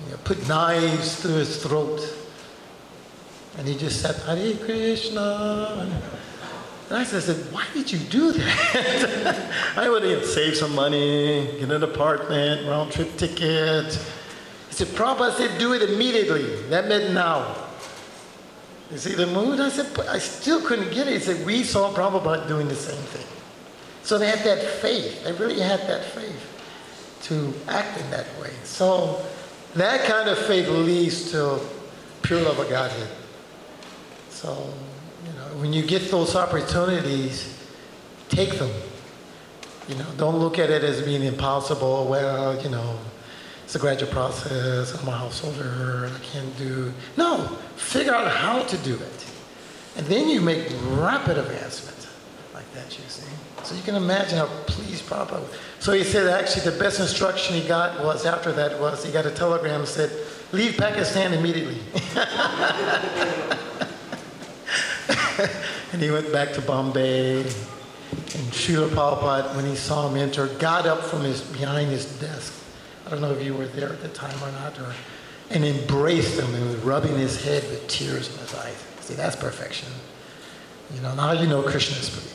You 0.05 0.11
know, 0.11 0.19
put 0.23 0.47
knives 0.47 1.15
through 1.19 1.35
his 1.35 1.63
throat. 1.63 2.01
And 3.57 3.67
he 3.67 3.75
just 3.75 4.01
said, 4.01 4.15
Hare 4.27 4.55
Krishna. 4.57 6.01
And 6.93 7.01
I 7.01 7.05
said, 7.05 7.51
why 7.51 7.65
did 7.73 7.91
you 7.91 7.97
do 7.97 8.33
that? 8.33 9.51
I 9.75 9.89
would 9.89 10.03
have 10.03 10.23
saved 10.25 10.57
some 10.57 10.75
money, 10.75 11.47
get 11.59 11.71
an 11.71 11.81
apartment, 11.81 12.67
round 12.67 12.91
trip 12.91 13.17
ticket. 13.17 13.87
He 14.67 14.75
said, 14.75 14.89
Prabhupada 14.89 15.35
said, 15.35 15.57
do 15.57 15.73
it 15.73 15.81
immediately. 15.81 16.55
That 16.67 16.87
meant 16.87 17.11
now. 17.11 17.55
You 18.91 18.99
see 18.99 19.15
the 19.15 19.25
mood? 19.25 19.59
I 19.59 19.69
said, 19.69 19.91
but 19.95 20.07
I 20.07 20.19
still 20.19 20.61
couldn't 20.61 20.93
get 20.93 21.07
it. 21.07 21.13
He 21.13 21.19
said, 21.19 21.43
we 21.47 21.63
saw 21.63 21.91
Prabhupada 21.91 22.47
doing 22.47 22.67
the 22.67 22.75
same 22.75 23.01
thing. 23.05 23.25
So 24.03 24.19
they 24.19 24.27
had 24.27 24.45
that 24.45 24.63
faith. 24.63 25.23
They 25.23 25.31
really 25.31 25.61
had 25.61 25.79
that 25.87 26.05
faith 26.05 27.19
to 27.23 27.51
act 27.69 27.99
in 28.01 28.11
that 28.11 28.27
way. 28.39 28.51
So 28.65 29.25
that 29.73 30.05
kind 30.05 30.29
of 30.29 30.37
faith 30.37 30.67
leads 30.67 31.31
to 31.31 31.59
pure 32.21 32.41
love 32.41 32.59
of 32.59 32.69
Godhead. 32.69 33.09
So, 34.29 34.71
when 35.59 35.73
you 35.73 35.83
get 35.83 36.09
those 36.09 36.35
opportunities, 36.35 37.57
take 38.29 38.57
them. 38.57 38.71
You 39.87 39.95
know, 39.95 40.05
don't 40.17 40.37
look 40.37 40.59
at 40.59 40.69
it 40.69 40.83
as 40.83 41.01
being 41.01 41.23
impossible. 41.23 42.07
Well, 42.09 42.61
you 42.61 42.69
know, 42.69 42.97
it's 43.63 43.75
a 43.75 43.79
graduate 43.79 44.11
process. 44.11 44.99
I'm 44.99 45.07
a 45.07 45.11
householder. 45.11 46.09
I 46.13 46.19
can't 46.23 46.57
do. 46.57 46.93
No, 47.17 47.47
figure 47.75 48.13
out 48.13 48.31
how 48.31 48.63
to 48.63 48.77
do 48.77 48.95
it, 48.95 49.25
and 49.97 50.05
then 50.07 50.29
you 50.29 50.41
make 50.41 50.67
rapid 50.91 51.37
advancement 51.37 52.07
like 52.53 52.71
that. 52.73 52.97
You 52.97 53.03
see. 53.07 53.27
So 53.63 53.75
you 53.75 53.81
can 53.81 53.95
imagine 53.95 54.37
how 54.37 54.47
pleased 54.67 55.07
Papa 55.07 55.35
was. 55.35 55.49
So 55.79 55.93
he 55.93 56.03
said 56.03 56.27
actually 56.27 56.69
the 56.69 56.77
best 56.77 56.99
instruction 56.99 57.55
he 57.55 57.65
got 57.65 58.03
was 58.03 58.25
after 58.25 58.51
that 58.51 58.79
was 58.79 59.05
he 59.05 59.11
got 59.11 59.25
a 59.25 59.31
telegram 59.31 59.81
that 59.81 59.87
said, 59.87 60.11
leave 60.51 60.77
Pakistan 60.77 61.33
immediately. 61.33 61.79
and 65.91 66.01
he 66.01 66.11
went 66.11 66.31
back 66.31 66.53
to 66.53 66.61
Bombay. 66.61 67.41
And 67.41 68.47
Srila 68.51 68.89
Prabhupada, 68.89 69.55
when 69.55 69.65
he 69.65 69.75
saw 69.75 70.07
him 70.07 70.17
enter, 70.17 70.47
got 70.59 70.85
up 70.85 71.01
from 71.01 71.21
his 71.21 71.41
behind 71.41 71.89
his 71.89 72.05
desk. 72.19 72.53
I 73.05 73.09
don't 73.09 73.21
know 73.21 73.31
if 73.31 73.43
you 73.43 73.53
were 73.53 73.67
there 73.67 73.89
at 73.89 74.01
the 74.01 74.07
time 74.09 74.35
or 74.43 74.51
not, 74.51 74.79
or, 74.79 74.93
and 75.49 75.65
embraced 75.65 76.39
him 76.39 76.53
and 76.53 76.65
was 76.65 76.75
rubbing 76.77 77.17
his 77.17 77.43
head 77.43 77.63
with 77.69 77.87
tears 77.87 78.31
in 78.31 78.39
his 78.39 78.53
eyes. 78.55 78.83
See, 79.01 79.15
that's 79.15 79.35
perfection. 79.35 79.89
You 80.93 81.01
know, 81.01 81.13
now 81.15 81.31
you 81.33 81.47
know 81.47 81.61
Krishna 81.63 81.97
is 81.97 82.09
pleased. 82.09 82.33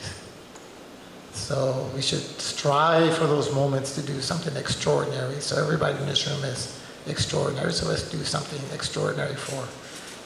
So 1.33 1.89
we 1.95 2.01
should 2.01 2.21
strive 2.39 3.17
for 3.17 3.25
those 3.25 3.53
moments 3.53 3.95
to 3.95 4.01
do 4.01 4.21
something 4.21 4.55
extraordinary. 4.55 5.39
So 5.39 5.61
everybody 5.61 5.97
in 5.97 6.05
this 6.05 6.27
room 6.27 6.43
is 6.43 6.79
extraordinary. 7.07 7.71
So 7.71 7.87
let's 7.87 8.09
do 8.09 8.23
something 8.23 8.61
extraordinary 8.73 9.35
for 9.35 9.63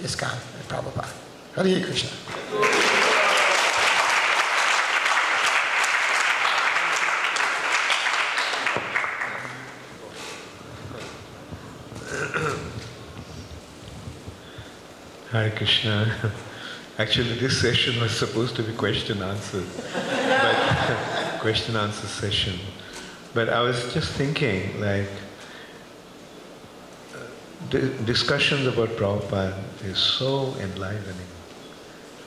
ISKCON 0.04 0.34
and 0.34 0.68
Prabhupada. 0.68 1.23
Hare 1.56 1.82
Krishna. 1.86 2.10
Hare 15.30 15.52
Krishna. 15.52 16.34
Actually, 16.98 17.36
this 17.36 17.62
session 17.62 18.02
was 18.02 18.18
supposed 18.18 18.56
to 18.56 18.64
be 18.64 18.74
question 18.74 19.22
answer, 19.22 19.62
but 19.94 21.38
question 21.40 21.76
answer 21.76 22.08
session. 22.08 22.60
But 23.36 23.50
I 23.50 23.62
was 23.62 23.94
just 23.94 24.14
thinking, 24.14 24.82
like, 24.82 25.08
uh, 27.14 27.20
the 27.70 27.90
discussions 28.06 28.66
about 28.66 28.90
Prabhupada 28.98 29.56
is 29.84 30.00
so 30.00 30.56
enlivening. 30.60 31.28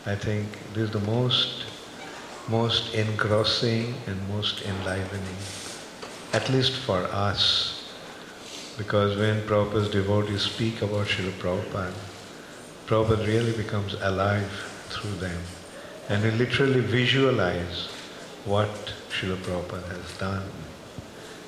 I 0.07 0.15
think 0.15 0.47
this 0.73 0.85
is 0.85 0.91
the 0.93 1.01
most, 1.01 1.65
most 2.49 2.95
engrossing 2.95 3.93
and 4.07 4.29
most 4.29 4.63
enlivening, 4.63 5.37
at 6.33 6.49
least 6.49 6.77
for 6.77 6.99
us. 7.11 7.93
Because 8.79 9.17
when 9.17 9.41
Prabhupada's 9.43 9.91
devotees 9.91 10.43
speak 10.43 10.81
about 10.81 11.09
Srila 11.09 11.33
Prabhupada, 11.41 11.93
Prabhupada 12.87 13.27
really 13.27 13.51
becomes 13.51 13.95
alive 13.95 14.49
through 14.91 15.17
them. 15.17 15.41
And 16.09 16.23
we 16.23 16.31
literally 16.31 16.83
visualize 16.83 17.89
what 18.45 18.95
Srila 19.11 19.39
Prabhupada 19.39 19.89
has 19.89 20.19
done, 20.19 20.49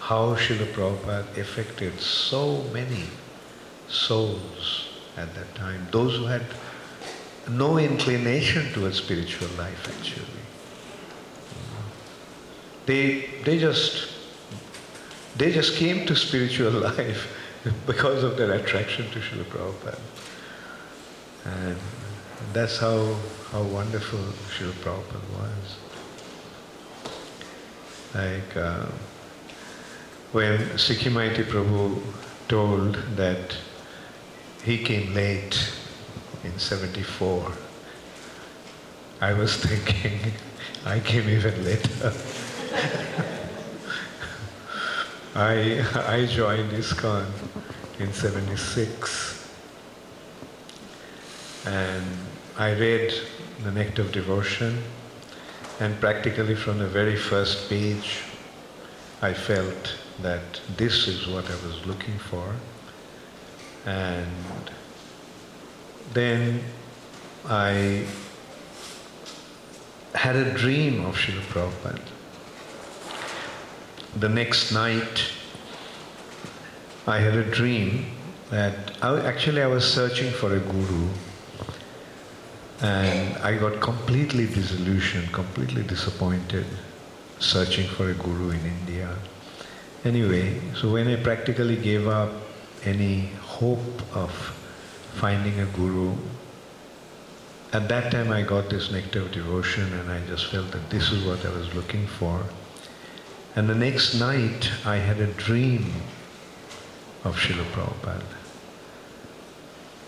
how 0.00 0.34
Srila 0.34 0.66
Prabhupada 0.72 1.38
affected 1.38 2.00
so 2.00 2.64
many 2.72 3.04
souls 3.86 4.88
at 5.16 5.32
that 5.36 5.54
time, 5.54 5.86
those 5.92 6.16
who 6.16 6.24
had 6.24 6.42
no 7.50 7.78
inclination 7.78 8.72
towards 8.72 8.98
spiritual 8.98 9.48
life 9.56 9.88
actually. 9.98 10.24
They, 12.86 13.26
they 13.44 13.58
just 13.58 14.18
they 15.38 15.52
just 15.52 15.76
came 15.76 16.04
to 16.06 16.16
spiritual 16.16 16.72
life 16.90 17.32
because 17.86 18.24
of 18.24 18.36
their 18.36 18.52
attraction 18.52 19.08
to 19.10 19.20
Srila 19.20 19.44
Prabhupada. 19.44 19.98
And 21.44 21.76
that's 22.52 22.78
how, 22.78 23.14
how 23.52 23.62
wonderful 23.62 24.18
Srila 24.18 24.72
Prabhupada 24.82 25.20
was. 25.38 25.76
Like 28.14 28.56
uh, 28.56 28.86
when 30.32 30.58
Sikhi 30.76 31.10
Mahiti 31.10 31.44
Prabhu 31.44 32.02
told 32.48 32.94
that 33.16 33.56
he 34.64 34.82
came 34.82 35.14
late 35.14 35.72
in 36.44 36.58
74, 36.58 37.52
I 39.20 39.32
was 39.32 39.56
thinking 39.56 40.32
I 40.86 41.00
came 41.00 41.28
even 41.28 41.64
later. 41.64 42.12
I, 45.34 45.84
I 46.06 46.26
joined 46.26 46.72
ISKCON 46.72 47.26
in 48.00 48.12
76. 48.12 49.52
And 51.66 52.04
I 52.56 52.72
read 52.72 53.12
The 53.62 53.70
Nectar 53.70 54.02
of 54.02 54.12
Devotion, 54.12 54.82
and 55.80 55.98
practically 56.00 56.54
from 56.54 56.78
the 56.78 56.86
very 56.88 57.16
first 57.16 57.68
page, 57.68 58.20
I 59.20 59.32
felt 59.34 59.96
that 60.22 60.60
this 60.76 61.08
is 61.08 61.26
what 61.26 61.44
I 61.44 61.66
was 61.66 61.84
looking 61.86 62.18
for. 62.18 62.54
And 63.86 64.67
then 66.12 66.62
I 67.46 68.04
had 70.14 70.36
a 70.36 70.52
dream 70.54 71.04
of 71.04 71.16
Srila 71.16 71.42
Prabhupada. 71.52 72.00
The 74.16 74.28
next 74.28 74.72
night, 74.72 75.30
I 77.06 77.18
had 77.18 77.34
a 77.34 77.44
dream 77.44 78.06
that 78.50 78.96
I, 79.02 79.20
actually 79.20 79.62
I 79.62 79.66
was 79.66 79.84
searching 79.90 80.30
for 80.30 80.54
a 80.54 80.60
guru 80.60 81.08
and 82.80 83.36
I 83.38 83.56
got 83.56 83.80
completely 83.80 84.46
disillusioned, 84.46 85.32
completely 85.32 85.82
disappointed 85.82 86.66
searching 87.40 87.86
for 87.88 88.10
a 88.10 88.14
guru 88.14 88.50
in 88.50 88.64
India. 88.64 89.14
Anyway, 90.04 90.60
so 90.74 90.92
when 90.92 91.08
I 91.08 91.16
practically 91.16 91.76
gave 91.76 92.08
up 92.08 92.32
any 92.84 93.26
hope 93.40 94.02
of 94.14 94.57
finding 95.20 95.60
a 95.60 95.66
guru, 95.66 96.14
at 97.72 97.88
that 97.88 98.10
time 98.10 98.32
I 98.32 98.42
got 98.42 98.70
this 98.70 98.90
nectar 98.90 99.20
of 99.22 99.32
devotion 99.32 99.92
and 99.92 100.10
I 100.10 100.20
just 100.26 100.46
felt 100.46 100.70
that 100.70 100.88
this 100.88 101.10
is 101.12 101.24
what 101.24 101.44
I 101.44 101.50
was 101.50 101.74
looking 101.74 102.06
for. 102.06 102.42
And 103.56 103.68
the 103.68 103.74
next 103.74 104.14
night 104.14 104.70
I 104.86 104.96
had 104.96 105.20
a 105.20 105.26
dream 105.26 105.92
of 107.24 107.36
Srila 107.36 107.64
Prabhupada. 107.72 108.36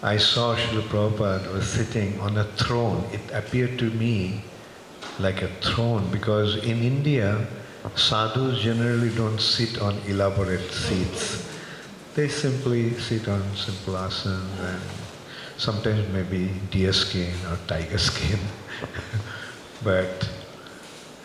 I 0.03 0.17
saw 0.17 0.57
Srila 0.57 0.83
Prabhupada 0.83 1.53
was 1.53 1.69
sitting 1.69 2.19
on 2.21 2.39
a 2.39 2.45
throne. 2.45 3.05
It 3.13 3.21
appeared 3.33 3.79
to 3.81 3.91
me 3.91 4.43
like 5.19 5.43
a 5.43 5.49
throne 5.61 6.11
because 6.11 6.57
in 6.57 6.83
India, 6.83 7.47
sadhus 7.97 8.61
generally 8.63 9.11
don't 9.15 9.41
sit 9.41 9.81
on 9.83 9.99
elaborate 10.07 10.71
seats. 10.71 11.47
They 12.15 12.29
simply 12.29 12.95
sit 12.99 13.29
on 13.29 13.43
simple 13.55 13.95
asanas 13.95 14.59
and 14.59 15.00
sometimes 15.61 16.09
maybe 16.09 16.51
deer 16.71 16.93
skin 16.93 17.35
or 17.51 17.59
tiger 17.67 17.99
skin. 17.99 18.39
but 19.85 20.29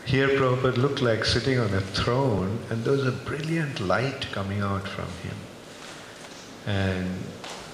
here 0.05 0.27
Prabhupada 0.27 0.75
looked 0.77 1.01
like 1.01 1.23
sitting 1.23 1.57
on 1.57 1.73
a 1.73 1.79
throne 1.79 2.59
and 2.69 2.83
there 2.83 2.91
was 2.91 3.07
a 3.07 3.13
brilliant 3.13 3.79
light 3.79 4.27
coming 4.33 4.59
out 4.59 4.85
from 4.87 5.07
him. 5.23 5.37
And 6.67 7.09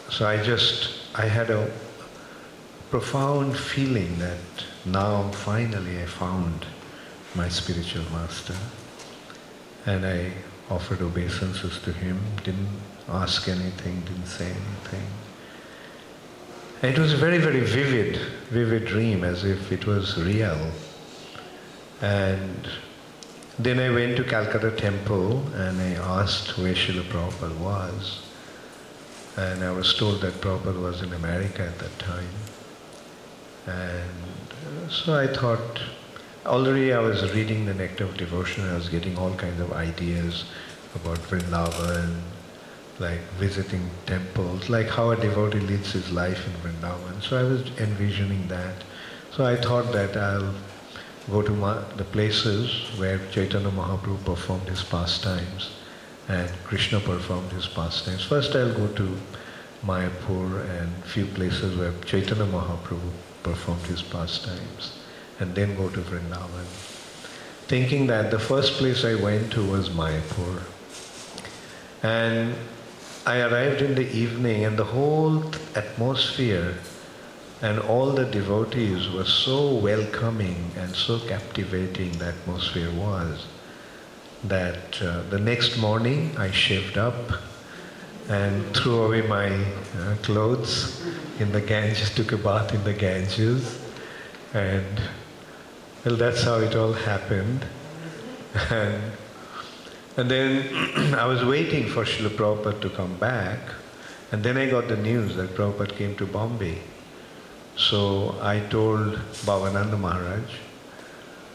so 0.10 0.28
I 0.28 0.42
just, 0.44 0.92
I 1.16 1.26
had 1.26 1.50
a 1.50 1.72
profound 2.92 3.58
feeling 3.58 4.20
that 4.20 4.38
now 4.86 5.30
finally 5.32 6.00
I 6.00 6.06
found 6.06 6.68
my 7.34 7.50
spiritual 7.50 8.04
master. 8.12 8.56
And 9.88 10.06
I 10.06 10.32
offered 10.70 11.02
obeisances 11.02 11.80
to 11.80 11.92
him, 11.92 12.20
didn't 12.44 12.70
ask 13.10 13.48
anything, 13.48 14.02
didn't 14.02 14.28
say 14.28 14.46
anything. 14.46 15.08
It 16.84 16.98
was 16.98 17.14
a 17.14 17.18
very, 17.18 17.38
very 17.38 17.60
vivid, 17.60 18.16
vivid 18.50 18.86
dream, 18.86 19.24
as 19.24 19.44
if 19.44 19.72
it 19.72 19.86
was 19.86 20.18
real. 20.18 20.72
And 22.02 22.68
then 23.60 23.78
I 23.78 23.92
went 23.92 24.18
to 24.18 24.24
Calcutta 24.24 24.72
Temple 24.72 25.46
and 25.54 25.80
I 25.80 25.92
asked 26.22 26.58
where 26.58 26.74
Srila 26.74 27.04
Prabhupada 27.04 27.56
was. 27.60 28.24
And 29.38 29.64
I 29.64 29.72
was 29.72 29.94
told 29.94 30.22
that 30.22 30.34
Prabhupada 30.42 30.82
was 30.82 31.04
in 31.04 31.14
America 31.14 31.62
at 31.62 31.78
that 31.78 32.00
time. 32.00 32.34
And 33.68 34.92
so 34.92 35.14
I 35.14 35.28
thought, 35.28 35.80
already 36.48 36.94
I 36.94 37.00
was 37.00 37.32
reading 37.32 37.68
the 37.68 37.76
Nectar 37.76 38.06
of 38.06 38.18
Devotion, 38.18 38.68
I 38.68 38.74
was 38.74 38.90
getting 38.90 39.20
all 39.20 39.36
kinds 39.36 39.62
of 39.62 39.72
ideas 39.72 40.46
about 40.96 41.20
Vrindavan, 41.20 42.22
like 43.02 43.22
visiting 43.40 43.90
temples, 44.06 44.70
like 44.70 44.88
how 44.88 45.10
a 45.12 45.16
devotee 45.16 45.60
leads 45.60 45.92
his 45.92 46.12
life 46.12 46.46
in 46.48 46.54
Vrindavan. 46.62 47.22
So 47.22 47.38
I 47.38 47.44
was 47.44 47.62
envisioning 47.80 48.48
that. 48.48 48.76
So 49.32 49.44
I 49.44 49.56
thought 49.56 49.92
that 49.92 50.16
I'll 50.16 50.54
go 51.30 51.42
to 51.42 51.52
ma- 51.52 51.84
the 51.98 52.04
places 52.04 52.72
where 52.98 53.20
Chaitanya 53.32 53.70
Mahaprabhu 53.70 54.24
performed 54.24 54.68
his 54.70 54.84
pastimes 54.84 55.72
and 56.28 56.50
Krishna 56.64 57.00
performed 57.00 57.52
his 57.52 57.68
pastimes. 57.68 58.24
First 58.24 58.56
I'll 58.56 58.74
go 58.74 58.88
to 58.88 59.18
Mayapur 59.86 60.64
and 60.80 61.04
few 61.06 61.26
places 61.26 61.78
where 61.78 61.94
Chaitanya 62.06 62.46
Mahaprabhu 62.46 63.12
performed 63.44 63.82
his 63.84 64.02
pastimes 64.02 64.92
and 65.40 65.56
then 65.56 65.76
go 65.76 65.90
to 65.90 66.02
Vrindavan. 66.02 66.68
Thinking 67.68 68.06
that 68.08 68.30
the 68.30 68.40
first 68.40 68.74
place 68.74 69.04
I 69.06 69.16
went 69.16 69.52
to 69.54 69.66
was 69.66 69.90
Mayapur. 69.90 70.62
And 72.04 72.56
I 73.26 73.42
arrived 73.42 73.82
in 73.82 73.94
the 73.94 74.10
evening 74.12 74.66
and 74.66 74.78
the 74.78 74.84
whole 74.84 75.44
atmosphere 75.76 76.76
and 77.62 77.80
all 77.80 78.12
the 78.12 78.26
devotees 78.26 79.10
were 79.10 79.26
so 79.26 79.76
welcoming 79.76 80.72
and 80.76 80.96
so 80.96 81.20
captivating 81.20 82.12
the 82.14 82.30
atmosphere 82.30 82.90
was 82.92 83.46
that 84.46 85.00
uh, 85.04 85.22
the 85.30 85.38
next 85.38 85.78
morning 85.78 86.36
I 86.36 86.50
shaved 86.50 86.98
up 86.98 87.32
and 88.28 88.76
threw 88.76 89.04
away 89.04 89.22
my 89.22 89.50
uh, 89.50 90.16
clothes 90.24 91.06
in 91.40 91.52
the 91.52 91.62
Ganges, 91.62 92.10
took 92.16 92.32
a 92.32 92.38
bath 92.38 92.74
in 92.74 92.84
the 92.84 92.94
Ganges, 92.94 93.80
and 94.56 95.00
well, 96.04 96.16
that's 96.16 96.42
how 96.44 96.58
it 96.58 96.76
all 96.76 96.94
happened. 96.94 97.66
And, 98.70 99.14
and 100.18 100.30
then 100.30 101.14
I 101.16 101.26
was 101.26 101.44
waiting 101.44 101.88
for 101.88 102.04
Srila 102.04 102.30
Prabhupada 102.30 102.82
to 102.82 102.90
come 102.90 103.16
back, 103.18 103.60
and 104.32 104.44
then 104.44 104.58
I 104.58 104.70
got 104.70 104.88
the 104.88 104.98
news 104.98 105.36
that 105.36 105.56
Prabhupada 105.56 105.96
came 105.96 106.16
to 106.16 106.26
Bombay. 106.26 106.78
So 107.78 108.38
I 108.42 108.60
told 108.60 109.16
Bhavananda 109.46 109.98
Maharaj 109.98 110.52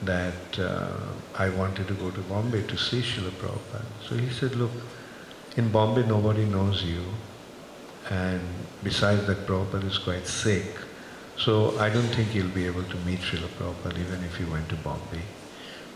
that 0.03 0.59
uh, 0.59 0.97
I 1.35 1.51
wanted 1.51 1.89
to 1.89 1.95
go 1.95 2.11
to 2.11 2.21
Bombay 2.23 2.63
to 2.67 2.77
see 2.77 3.03
Srila 3.03 3.31
Prabhupada. 3.31 3.85
So 4.09 4.17
he 4.17 4.31
said, 4.31 4.55
look, 4.57 4.73
in 5.57 5.71
Bombay 5.71 6.07
nobody 6.07 6.45
knows 6.45 6.83
you, 6.83 7.03
and 8.11 8.41
besides 8.83 9.27
that 9.27 9.47
Prabhupada 9.47 9.85
is 9.85 9.99
quite 9.99 10.27
sick, 10.27 10.67
so 11.39 11.79
I 11.79 11.91
don't 11.91 12.09
think 12.15 12.35
you'll 12.35 12.49
be 12.49 12.67
able 12.67 12.85
to 12.85 12.97
meet 13.05 13.21
Srila 13.21 13.49
Prabhupada 13.59 13.99
even 13.99 14.25
if 14.25 14.41
you 14.41 14.47
went 14.47 14.69
to 14.71 14.77
Bombay. 14.77 15.23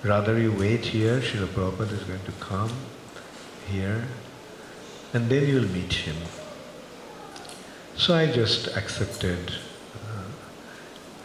Rather 0.02 0.38
you 0.38 0.52
wait 0.52 0.86
here, 0.86 1.20
Srila 1.20 1.46
Prabhupada 1.46 1.92
is 1.92 2.04
going 2.04 2.24
to 2.24 2.32
come 2.32 2.72
here, 3.68 4.08
and 5.12 5.28
then 5.28 5.46
you'll 5.46 5.68
meet 5.68 5.92
him. 5.92 6.16
So 7.96 8.14
I 8.14 8.26
just 8.26 8.68
accepted 8.76 9.52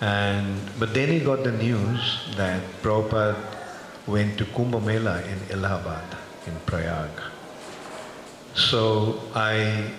and, 0.01 0.59
but 0.77 0.93
then 0.93 1.09
he 1.09 1.19
got 1.19 1.43
the 1.43 1.51
news 1.51 2.19
that 2.35 2.61
Prabhupada 2.81 3.35
went 4.07 4.37
to 4.37 4.45
Kumbh 4.45 4.83
Mela 4.83 5.21
in 5.23 5.39
Allahabad, 5.51 6.03
in 6.45 6.53
Prayag. 6.65 7.09
So 8.53 9.21
I, 9.33 9.91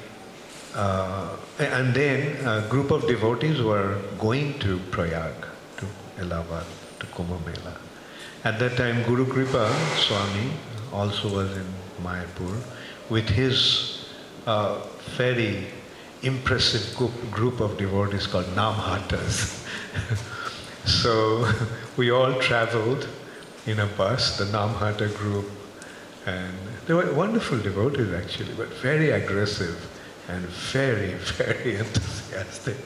uh, 0.74 1.36
and 1.58 1.94
then 1.94 2.46
a 2.46 2.68
group 2.68 2.90
of 2.90 3.06
devotees 3.06 3.62
were 3.62 3.98
going 4.18 4.58
to 4.60 4.78
Prayag, 4.90 5.34
to 5.78 5.86
Allahabad, 6.20 6.66
to 7.00 7.06
Kumbh 7.06 7.44
Mela. 7.46 7.85
At 8.46 8.60
that 8.60 8.76
time, 8.76 9.02
Guru 9.02 9.26
Kripa 9.26 9.68
Swami 9.96 10.52
also 10.92 11.28
was 11.34 11.56
in 11.56 11.66
Mayapur 12.00 12.62
with 13.10 13.28
his 13.28 14.06
uh, 14.46 14.82
very 15.16 15.66
impressive 16.22 16.94
group 17.32 17.58
of 17.58 17.76
devotees 17.76 18.28
called 18.28 18.46
Namhatas. 18.54 19.66
so 20.84 21.50
we 21.96 22.12
all 22.12 22.40
traveled 22.40 23.08
in 23.66 23.80
a 23.80 23.86
bus, 23.86 24.38
the 24.38 24.44
Namhata 24.44 25.12
group, 25.16 25.50
and 26.24 26.56
they 26.86 26.94
were 26.94 27.12
wonderful 27.14 27.58
devotees 27.58 28.12
actually, 28.12 28.54
but 28.54 28.68
very 28.74 29.10
aggressive 29.10 29.76
and 30.28 30.46
very, 30.70 31.14
very 31.34 31.78
enthusiastic. 31.78 32.76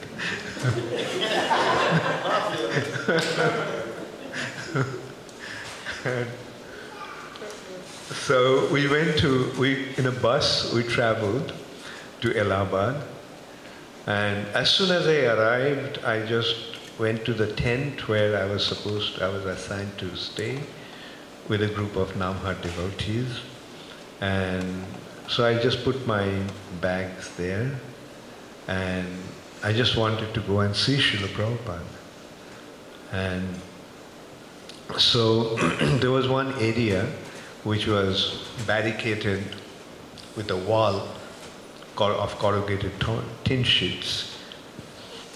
So 8.13 8.67
we 8.71 8.87
went 8.87 9.17
to, 9.19 9.51
we, 9.59 9.95
in 9.97 10.05
a 10.07 10.11
bus, 10.11 10.73
we 10.73 10.83
traveled 10.83 11.53
to 12.21 12.37
Allahabad, 12.39 13.01
and 14.07 14.47
as 14.55 14.69
soon 14.69 14.91
as 14.91 15.07
I 15.07 15.25
arrived, 15.25 15.99
I 16.03 16.25
just 16.25 16.55
went 16.97 17.23
to 17.25 17.33
the 17.33 17.51
tent 17.53 18.07
where 18.07 18.37
I 18.37 18.45
was 18.45 18.65
supposed, 18.65 19.21
I 19.21 19.29
was 19.29 19.45
assigned 19.45 19.97
to 19.99 20.15
stay 20.15 20.59
with 21.47 21.61
a 21.61 21.67
group 21.67 21.95
of 21.95 22.13
Namhat 22.13 22.61
devotees. 22.61 23.39
And 24.21 24.85
so 25.27 25.45
I 25.45 25.57
just 25.57 25.83
put 25.83 26.05
my 26.05 26.43
bags 26.79 27.35
there 27.35 27.71
and 28.67 29.07
I 29.63 29.73
just 29.73 29.97
wanted 29.97 30.33
to 30.33 30.39
go 30.41 30.59
and 30.59 30.75
see 30.75 30.97
Srila 30.97 31.27
Prabhupada. 31.29 31.81
And 33.11 33.47
so 34.97 35.55
there 35.99 36.11
was 36.11 36.27
one 36.27 36.53
area 36.59 37.05
which 37.63 37.87
was 37.87 38.47
barricaded 38.65 39.43
with 40.35 40.49
a 40.49 40.57
wall 40.57 41.07
of 41.97 42.37
corrugated 42.39 42.91
tin 43.43 43.63
sheets. 43.63 44.37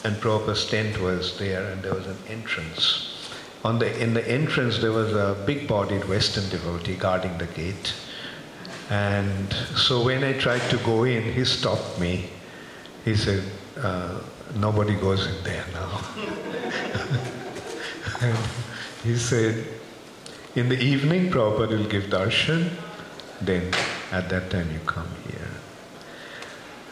And 0.04 0.16
Prabhupada's 0.16 0.66
tent 0.68 1.00
was 1.00 1.38
there 1.38 1.72
and 1.72 1.84
there 1.84 1.94
was 1.94 2.08
an 2.08 2.18
entrance. 2.28 3.32
On 3.64 3.80
the, 3.80 4.02
in 4.02 4.14
the 4.14 4.28
entrance 4.28 4.80
there 4.80 4.92
was 4.92 5.14
a 5.14 5.36
big-bodied 5.46 6.08
Western 6.08 6.48
devotee 6.50 6.96
guarding 6.96 7.38
the 7.38 7.48
gate. 7.48 7.94
And 8.90 9.52
so 9.76 10.04
when 10.04 10.24
I 10.24 10.34
tried 10.34 10.70
to 10.70 10.78
go 10.78 11.04
in, 11.04 11.24
he 11.34 11.44
stopped 11.46 12.00
me. 12.00 12.30
He 13.04 13.16
said, 13.16 13.44
uh, 13.78 14.22
nobody 14.56 14.96
goes 14.96 15.26
in 15.28 15.44
there 15.44 15.66
now. 15.74 16.02
he 19.06 19.16
said, 19.18 19.68
in 20.56 20.70
the 20.70 20.80
evening, 20.80 21.30
Prabhupada 21.30 21.78
will 21.78 21.86
give 21.86 22.06
darshan, 22.06 22.70
then 23.42 23.72
at 24.12 24.30
that 24.30 24.50
time 24.50 24.72
you 24.72 24.80
come 24.86 25.08
here. 25.28 25.52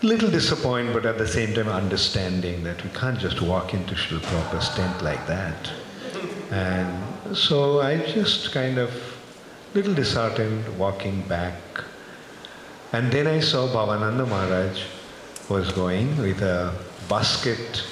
Little 0.03 0.29
disappointed, 0.29 0.93
but 0.93 1.05
at 1.05 1.17
the 1.17 1.27
same 1.27 1.53
time 1.55 1.69
understanding 1.69 2.63
that 2.65 2.83
we 2.83 2.89
can't 2.91 3.17
just 3.17 3.41
walk 3.41 3.73
into 3.73 3.95
Srila 3.95 4.19
Prabhupada's 4.19 4.69
tent 4.75 5.01
like 5.01 5.25
that. 5.27 5.71
And 6.51 7.35
so 7.35 7.81
I 7.81 7.97
just 7.97 8.51
kind 8.51 8.77
of, 8.77 8.91
little 9.73 9.93
disheartened, 9.93 10.77
walking 10.77 11.21
back. 11.23 11.55
And 12.91 13.11
then 13.11 13.25
I 13.27 13.39
saw 13.39 13.67
Bhavananda 13.67 14.27
Maharaj 14.27 14.83
was 15.49 15.71
going 15.71 16.15
with 16.17 16.41
a 16.41 16.73
basket 17.09 17.83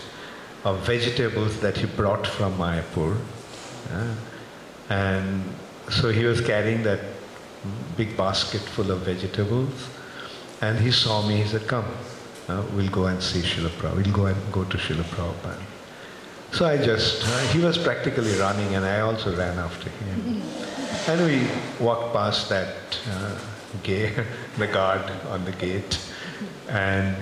of 0.64 0.86
vegetables 0.86 1.60
that 1.62 1.78
he 1.78 1.88
brought 1.88 2.28
from 2.28 2.58
Mayapur. 2.58 3.18
Uh, 3.92 4.16
and 4.90 5.44
so 5.90 6.10
he 6.10 6.26
was 6.26 6.42
carrying 6.42 6.84
that 6.84 7.00
big 7.98 8.16
basket 8.18 8.62
full 8.62 8.92
of 8.92 9.00
vegetables. 9.00 9.90
And 10.62 10.80
he 10.80 10.92
saw 10.92 11.28
me, 11.28 11.42
he 11.42 11.48
said, 11.48 11.68
come, 11.68 11.86
uh, 12.48 12.64
we'll 12.76 12.90
go 12.90 13.06
and 13.06 13.22
see 13.22 13.42
Srila 13.42 13.70
Prabhupada. 13.70 13.96
We'll 13.96 14.14
go 14.14 14.26
and 14.28 14.52
go 14.52 14.64
to 14.64 14.78
Srila 14.78 15.04
Prabhupada. 15.04 15.62
So 16.52 16.66
I 16.66 16.78
just, 16.78 17.26
uh, 17.26 17.40
he 17.54 17.60
was 17.60 17.78
practically 17.78 18.34
running 18.34 18.76
and 18.76 18.86
I 18.86 19.00
also 19.00 19.36
ran 19.36 19.58
after 19.58 19.90
him. 19.90 20.42
and 21.08 21.26
we 21.26 21.48
walked 21.84 22.14
past 22.14 22.50
that 22.50 23.00
uh, 23.10 23.38
gate, 23.84 24.14
the 24.58 24.68
guard 24.68 25.10
on 25.30 25.46
the 25.46 25.54
gate. 25.54 26.00
And, 26.68 27.16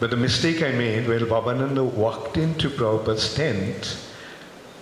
but 0.00 0.10
the 0.10 0.16
mistake 0.16 0.62
I 0.62 0.72
made, 0.72 1.06
when 1.06 1.20
Bhavananda 1.20 1.84
walked 1.84 2.36
into 2.36 2.70
Prabhupada's 2.70 3.34
tent, 3.34 3.96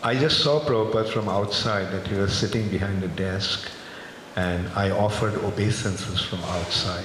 I 0.02 0.14
just 0.14 0.42
saw 0.42 0.60
Prabhupada 0.60 1.10
from 1.10 1.28
outside 1.28 1.92
that 1.92 2.06
he 2.06 2.14
was 2.14 2.32
sitting 2.32 2.70
behind 2.70 3.04
a 3.04 3.08
desk 3.08 3.70
and 4.34 4.66
I 4.74 4.88
offered 4.90 5.34
obeisances 5.34 6.22
from 6.22 6.38
outside. 6.44 7.04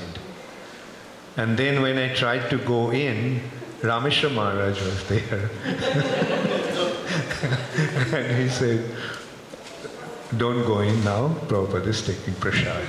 And 1.36 1.58
then 1.58 1.82
when 1.82 1.98
I 1.98 2.14
tried 2.14 2.50
to 2.52 2.58
go 2.58 2.92
in, 2.92 3.42
Rameshwar 3.82 4.34
Maharaj 4.34 4.82
was 4.82 5.04
there. 5.10 5.50
and 8.16 8.42
he 8.42 8.48
said, 8.48 8.90
don't 10.38 10.66
go 10.66 10.80
in 10.80 11.04
now, 11.04 11.36
Prabhupada 11.48 11.88
is 11.88 12.02
taking 12.02 12.34
prasad. 12.36 12.88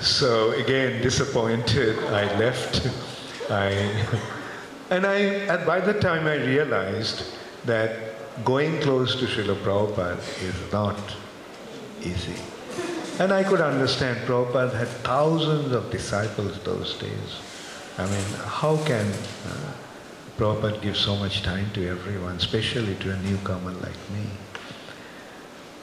so 0.04 0.52
again, 0.52 1.02
disappointed, 1.02 1.98
I 2.04 2.38
left. 2.38 2.88
I, 3.50 4.06
and 4.92 5.06
I, 5.06 5.16
and 5.52 5.66
by 5.66 5.80
the 5.80 5.94
time 5.94 6.26
I 6.26 6.36
realized 6.36 7.24
that 7.64 8.44
going 8.44 8.80
close 8.80 9.16
to 9.16 9.26
Srila 9.26 9.56
Prabhupada 9.56 10.18
is 10.42 10.72
not 10.72 10.98
easy. 12.02 12.36
And 13.18 13.32
I 13.32 13.42
could 13.42 13.60
understand 13.60 14.18
Prabhupada 14.26 14.74
had 14.74 14.88
thousands 14.88 15.72
of 15.72 15.90
disciples 15.90 16.58
those 16.60 16.98
days. 16.98 17.30
I 17.96 18.04
mean, 18.06 18.24
how 18.44 18.76
can 18.84 19.06
uh, 19.06 19.72
Prabhupada 20.36 20.82
give 20.82 20.96
so 20.96 21.16
much 21.16 21.42
time 21.42 21.70
to 21.72 21.88
everyone, 21.88 22.36
especially 22.36 22.94
to 22.96 23.12
a 23.12 23.16
newcomer 23.22 23.72
like 23.72 24.00
me? 24.14 24.26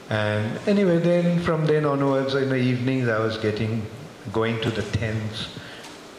And 0.08 0.58
anyway, 0.68 0.98
then 0.98 1.40
from 1.40 1.66
then 1.66 1.84
onwards, 1.84 2.34
in 2.34 2.48
the 2.48 2.56
evenings, 2.56 3.08
I 3.08 3.18
was 3.18 3.38
getting, 3.38 3.86
going 4.32 4.60
to 4.60 4.70
the 4.70 4.82
tents, 4.82 5.48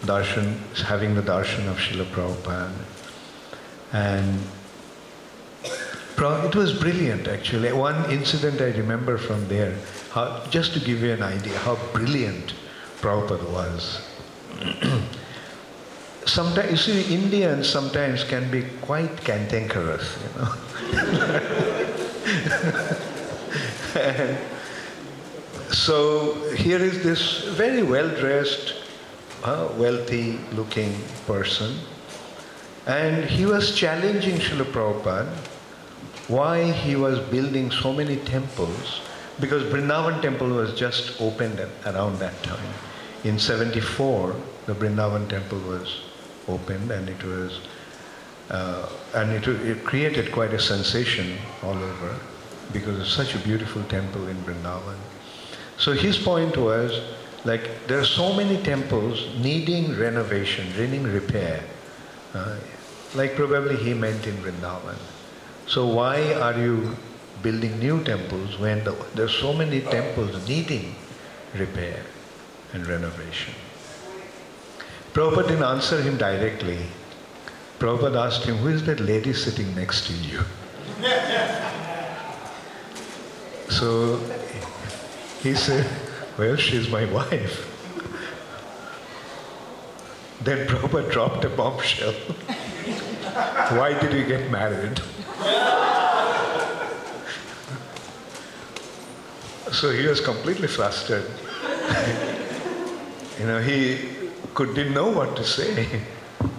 darshan, 0.02 0.58
having 0.84 1.16
the 1.16 1.22
darshan 1.22 1.68
of 1.68 1.78
Srila 1.78 2.06
Prabhupada. 2.06 2.72
And 3.94 4.40
it 6.18 6.56
was 6.56 6.74
brilliant 6.74 7.28
actually. 7.28 7.72
One 7.74 8.10
incident 8.12 8.62
I 8.62 8.72
remember 8.78 9.18
from 9.18 9.48
there, 9.48 9.76
how, 10.12 10.46
just 10.50 10.74
to 10.74 10.80
give 10.80 11.02
you 11.02 11.14
an 11.14 11.24
idea 11.24 11.58
how 11.60 11.78
brilliant 11.94 12.54
Prabhupada 13.00 13.50
was. 13.52 14.02
sometimes, 16.26 16.72
you 16.72 16.78
see, 16.78 17.14
Indians 17.14 17.70
sometimes 17.70 18.24
can 18.24 18.50
be 18.52 18.64
quite 18.82 19.24
cantankerous, 19.24 20.18
you 20.22 20.30
know. 20.42 20.52
so 25.72 26.34
here 26.56 26.80
is 26.80 27.04
this 27.04 27.44
very 27.56 27.84
well-dressed, 27.84 28.81
uh, 29.44 29.70
wealthy-looking 29.78 30.96
person, 31.26 31.78
and 32.88 33.26
he 33.26 33.46
was 33.46 33.76
challenging 33.76 34.36
Srila 34.36 34.66
Prabhupada 34.72 35.36
why 36.32 36.72
he 36.72 36.96
was 36.96 37.20
building 37.30 37.70
so 37.70 37.92
many 37.92 38.16
temples 38.18 39.02
because 39.40 39.64
Vrindavan 39.64 40.22
temple 40.22 40.48
was 40.48 40.74
just 40.80 41.20
opened 41.20 41.60
at, 41.60 41.70
around 41.94 42.20
that 42.20 42.42
time. 42.42 42.74
In 43.24 43.38
74, 43.38 44.36
the 44.66 44.74
Vrindavan 44.74 45.28
temple 45.30 45.60
was 45.60 46.02
opened 46.48 46.90
and 46.92 47.10
it 47.10 47.22
was, 47.24 47.60
uh, 48.50 48.90
and 49.16 49.32
it, 49.32 49.46
it 49.48 49.84
created 49.84 50.32
quite 50.32 50.54
a 50.54 50.60
sensation 50.60 51.38
all 51.64 51.78
over 51.78 52.18
because 52.72 52.98
it's 53.00 53.14
such 53.14 53.36
a 53.36 53.40
beautiful 53.40 53.84
temple 53.86 54.28
in 54.28 54.38
Vrindavan. 54.44 54.98
So 55.78 55.92
his 55.92 56.18
point 56.18 56.56
was 56.56 57.02
like 57.44 57.88
there 57.88 58.00
are 58.00 58.06
so 58.06 58.34
many 58.34 58.62
temples 58.62 59.28
needing 59.40 59.98
renovation, 59.98 60.68
needing 60.78 61.04
repair, 61.04 61.64
uh, 62.34 62.58
like 63.16 63.36
probably 63.36 63.78
he 63.78 63.94
meant 63.94 64.28
in 64.28 64.36
Vrindavan. 64.38 64.98
So 65.68 65.88
why 65.88 66.34
are 66.34 66.60
you 66.60 66.96
building 67.42 67.80
new 67.80 68.04
temples 68.04 68.60
when 68.60 68.84
the, 68.84 68.92
there 69.16 69.26
are 69.26 69.30
so 69.30 69.54
many 69.54 69.82
temples 69.82 70.48
needing 70.48 70.96
repair 71.56 72.04
and 72.74 72.86
renovation? 72.86 73.54
Prabhupada 75.14 75.48
didn't 75.48 75.64
answer 75.64 76.02
him 76.02 76.18
directly. 76.18 76.80
Prabhupada 77.80 78.28
asked 78.28 78.46
him, 78.46 78.58
who 78.58 78.70
is 78.70 78.86
that 78.86 79.00
lady 79.00 79.34
sitting 79.34 79.74
next 79.76 80.06
to 80.08 80.14
you? 80.14 80.42
so 83.70 84.20
he 85.42 85.56
said, 85.56 85.88
well, 86.38 86.56
she's 86.56 86.90
my 86.90 87.06
wife. 87.06 87.68
Then 90.44 90.68
Prabhupada 90.68 91.12
dropped 91.12 91.46
a 91.46 91.50
bombshell. 91.50 92.14
Why 93.78 93.98
did 94.00 94.14
you 94.14 94.26
get 94.26 94.50
married? 94.50 95.00
so 99.72 99.92
he 99.92 100.08
was 100.08 100.20
completely 100.20 100.68
flustered. 100.68 101.30
you 103.40 103.46
know, 103.46 103.62
he 103.62 104.00
could, 104.54 104.74
didn't 104.76 104.94
know 104.94 105.10
what 105.10 105.36
to 105.38 105.44
say. 105.44 105.88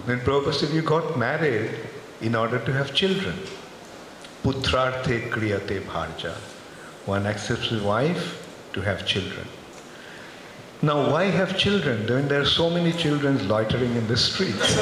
Then 0.05 0.19
Prabhupada 0.21 0.53
said, 0.53 0.69
you 0.69 0.81
got 0.81 1.17
married 1.17 1.71
in 2.21 2.35
order 2.35 2.59
to 2.59 2.73
have 2.73 2.93
children. 2.93 3.35
Putrarthe 4.43 5.29
kriyate 5.29 5.81
bharya. 5.81 6.35
One 7.05 7.25
accepts 7.25 7.67
his 7.67 7.81
wife 7.81 8.39
to 8.73 8.81
have 8.81 9.05
children. 9.05 9.47
Now, 10.83 11.09
why 11.09 11.23
have 11.31 11.57
children 11.57 12.05
when 12.07 12.27
there 12.27 12.41
are 12.41 12.45
so 12.45 12.69
many 12.69 12.91
children 12.91 13.47
loitering 13.47 13.95
in 13.95 14.05
the 14.05 14.17
streets? 14.17 14.77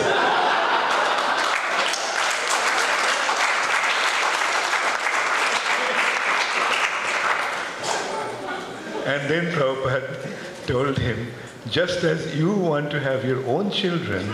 And 9.05 9.29
then 9.29 9.53
Prabhupada 9.53 10.65
told 10.65 10.97
him, 10.97 11.27
just 11.69 12.03
as 12.03 12.35
you 12.35 12.51
want 12.51 12.89
to 12.89 12.99
have 12.99 13.23
your 13.23 13.45
own 13.45 13.69
children, 13.69 14.25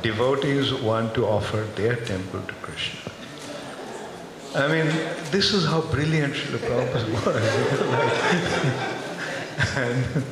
devotees 0.00 0.72
want 0.72 1.14
to 1.16 1.26
offer 1.26 1.66
their 1.74 1.96
temple 1.96 2.40
to 2.40 2.54
Krishna. 2.62 3.12
I 4.54 4.66
mean, 4.68 4.86
this 5.30 5.52
is 5.52 5.66
how 5.66 5.82
brilliant 5.82 6.32
Srila 6.32 6.58
Prabhupada 6.70 7.42
was. 9.60 9.76
and 9.76 10.24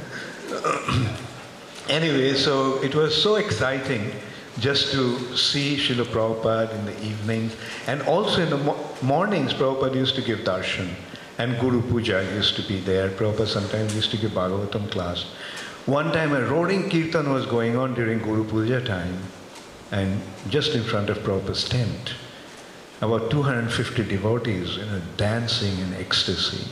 anyway, 1.89 2.35
so 2.35 2.83
it 2.83 2.95
was 2.95 3.21
so 3.21 3.37
exciting 3.37 4.11
just 4.59 4.93
to 4.93 5.37
see 5.37 5.77
Srila 5.77 6.05
Prabhupada 6.05 6.75
in 6.79 6.85
the 6.87 7.05
evenings. 7.05 7.57
And 7.87 8.03
also 8.03 8.43
in 8.43 8.51
the 8.51 8.59
mo- 8.59 8.89
mornings, 9.03 9.53
Prabhupada 9.53 9.95
used 9.95 10.15
to 10.17 10.23
give 10.23 10.41
darshan. 10.41 10.91
And 11.39 11.59
Guru 11.59 11.83
Puja 11.83 12.23
used 12.35 12.57
to 12.57 12.63
be 12.63 12.81
there. 12.81 13.11
Prabhupada 13.11 13.49
sometimes 13.49 13.95
used 13.95 14.11
to 14.13 14.17
give 14.17 14.33
Bhagavatam 14.33 14.91
class. 14.91 15.25
One 15.87 16.13
time 16.13 16.33
a 16.33 16.41
roaring 16.43 16.89
kirtan 16.89 17.33
was 17.33 17.47
going 17.47 17.77
on 17.77 17.95
during 17.95 18.21
Guru 18.21 18.45
Puja 18.45 18.85
time. 18.85 19.19
And 19.91 20.21
just 20.49 20.75
in 20.75 20.83
front 20.83 21.11
of 21.11 21.19
Prabhupada's 21.19 21.69
tent, 21.69 22.15
about 23.01 23.31
250 23.31 24.05
devotees 24.05 24.77
you 24.77 24.87
know, 24.87 25.03
dancing 25.17 25.79
in 25.79 25.95
ecstasy. 25.95 26.67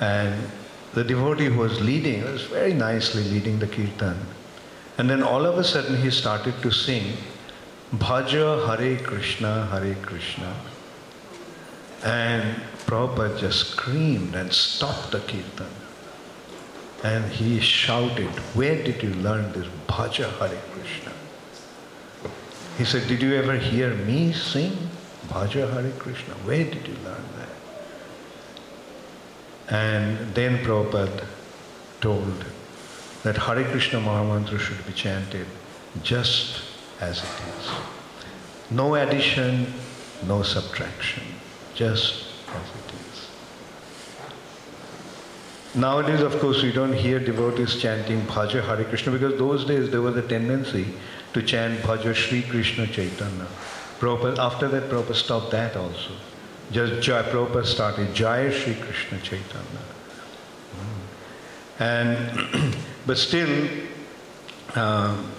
And 0.00 0.50
the 0.94 1.04
devotee 1.04 1.46
who 1.46 1.58
was 1.58 1.80
leading 1.80 2.24
was 2.24 2.42
very 2.42 2.74
nicely 2.74 3.22
leading 3.24 3.58
the 3.58 3.66
kirtan. 3.66 4.18
And 4.98 5.08
then 5.08 5.22
all 5.22 5.46
of 5.46 5.56
a 5.56 5.64
sudden 5.64 5.96
he 5.96 6.10
started 6.10 6.60
to 6.62 6.70
sing 6.70 7.12
Bhaja 7.94 8.66
Hare 8.66 8.98
Krishna, 8.98 9.66
Hare 9.66 9.94
Krishna. 10.02 10.54
And 12.04 12.60
Prabhupada 12.86 13.38
just 13.38 13.70
screamed 13.70 14.34
and 14.34 14.52
stopped 14.52 15.12
the 15.12 15.20
kirtan. 15.20 15.72
And 17.04 17.24
he 17.32 17.60
shouted, 17.60 18.30
Where 18.54 18.82
did 18.82 19.02
you 19.02 19.14
learn 19.14 19.52
this 19.52 19.66
Bhaja 19.86 20.30
Hare 20.38 20.60
Krishna? 20.72 21.12
He 22.78 22.84
said, 22.84 23.06
Did 23.08 23.22
you 23.22 23.34
ever 23.34 23.56
hear 23.56 23.94
me 23.94 24.32
sing 24.32 24.76
Bhaja 25.28 25.72
Hare 25.72 25.92
Krishna? 25.98 26.34
Where 26.44 26.64
did 26.64 26.86
you 26.86 26.96
learn? 27.04 27.24
And 29.70 30.34
then 30.34 30.58
Prabhupada 30.64 31.24
told 32.00 32.44
that 33.22 33.36
Hare 33.36 33.64
Krishna 33.64 34.00
Mahamantra 34.00 34.58
should 34.58 34.84
be 34.86 34.92
chanted 34.92 35.46
just 36.02 36.62
as 37.00 37.18
it 37.18 37.40
is. 37.58 37.70
No 38.70 38.94
addition, 38.96 39.72
no 40.26 40.42
subtraction, 40.42 41.22
just 41.74 42.24
as 42.48 42.68
it 42.68 42.94
is. 42.94 43.28
Nowadays, 45.74 46.20
of 46.20 46.38
course, 46.40 46.62
we 46.62 46.72
don't 46.72 46.92
hear 46.92 47.20
devotees 47.20 47.76
chanting 47.80 48.22
Bhaja 48.22 48.64
Hare 48.64 48.84
Krishna 48.84 49.12
because 49.12 49.38
those 49.38 49.64
days 49.64 49.90
there 49.90 50.02
was 50.02 50.16
a 50.16 50.22
tendency 50.22 50.86
to 51.32 51.42
chant 51.42 51.80
Bhaja 51.80 52.12
Sri 52.12 52.42
Krishna 52.42 52.88
Chaitanya. 52.88 53.46
After 54.02 54.66
that, 54.68 54.88
Prabhupada 54.90 55.14
stopped 55.14 55.50
that 55.52 55.76
also. 55.76 56.10
Just 56.72 57.02
Jai, 57.02 57.22
Prabhupada 57.22 57.66
started 57.66 58.14
Jai 58.14 58.50
Sri 58.50 58.74
Krishna 58.74 59.18
Chaitanya. 59.18 59.84
And 61.80 62.76
but 63.06 63.18
still, 63.18 63.68
um, 64.76 65.32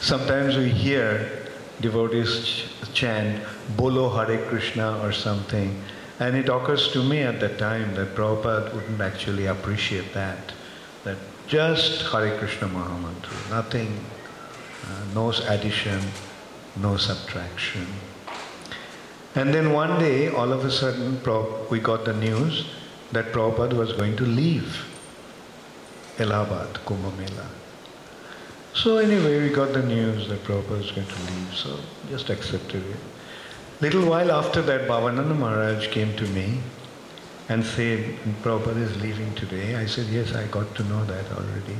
sometimes 0.00 0.56
we 0.56 0.68
hear 0.68 1.48
devotees 1.80 2.44
ch- 2.44 2.92
chant 2.92 3.42
Bolo 3.76 4.10
Hare 4.10 4.44
Krishna 4.48 5.00
or 5.02 5.12
something, 5.12 5.80
and 6.20 6.36
it 6.36 6.48
occurs 6.48 6.92
to 6.92 7.02
me 7.02 7.20
at 7.20 7.40
that 7.40 7.58
time 7.58 7.94
that 7.94 8.14
Prabhupada 8.14 8.74
wouldn't 8.74 9.00
actually 9.00 9.46
appreciate 9.46 10.12
that. 10.12 10.52
That 11.04 11.16
just 11.46 12.02
Hare 12.12 12.36
Krishna 12.38 12.68
Mahamantra, 12.68 13.50
nothing, 13.50 14.04
uh, 14.84 15.14
no 15.14 15.30
addition, 15.48 16.00
no 16.76 16.96
subtraction. 16.96 17.86
And 19.36 19.52
then 19.52 19.72
one 19.72 19.98
day, 19.98 20.28
all 20.28 20.50
of 20.50 20.64
a 20.64 20.70
sudden, 20.70 21.20
we 21.70 21.78
got 21.78 22.06
the 22.06 22.14
news 22.14 22.66
that 23.12 23.32
Prabhupada 23.32 23.74
was 23.74 23.92
going 23.92 24.16
to 24.16 24.24
leave 24.24 24.84
Allahabad, 26.18 26.72
Kumbh 26.86 27.16
Mela. 27.18 27.46
So 28.72 28.96
anyway, 28.96 29.42
we 29.42 29.50
got 29.54 29.74
the 29.74 29.82
news 29.82 30.28
that 30.28 30.42
Prabhupada 30.44 30.78
was 30.78 30.90
going 30.90 31.06
to 31.06 31.22
leave, 31.30 31.54
so 31.54 31.78
just 32.08 32.30
accepted 32.30 32.82
it. 32.86 32.96
Little 33.82 34.08
while 34.08 34.32
after 34.32 34.62
that, 34.62 34.88
Bhavananda 34.88 35.36
Maharaj 35.38 35.88
came 35.88 36.16
to 36.16 36.26
me 36.28 36.60
and 37.50 37.62
said, 37.62 38.16
Prabhupada 38.42 38.78
is 38.78 38.96
leaving 39.02 39.34
today. 39.34 39.76
I 39.76 39.84
said, 39.84 40.06
yes, 40.06 40.34
I 40.34 40.46
got 40.46 40.74
to 40.76 40.84
know 40.84 41.04
that 41.04 41.30
already. 41.32 41.76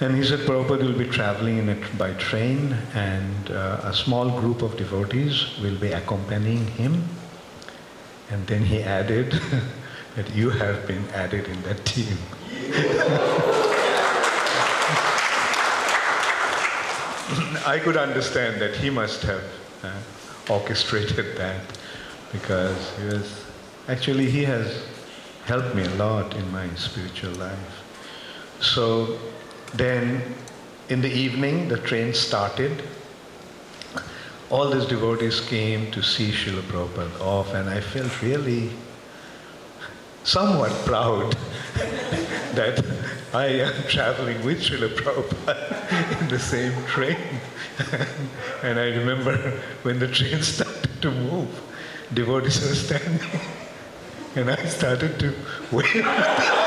And 0.00 0.16
he 0.16 0.22
said 0.22 0.40
Prabhupada 0.40 0.86
will 0.86 0.96
be 0.96 1.06
traveling 1.06 1.58
in 1.58 1.68
a, 1.70 1.76
by 1.96 2.12
train 2.14 2.72
and 2.94 3.50
uh, 3.50 3.80
a 3.82 3.92
small 3.92 4.30
group 4.40 4.62
of 4.62 4.76
devotees 4.76 5.58
will 5.60 5.74
be 5.74 5.90
accompanying 5.90 6.68
him. 6.68 7.02
And 8.30 8.46
then 8.46 8.62
he 8.62 8.80
added 8.80 9.32
that 10.14 10.32
you 10.36 10.50
have 10.50 10.86
been 10.86 11.04
added 11.08 11.48
in 11.48 11.60
that 11.62 11.84
team. 11.84 12.16
I 17.66 17.80
could 17.82 17.96
understand 17.96 18.60
that 18.60 18.76
he 18.76 18.90
must 18.90 19.22
have 19.22 19.44
uh, 19.82 19.92
orchestrated 20.48 21.36
that 21.38 21.60
because 22.32 22.96
he 22.98 23.04
was 23.06 23.44
actually 23.88 24.30
he 24.30 24.44
has 24.44 24.86
helped 25.44 25.74
me 25.74 25.82
a 25.84 25.94
lot 25.96 26.36
in 26.36 26.50
my 26.52 26.72
spiritual 26.76 27.32
life. 27.32 27.82
So 28.60 29.18
then 29.74 30.22
in 30.88 31.00
the 31.00 31.10
evening 31.10 31.68
the 31.68 31.78
train 31.78 32.14
started. 32.14 32.82
All 34.50 34.70
these 34.70 34.86
devotees 34.86 35.40
came 35.40 35.90
to 35.90 36.02
see 36.02 36.30
Srila 36.32 36.62
Prabhupada 36.62 37.20
off 37.20 37.52
and 37.54 37.68
I 37.68 37.80
felt 37.80 38.22
really 38.22 38.70
somewhat 40.24 40.72
proud 40.86 41.32
that 42.54 42.84
I 43.34 43.46
am 43.46 43.82
traveling 43.88 44.42
with 44.44 44.62
Srila 44.62 44.94
Prabhupada 44.96 46.20
in 46.20 46.28
the 46.28 46.38
same 46.38 46.72
train. 46.86 47.16
and 48.62 48.78
I 48.78 48.88
remember 48.96 49.36
when 49.82 49.98
the 49.98 50.08
train 50.08 50.42
started 50.42 51.00
to 51.02 51.10
move, 51.10 51.48
devotees 52.14 52.60
were 52.60 52.74
standing, 52.74 53.40
and 54.34 54.50
I 54.50 54.64
started 54.64 55.18
to 55.20 55.34
wave. 55.70 56.64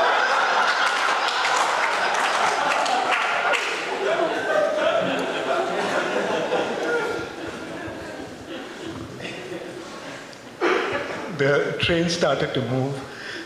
The 11.42 11.76
train 11.78 12.08
started 12.08 12.54
to 12.54 12.62
move 12.70 12.94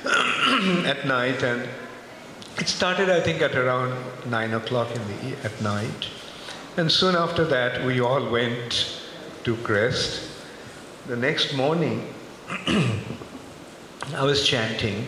at 0.86 1.06
night 1.06 1.42
and 1.42 1.68
it 2.58 2.68
started, 2.68 3.10
I 3.10 3.20
think, 3.20 3.42
at 3.42 3.54
around 3.54 3.94
nine 4.30 4.54
o'clock 4.54 4.88
in 4.94 5.02
the 5.08 5.36
at 5.44 5.60
night, 5.60 6.08
and 6.78 6.90
soon 6.90 7.14
after 7.14 7.44
that, 7.44 7.84
we 7.84 8.00
all 8.00 8.30
went 8.30 9.02
to 9.44 9.56
Crest. 9.56 10.30
The 11.06 11.16
next 11.16 11.54
morning, 11.54 12.14
I 14.16 14.22
was 14.22 14.46
chanting, 14.46 15.04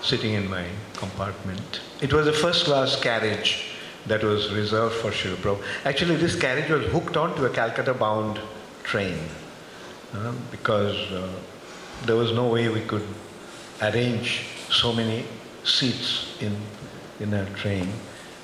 sitting 0.00 0.34
in 0.34 0.48
my 0.48 0.64
compartment. 0.94 1.80
It 2.00 2.12
was 2.12 2.28
a 2.28 2.32
first-class 2.32 3.00
carriage 3.00 3.72
that 4.06 4.22
was 4.22 4.52
reserved 4.52 4.94
for 4.94 5.10
Srila. 5.10 5.60
Actually, 5.84 6.16
this 6.16 6.36
carriage 6.36 6.70
was 6.70 6.86
hooked 6.92 7.16
onto 7.16 7.46
a 7.46 7.50
Calcutta-bound 7.50 8.38
train 8.84 9.18
uh, 10.14 10.32
because 10.50 10.96
uh, 11.12 11.28
there 12.06 12.16
was 12.16 12.32
no 12.32 12.48
way 12.48 12.68
we 12.68 12.80
could 12.82 13.06
arrange 13.82 14.46
so 14.70 14.92
many 14.92 15.24
seats 15.64 16.36
in, 16.40 16.56
in 17.20 17.34
a 17.34 17.44
train. 17.50 17.88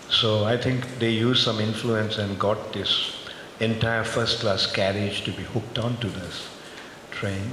So 0.08 0.44
I 0.44 0.56
think 0.56 0.98
they 0.98 1.10
used 1.10 1.42
some 1.42 1.60
influence 1.60 2.18
and 2.18 2.38
got 2.38 2.72
this 2.72 3.12
entire 3.60 4.04
first 4.04 4.40
class 4.40 4.70
carriage 4.70 5.24
to 5.24 5.32
be 5.32 5.42
hooked 5.42 5.78
onto 5.78 6.08
this 6.08 6.48
train. 7.10 7.50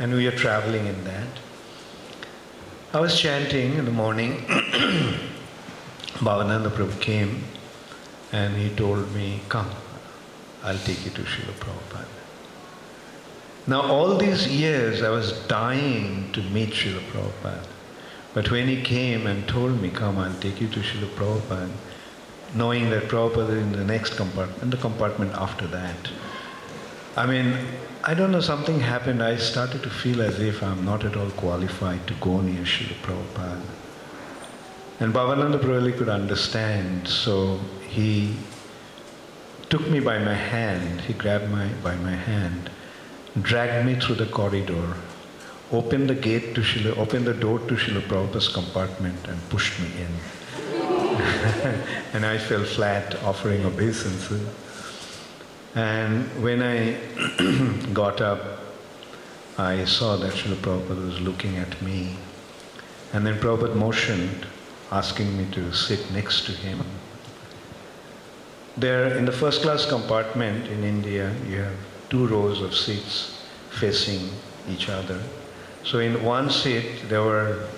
And 0.00 0.12
we 0.12 0.26
are 0.26 0.36
traveling 0.36 0.86
in 0.86 1.04
that. 1.04 1.28
I 2.92 3.00
was 3.00 3.18
chanting 3.18 3.74
in 3.74 3.84
the 3.84 3.90
morning. 3.90 4.44
Bhavananda 6.18 6.70
Prabhu 6.70 7.00
came 7.00 7.44
and 8.32 8.56
he 8.56 8.70
told 8.74 9.12
me, 9.14 9.40
Come, 9.48 9.70
I'll 10.62 10.78
take 10.78 11.04
you 11.04 11.10
to 11.12 11.22
Srila 11.22 11.52
Prabhupada. 11.58 12.03
Now, 13.66 13.80
all 13.80 14.16
these 14.16 14.46
years 14.46 15.02
I 15.02 15.08
was 15.08 15.32
dying 15.46 16.30
to 16.32 16.42
meet 16.42 16.70
Srila 16.70 17.00
Prabhupada. 17.10 17.64
But 18.34 18.50
when 18.50 18.68
he 18.68 18.82
came 18.82 19.26
and 19.26 19.48
told 19.48 19.80
me, 19.80 19.90
come, 19.90 20.18
I'll 20.18 20.40
take 20.40 20.60
you 20.60 20.68
to 20.68 20.80
Srila 20.80 21.08
Prabhupada, 21.14 21.70
knowing 22.54 22.90
that 22.90 23.04
Prabhupada 23.04 23.50
is 23.50 23.62
in 23.62 23.72
the 23.72 23.84
next 23.84 24.16
compartment, 24.16 24.62
in 24.62 24.70
the 24.70 24.76
compartment 24.76 25.32
after 25.32 25.66
that, 25.68 26.10
I 27.16 27.26
mean, 27.26 27.56
I 28.02 28.12
don't 28.12 28.32
know, 28.32 28.40
something 28.40 28.80
happened. 28.80 29.22
I 29.22 29.36
started 29.36 29.82
to 29.84 29.88
feel 29.88 30.20
as 30.20 30.40
if 30.40 30.62
I'm 30.62 30.84
not 30.84 31.04
at 31.04 31.16
all 31.16 31.30
qualified 31.30 32.06
to 32.08 32.14
go 32.14 32.40
near 32.42 32.64
Srila 32.64 32.96
Prabhupada. 33.02 33.62
And 35.00 35.14
Bhavananda 35.14 35.58
Prabhu 35.58 35.96
could 35.96 36.10
understand, 36.10 37.08
so 37.08 37.60
he 37.88 38.36
took 39.70 39.88
me 39.88 40.00
by 40.00 40.18
my 40.18 40.34
hand, 40.34 41.00
he 41.02 41.14
grabbed 41.14 41.50
my 41.50 41.68
by 41.82 41.96
my 41.96 42.14
hand, 42.14 42.68
dragged 43.42 43.84
me 43.86 43.94
through 43.96 44.14
the 44.16 44.26
corridor, 44.26 44.94
opened 45.72 46.08
the 46.08 46.14
gate 46.14 46.54
to 46.54 46.60
Srila, 46.60 46.96
opened 46.98 47.26
the 47.26 47.34
door 47.34 47.58
to 47.58 47.74
Srila 47.74 48.02
Prabhupada's 48.02 48.48
compartment 48.48 49.26
and 49.26 49.48
pushed 49.48 49.80
me 49.80 49.88
in. 49.98 50.08
and 52.12 52.24
I 52.24 52.38
fell 52.38 52.64
flat 52.64 53.22
offering 53.24 53.64
obeisances. 53.64 54.48
And 55.74 56.26
when 56.42 56.62
I 56.62 56.96
got 57.92 58.20
up, 58.20 58.60
I 59.58 59.84
saw 59.84 60.16
that 60.16 60.32
Srila 60.32 60.56
Prabhupada 60.56 61.06
was 61.06 61.20
looking 61.20 61.56
at 61.56 61.80
me. 61.82 62.16
And 63.12 63.26
then 63.26 63.38
Prabhupada 63.38 63.74
motioned, 63.74 64.46
asking 64.92 65.36
me 65.36 65.46
to 65.52 65.72
sit 65.72 66.10
next 66.12 66.46
to 66.46 66.52
him. 66.52 66.84
There, 68.76 69.16
in 69.16 69.24
the 69.24 69.32
first 69.32 69.62
class 69.62 69.86
compartment 69.86 70.66
in 70.68 70.84
India, 70.84 71.32
you 71.48 71.58
have 71.58 71.76
two 72.10 72.26
rows 72.26 72.60
of 72.60 72.74
seats 72.74 73.44
facing 73.70 74.30
each 74.68 74.88
other. 74.88 75.20
So 75.84 75.98
in 75.98 76.22
one 76.22 76.50
seat, 76.50 77.08
there 77.08 77.22
were 77.22 77.68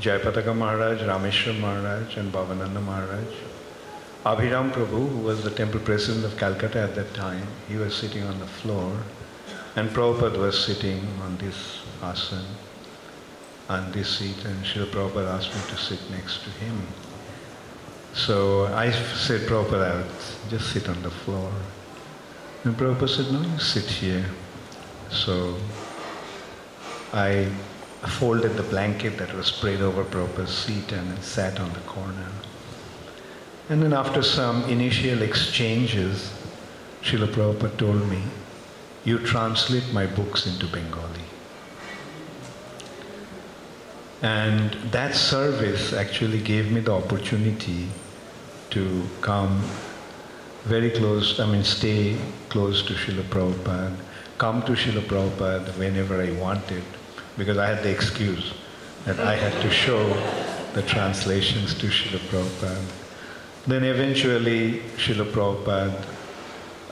Jayapataka 0.00 0.54
Maharaj, 0.56 1.00
Rameshwar 1.02 1.58
Maharaj, 1.60 2.16
and 2.16 2.32
Bhavananda 2.32 2.82
Maharaj. 2.82 3.34
Abhiram 4.24 4.72
Prabhu, 4.72 5.08
who 5.08 5.18
was 5.18 5.44
the 5.44 5.50
temple 5.50 5.80
president 5.80 6.24
of 6.24 6.36
Calcutta 6.36 6.80
at 6.80 6.94
that 6.96 7.14
time, 7.14 7.46
he 7.68 7.76
was 7.76 7.94
sitting 7.94 8.24
on 8.24 8.38
the 8.40 8.46
floor, 8.46 8.98
and 9.76 9.88
Prabhupada 9.90 10.38
was 10.38 10.58
sitting 10.58 11.06
on 11.22 11.36
this 11.38 11.80
asan, 12.02 12.44
on 13.68 13.92
this 13.92 14.18
seat, 14.18 14.44
and 14.44 14.64
Srila 14.64 14.86
Prabhupada 14.86 15.28
asked 15.28 15.54
me 15.54 15.60
to 15.70 15.76
sit 15.76 16.00
next 16.10 16.42
to 16.42 16.50
him. 16.50 16.86
So 18.14 18.66
I 18.74 18.90
said, 18.90 19.42
Prabhupada, 19.42 19.92
I 19.92 19.96
would 19.98 20.50
just 20.50 20.72
sit 20.72 20.88
on 20.88 21.00
the 21.02 21.10
floor. 21.10 21.52
And 22.66 22.76
Prabhupada 22.76 23.08
said, 23.08 23.32
no, 23.32 23.42
you 23.42 23.60
sit 23.60 23.84
here. 23.84 24.24
So 25.08 25.56
I 27.12 27.44
folded 28.18 28.56
the 28.56 28.64
blanket 28.64 29.18
that 29.18 29.32
was 29.34 29.46
spread 29.46 29.80
over 29.80 30.02
Prabhupada's 30.02 30.50
seat 30.50 30.90
and 30.90 31.22
sat 31.22 31.60
on 31.60 31.72
the 31.74 31.80
corner. 31.80 32.26
And 33.68 33.80
then 33.80 33.92
after 33.92 34.20
some 34.20 34.64
initial 34.64 35.22
exchanges, 35.22 36.32
Srila 37.02 37.28
Prabhupada 37.28 37.76
told 37.76 38.08
me, 38.08 38.20
you 39.04 39.20
translate 39.20 39.92
my 39.92 40.06
books 40.06 40.48
into 40.48 40.66
Bengali. 40.66 41.26
And 44.22 44.72
that 44.90 45.14
service 45.14 45.92
actually 45.92 46.40
gave 46.40 46.72
me 46.72 46.80
the 46.80 46.94
opportunity 46.94 47.86
to 48.70 49.08
come 49.20 49.62
very 50.66 50.90
close, 50.90 51.38
I 51.38 51.46
mean, 51.46 51.62
stay 51.62 52.16
close 52.48 52.82
to 52.86 52.94
Srila 52.94 53.22
Prabhupada, 53.22 53.94
come 54.36 54.62
to 54.62 54.72
Srila 54.72 55.02
Prabhupada 55.02 55.68
whenever 55.78 56.20
I 56.20 56.32
wanted, 56.32 56.82
because 57.38 57.56
I 57.56 57.66
had 57.68 57.84
the 57.84 57.90
excuse 57.90 58.52
that 59.04 59.20
I 59.20 59.36
had 59.36 59.52
to 59.62 59.70
show 59.70 60.02
the 60.74 60.82
translations 60.82 61.72
to 61.74 61.86
Srila 61.86 62.18
Prabhupada. 62.30 62.84
Then 63.68 63.84
eventually, 63.84 64.80
Srila 64.96 65.30
Prabhupada 65.30 66.04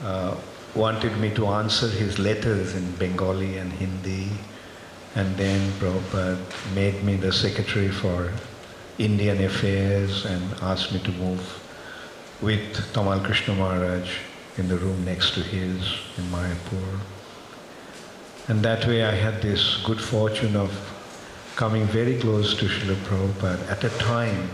uh, 0.02 0.36
wanted 0.76 1.16
me 1.18 1.34
to 1.34 1.48
answer 1.48 1.88
his 1.88 2.20
letters 2.20 2.76
in 2.76 2.92
Bengali 2.92 3.58
and 3.58 3.72
Hindi, 3.72 4.28
and 5.16 5.36
then 5.36 5.72
Prabhupada 5.80 6.38
made 6.76 7.02
me 7.02 7.16
the 7.16 7.32
secretary 7.32 7.88
for 7.88 8.32
Indian 8.98 9.42
affairs 9.42 10.24
and 10.26 10.42
asked 10.62 10.92
me 10.92 11.00
to 11.00 11.10
move 11.10 11.63
with 12.40 12.60
Tamal 12.92 13.24
Krishna 13.24 13.54
Maharaj 13.54 14.08
in 14.56 14.68
the 14.68 14.76
room 14.76 15.04
next 15.04 15.34
to 15.34 15.40
his 15.40 15.76
in 16.18 16.24
Mayapur. 16.24 17.00
And 18.48 18.62
that 18.62 18.86
way 18.86 19.04
I 19.04 19.12
had 19.12 19.40
this 19.40 19.78
good 19.84 20.00
fortune 20.00 20.54
of 20.54 20.70
coming 21.56 21.86
very 21.86 22.18
close 22.18 22.54
to 22.56 22.66
Srila 22.66 22.96
Prabhupada 23.06 23.70
at 23.70 23.84
a 23.84 23.90
time 23.98 24.50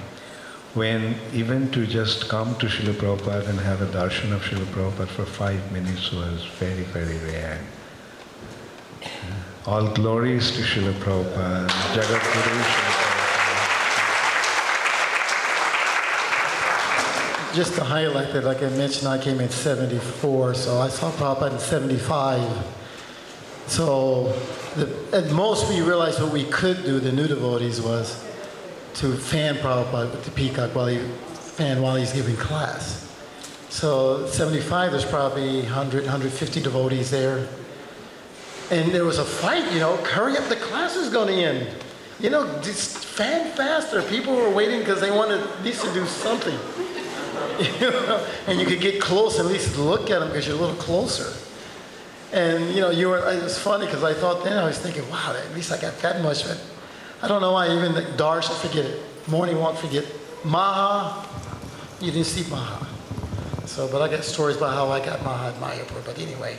when 0.74 1.16
even 1.32 1.70
to 1.72 1.86
just 1.86 2.28
come 2.28 2.54
to 2.58 2.66
Srila 2.66 2.94
Prabhupada 2.94 3.48
and 3.48 3.58
have 3.58 3.82
a 3.82 3.86
darshan 3.86 4.32
of 4.32 4.42
Srila 4.42 4.66
Prabhupada 4.66 5.08
for 5.08 5.24
five 5.24 5.72
minutes 5.72 6.12
was 6.12 6.44
very, 6.58 6.84
very 6.84 7.18
rare. 7.32 7.60
All 9.66 9.88
glories 9.92 10.52
to 10.52 10.62
Srila 10.62 10.92
Prabhupada, 11.00 11.68
Jagat 11.94 12.22
Guru 12.32 13.09
Just 17.54 17.74
to 17.74 17.82
highlight 17.82 18.32
that, 18.32 18.44
like 18.44 18.62
I 18.62 18.68
mentioned, 18.68 19.08
I 19.08 19.18
came 19.18 19.40
in 19.40 19.48
74, 19.48 20.54
so 20.54 20.78
I 20.78 20.88
saw 20.88 21.10
Prabhupada 21.10 21.52
in 21.52 21.58
75. 21.58 22.66
So 23.66 24.32
the, 24.76 24.88
at 25.12 25.32
most 25.32 25.68
we 25.68 25.80
realized 25.80 26.22
what 26.22 26.32
we 26.32 26.44
could 26.44 26.84
do, 26.84 27.00
the 27.00 27.10
new 27.10 27.26
devotees, 27.26 27.80
was 27.80 28.24
to 28.94 29.16
fan 29.16 29.56
Prabhupada 29.56 30.12
with 30.12 30.24
the 30.24 30.30
peacock 30.30 30.76
while 30.76 30.86
he 30.86 30.98
fan 31.60 31.82
while 31.82 31.96
he's 31.96 32.12
giving 32.12 32.36
class. 32.36 33.12
So 33.68 34.26
75, 34.26 34.92
there's 34.92 35.04
probably 35.04 35.62
100, 35.62 36.04
150 36.04 36.60
devotees 36.60 37.10
there. 37.10 37.48
And 38.70 38.92
there 38.92 39.04
was 39.04 39.18
a 39.18 39.24
fight, 39.24 39.72
you 39.72 39.80
know, 39.80 39.96
hurry 39.96 40.36
up, 40.36 40.48
the 40.48 40.56
class 40.56 40.94
is 40.94 41.12
going 41.12 41.28
to 41.28 41.34
end. 41.34 41.68
You 42.20 42.30
know, 42.30 42.60
just 42.62 43.04
fan 43.04 43.50
faster. 43.56 44.02
People 44.02 44.36
were 44.36 44.50
waiting 44.50 44.80
because 44.80 45.00
they 45.00 45.10
wanted 45.10 45.40
least 45.64 45.84
to 45.84 45.92
do 45.92 46.06
something. 46.06 46.58
And 48.46 48.58
you 48.58 48.66
could 48.66 48.80
get 48.80 49.00
close 49.00 49.38
at 49.38 49.46
least 49.46 49.76
look 49.78 50.10
at 50.10 50.20
them 50.20 50.28
because 50.28 50.46
you're 50.46 50.56
a 50.56 50.60
little 50.60 50.76
closer. 50.76 51.32
And 52.32 52.74
you 52.74 52.80
know, 52.80 52.90
you 52.90 53.08
were. 53.08 53.18
It 53.18 53.42
was 53.42 53.58
funny 53.58 53.86
because 53.86 54.04
I 54.04 54.14
thought 54.14 54.44
then 54.44 54.56
I 54.56 54.64
was 54.64 54.78
thinking, 54.78 55.08
wow, 55.10 55.34
at 55.36 55.54
least 55.54 55.72
I 55.72 55.80
got 55.80 55.98
that 55.98 56.22
much. 56.22 56.46
But 56.46 56.60
I 57.22 57.28
don't 57.28 57.40
know 57.40 57.52
why. 57.52 57.74
Even 57.74 57.92
the 57.92 58.02
Darsh, 58.02 58.48
forget 58.60 58.84
it. 58.84 59.02
Morning 59.28 59.58
walk, 59.58 59.76
forget. 59.76 60.04
Maha, 60.44 61.26
you 62.00 62.10
didn't 62.12 62.26
see 62.26 62.48
Maha. 62.48 62.86
So, 63.66 63.88
but 63.88 64.00
I 64.00 64.08
got 64.08 64.24
stories 64.24 64.56
about 64.56 64.74
how 64.74 64.88
I 64.88 65.04
got 65.04 65.22
Maha 65.24 65.48
at 65.48 65.54
Mayapur. 65.60 66.04
But 66.04 66.18
anyway, 66.18 66.56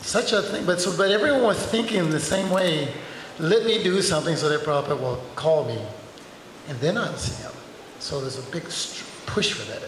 such 0.00 0.32
a 0.32 0.42
thing. 0.42 0.64
But 0.64 0.80
so, 0.80 0.96
but 0.96 1.10
everyone 1.10 1.42
was 1.42 1.64
thinking 1.66 2.08
the 2.10 2.20
same 2.20 2.50
way. 2.50 2.92
Let 3.38 3.64
me 3.64 3.82
do 3.82 4.02
something 4.02 4.36
so 4.36 4.48
that 4.48 4.60
Prabhupada 4.60 5.00
will 5.00 5.22
call 5.34 5.64
me, 5.64 5.78
and 6.68 6.78
then 6.80 6.98
I'll 6.98 7.16
see 7.16 7.42
him. 7.42 7.52
So 7.98 8.20
there's 8.20 8.38
a 8.38 8.50
big 8.50 8.64
push 9.26 9.52
for 9.52 9.70
that. 9.70 9.82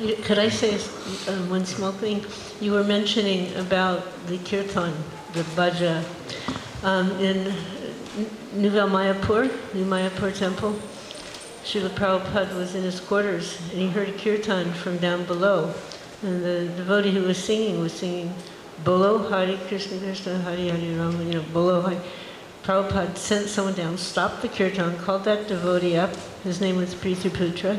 Could 0.00 0.38
I 0.38 0.48
say 0.48 0.76
uh, 0.76 1.36
one 1.48 1.66
small 1.66 1.92
thing? 1.92 2.24
You 2.58 2.72
were 2.72 2.82
mentioning 2.82 3.54
about 3.56 4.02
the 4.28 4.38
kirtan, 4.38 4.94
the 5.34 5.42
bhaja. 5.42 6.02
Um, 6.82 7.10
in 7.20 7.52
Nouvelle 8.54 8.88
Mayapur, 8.88 9.50
New 9.74 9.84
Mayapur 9.84 10.34
Temple, 10.34 10.72
Srila 11.64 11.90
Prabhupada 11.90 12.56
was 12.56 12.74
in 12.74 12.82
his 12.82 12.98
quarters 12.98 13.60
and 13.72 13.78
he 13.78 13.88
heard 13.88 14.08
a 14.08 14.12
kirtan 14.12 14.72
from 14.72 14.96
down 14.96 15.26
below. 15.26 15.74
And 16.22 16.42
the 16.42 16.72
devotee 16.78 17.10
who 17.10 17.24
was 17.24 17.36
singing 17.36 17.78
was 17.80 17.92
singing 17.92 18.32
Bolo 18.82 19.28
Hari 19.28 19.58
Krishna 19.68 19.98
Krishna 19.98 20.40
Hari 20.40 20.70
Hari 20.70 20.94
Rama, 20.94 21.22
you 21.24 21.34
know, 21.34 21.44
Bolo 21.52 21.82
Hari. 21.82 21.98
Prabhupada 22.62 23.14
sent 23.18 23.48
someone 23.50 23.74
down, 23.74 23.98
stopped 23.98 24.40
the 24.40 24.48
kirtan, 24.48 24.96
called 25.00 25.24
that 25.24 25.46
devotee 25.46 25.98
up. 25.98 26.16
His 26.42 26.58
name 26.58 26.76
was 26.76 26.94
Prithiputra, 26.94 27.78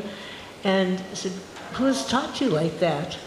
and 0.62 1.02
said, 1.14 1.32
Who 1.74 1.84
has 1.84 2.06
taught 2.06 2.40
you 2.40 2.48
like 2.48 2.78
that? 2.80 3.18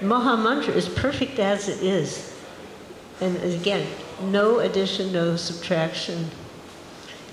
Maha 0.00 0.36
Mantra 0.36 0.74
is 0.74 0.88
perfect 0.88 1.38
as 1.38 1.68
it 1.68 1.82
is. 1.82 2.34
And 3.20 3.36
again, 3.42 3.86
no 4.22 4.58
addition, 4.60 5.12
no 5.12 5.36
subtraction. 5.36 6.30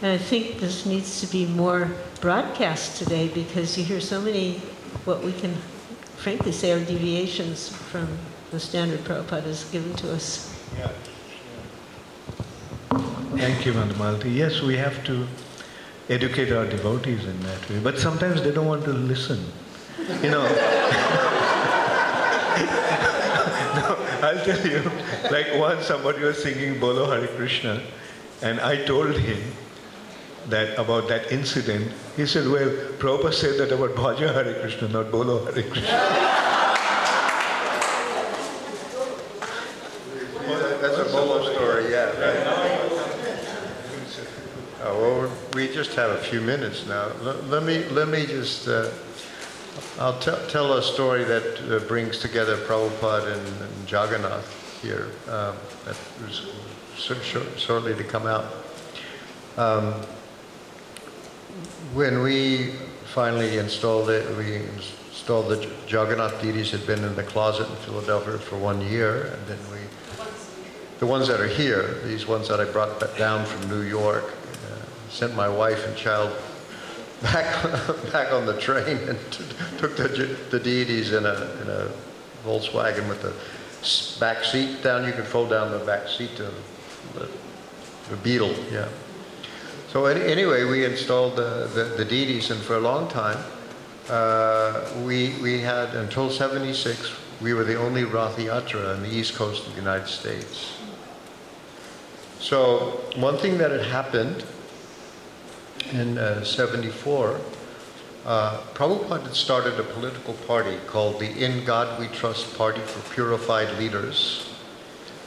And 0.02 0.12
I 0.12 0.18
think 0.18 0.60
this 0.60 0.86
needs 0.86 1.22
to 1.22 1.28
be 1.28 1.46
more 1.46 1.92
broadcast 2.22 2.98
today 2.98 3.28
because 3.28 3.78
you 3.78 3.84
hear 3.84 4.00
so 4.00 4.22
many, 4.22 4.60
what 5.06 5.24
we 5.24 5.34
can 5.34 5.54
frankly 6.18 6.52
say 6.52 6.72
are 6.72 6.84
deviations 6.84 7.70
from 7.70 8.08
the 8.52 8.60
standard 8.60 9.00
Prabhupada 9.02 9.44
has 9.44 9.64
given 9.66 9.94
to 9.96 10.12
us. 10.12 10.56
Thank 13.38 13.66
you, 13.66 13.74
Mandamalti. 13.74 14.34
Yes, 14.36 14.62
we 14.62 14.78
have 14.78 15.04
to 15.06 15.28
educate 16.10 16.52
our 16.52 16.66
devotees 16.66 17.26
in 17.26 17.40
that 17.42 17.70
way, 17.70 17.80
but 17.80 17.98
sometimes 17.98 18.44
they 18.44 18.52
don't 18.52 18.68
want 18.68 18.84
to 18.86 18.94
listen. 18.94 19.44
You 20.24 20.30
know. 20.30 20.44
no, 23.76 23.96
I'll 24.22 24.44
tell 24.46 24.68
you, 24.68 24.82
like 25.32 25.56
once 25.56 25.86
somebody 25.86 26.22
was 26.24 26.42
singing 26.42 26.80
Bolo 26.80 27.10
Hare 27.10 27.28
Krishna, 27.36 27.82
and 28.42 28.60
I 28.60 28.84
told 28.86 29.16
him 29.16 29.42
that 30.50 30.78
about 30.78 31.08
that 31.08 31.32
incident. 31.32 31.92
He 32.16 32.26
said, 32.26 32.48
Well, 32.48 32.70
Prabhupada 33.00 33.34
said 33.34 33.58
that 33.60 33.72
about 33.74 33.96
Bhaja 33.96 34.34
Hare 34.34 34.54
Krishna, 34.62 34.88
not 34.90 35.12
Bolo 35.12 35.46
Hare 35.46 35.64
Krishna. 35.64 36.42
That's 40.82 40.98
a 40.98 41.06
Bolo 41.06 41.54
story, 41.54 41.92
yeah. 41.92 42.12
Uh, 44.82 44.96
well, 44.96 45.32
we 45.54 45.68
just 45.68 45.94
have 45.94 46.10
a 46.10 46.18
few 46.18 46.42
minutes 46.42 46.88
now. 46.88 47.12
Let, 47.22 47.48
let 47.50 47.64
me, 47.64 47.86
let 47.90 48.08
me 48.08 48.26
just, 48.26 48.68
uh, 48.68 48.90
I'll 50.00 50.20
tell 50.20 50.38
tell 50.48 50.74
a 50.74 50.82
story 50.82 51.24
that 51.24 51.72
uh, 51.72 51.80
brings 51.88 52.18
together 52.20 52.58
Prabhupada 52.58 53.34
and, 53.34 53.62
and 53.62 53.92
Jagannath. 53.92 54.82
here 54.82 55.08
um, 55.28 55.56
that 55.86 55.98
was 56.22 56.52
shor- 56.96 57.22
shor- 57.22 57.58
shortly 57.58 57.96
to 57.96 58.04
come 58.04 58.28
out. 58.28 58.46
Um, 59.58 59.94
when 61.94 62.22
we 62.22 62.74
finally 63.06 63.58
installed 63.58 64.10
it, 64.10 64.26
we 64.38 64.56
installed 64.56 65.50
the 65.50 65.70
Jagannath 65.88 66.42
deities 66.42 66.72
had 66.72 66.86
been 66.88 67.04
in 67.04 67.16
the 67.16 67.24
closet 67.24 67.70
in 67.70 67.76
Philadelphia 67.78 68.38
for 68.38 68.58
one 68.58 68.82
year, 68.82 69.26
and 69.26 69.48
then 69.48 69.60
we, 69.72 69.80
the 71.00 71.06
ones 71.06 71.28
that 71.28 71.40
are 71.40 71.48
here, 71.48 72.00
these 72.06 72.26
ones 72.28 72.48
that 72.48 72.60
I 72.60 72.66
brought 72.66 73.00
down 73.18 73.46
from 73.46 73.70
New 73.70 73.82
York, 73.82 74.24
uh, 74.26 75.10
sent 75.10 75.36
my 75.36 75.50
wife 75.50 75.86
and 75.86 75.96
child 75.96 76.32
back 77.22 77.46
back 78.12 78.34
on 78.34 78.46
the 78.46 78.60
train 78.60 78.98
and 79.10 79.20
t- 79.32 79.44
took 79.78 79.96
the, 79.96 80.08
the 80.50 80.60
deities 80.60 81.14
in 81.14 81.26
a 81.26 81.34
in 81.62 81.70
a 81.70 81.92
Volkswagen 82.46 83.08
with 83.08 83.22
the 83.22 83.34
back 84.20 84.44
seat 84.44 84.82
down. 84.84 85.06
You 85.06 85.14
could 85.14 85.26
fold 85.26 85.50
down 85.50 85.72
the 85.72 85.80
back 85.86 86.08
seat 86.08 86.36
to 86.38 86.52
the, 87.14 87.30
the 88.10 88.16
Beetle, 88.18 88.54
yeah. 88.72 88.88
So 89.92 90.06
any, 90.06 90.22
anyway, 90.22 90.64
we 90.64 90.86
installed 90.86 91.36
the, 91.36 91.70
the, 91.74 91.84
the 91.84 92.06
deities, 92.06 92.50
and 92.50 92.62
for 92.62 92.76
a 92.76 92.80
long 92.80 93.10
time, 93.10 93.38
uh, 94.10 94.90
we, 95.04 95.36
we 95.42 95.60
had, 95.60 95.94
until 95.96 96.30
76, 96.30 97.12
we 97.42 97.54
were 97.54 97.64
the 97.64 97.76
only 97.76 98.04
Rath 98.04 98.38
Yatra 98.38 98.96
on 98.96 99.04
the 99.04 99.10
east 99.10 99.36
coast 99.36 99.68
of 99.68 99.74
the 99.74 99.80
United 99.80 100.08
States. 100.08 100.78
So 102.40 103.02
one 103.16 103.38
thing 103.38 103.58
that 103.58 103.72
had 103.72 103.86
happened 103.86 104.46
in 105.94 106.18
uh, 106.18 106.44
74, 106.44 107.40
uh, 108.26 108.58
Prabhupada 108.74 109.24
had 109.24 109.36
started 109.36 109.80
a 109.80 109.84
political 109.84 110.34
party 110.34 110.78
called 110.88 111.20
the 111.20 111.32
In 111.44 111.66
God 111.66 112.00
We 112.00 112.08
Trust 112.08 112.58
Party 112.58 112.82
for 112.82 113.14
Purified 113.14 113.78
Leaders. 113.78 114.50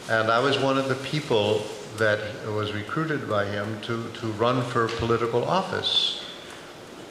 And 0.09 0.31
I 0.31 0.39
was 0.39 0.59
one 0.59 0.78
of 0.78 0.89
the 0.89 0.95
people 0.97 1.65
that 1.97 2.20
was 2.47 2.73
recruited 2.73 3.28
by 3.28 3.47
him 3.47 3.81
to, 3.82 4.11
to 4.20 4.27
run 4.32 4.62
for 4.62 4.89
political 4.89 5.45
office. 5.45 6.24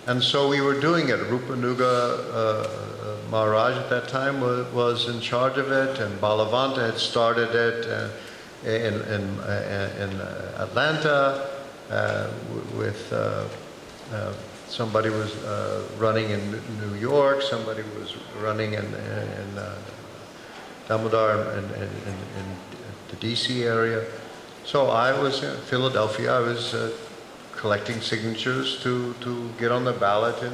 And 0.08 0.22
so 0.22 0.50
we 0.50 0.62
were 0.62 0.80
doing 0.80 1.10
it. 1.10 1.20
Rupanuga 1.20 2.20
uh, 2.34 3.30
Maharaj 3.30 3.78
at 3.78 3.90
that 3.90 4.10
time 4.10 4.42
was, 4.42 4.72
was 4.74 5.10
in 5.10 5.22
charge 5.22 5.58
of 5.58 5.72
it, 5.72 6.00
and 6.00 6.20
Balavanta 6.20 6.92
had 6.92 6.98
started 6.98 7.56
it 7.56 7.88
uh, 7.88 8.10
in, 8.68 8.94
in, 8.94 9.40
uh, 9.40 9.96
in 10.00 10.22
uh, 10.22 10.68
Atlanta 10.70 11.53
with 12.76 13.12
uh, 13.12 13.48
uh, 14.12 14.34
somebody 14.68 15.10
was 15.10 15.36
uh, 15.44 15.88
running 15.98 16.30
in 16.30 16.52
New 16.80 16.96
York, 16.96 17.42
somebody 17.42 17.84
was 18.00 18.16
running 18.42 18.74
in, 18.74 18.86
in 18.86 19.58
uh, 19.58 19.76
Damodar 20.88 21.58
and 21.58 21.72
in, 21.76 21.82
in, 21.84 22.18
in 22.40 22.46
the 23.10 23.16
DC 23.18 23.64
area. 23.64 24.06
So 24.66 24.88
I 24.88 25.18
was 25.20 25.44
in 25.44 25.56
Philadelphia. 25.62 26.34
I 26.34 26.40
was 26.40 26.74
uh, 26.74 26.92
collecting 27.56 28.02
signatures 28.02 28.82
to, 28.84 29.14
to 29.22 29.50
get 29.60 29.72
on 29.72 29.84
the 29.84 29.94
ballot 29.94 30.42
in, 30.42 30.54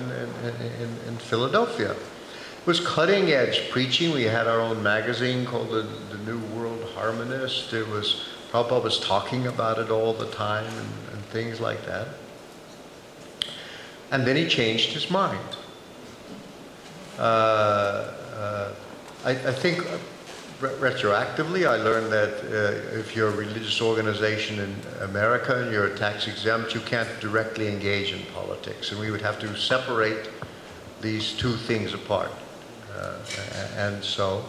in, 0.81 0.89
in, 1.07 1.17
Philadelphia. 1.17 1.91
It 1.91 2.67
was 2.67 2.79
cutting 2.79 3.31
edge 3.31 3.69
preaching. 3.71 4.11
We 4.13 4.23
had 4.23 4.47
our 4.47 4.59
own 4.59 4.83
magazine 4.83 5.45
called 5.45 5.69
the, 5.69 5.87
the 6.11 6.17
New 6.31 6.39
World 6.55 6.81
Harmonist. 6.95 7.73
It 7.73 7.87
was 7.87 8.25
Prabhupada 8.51 8.83
was 8.83 8.99
talking 8.99 9.47
about 9.47 9.77
it 9.77 9.91
all 9.91 10.13
the 10.13 10.29
time 10.31 10.65
and 10.65 11.08
things 11.31 11.59
like 11.59 11.85
that. 11.85 12.07
And 14.11 14.25
then 14.25 14.35
he 14.35 14.47
changed 14.47 14.93
his 14.93 15.09
mind. 15.11 15.57
Uh, 17.17 17.21
uh, 17.21 18.73
I, 19.25 19.31
I 19.31 19.53
think 19.53 19.79
re- 20.61 20.91
retroactively, 20.91 21.67
I 21.67 21.75
learned 21.75 22.11
that 22.11 22.33
uh, 22.43 22.97
if 22.97 23.15
you're 23.15 23.29
a 23.29 23.35
religious 23.35 23.81
organization 23.81 24.59
in 24.59 24.75
America 25.01 25.61
and 25.61 25.71
you're 25.71 25.95
tax 25.95 26.27
exempt, 26.27 26.73
you 26.73 26.81
can't 26.81 27.09
directly 27.19 27.67
engage 27.67 28.13
in 28.13 28.25
politics. 28.33 28.91
And 28.91 28.99
we 28.99 29.11
would 29.11 29.21
have 29.21 29.39
to 29.39 29.55
separate 29.55 30.29
these 31.01 31.33
two 31.33 31.55
things 31.55 31.93
apart. 31.93 32.31
Uh, 32.97 33.17
and 33.77 34.03
so, 34.03 34.43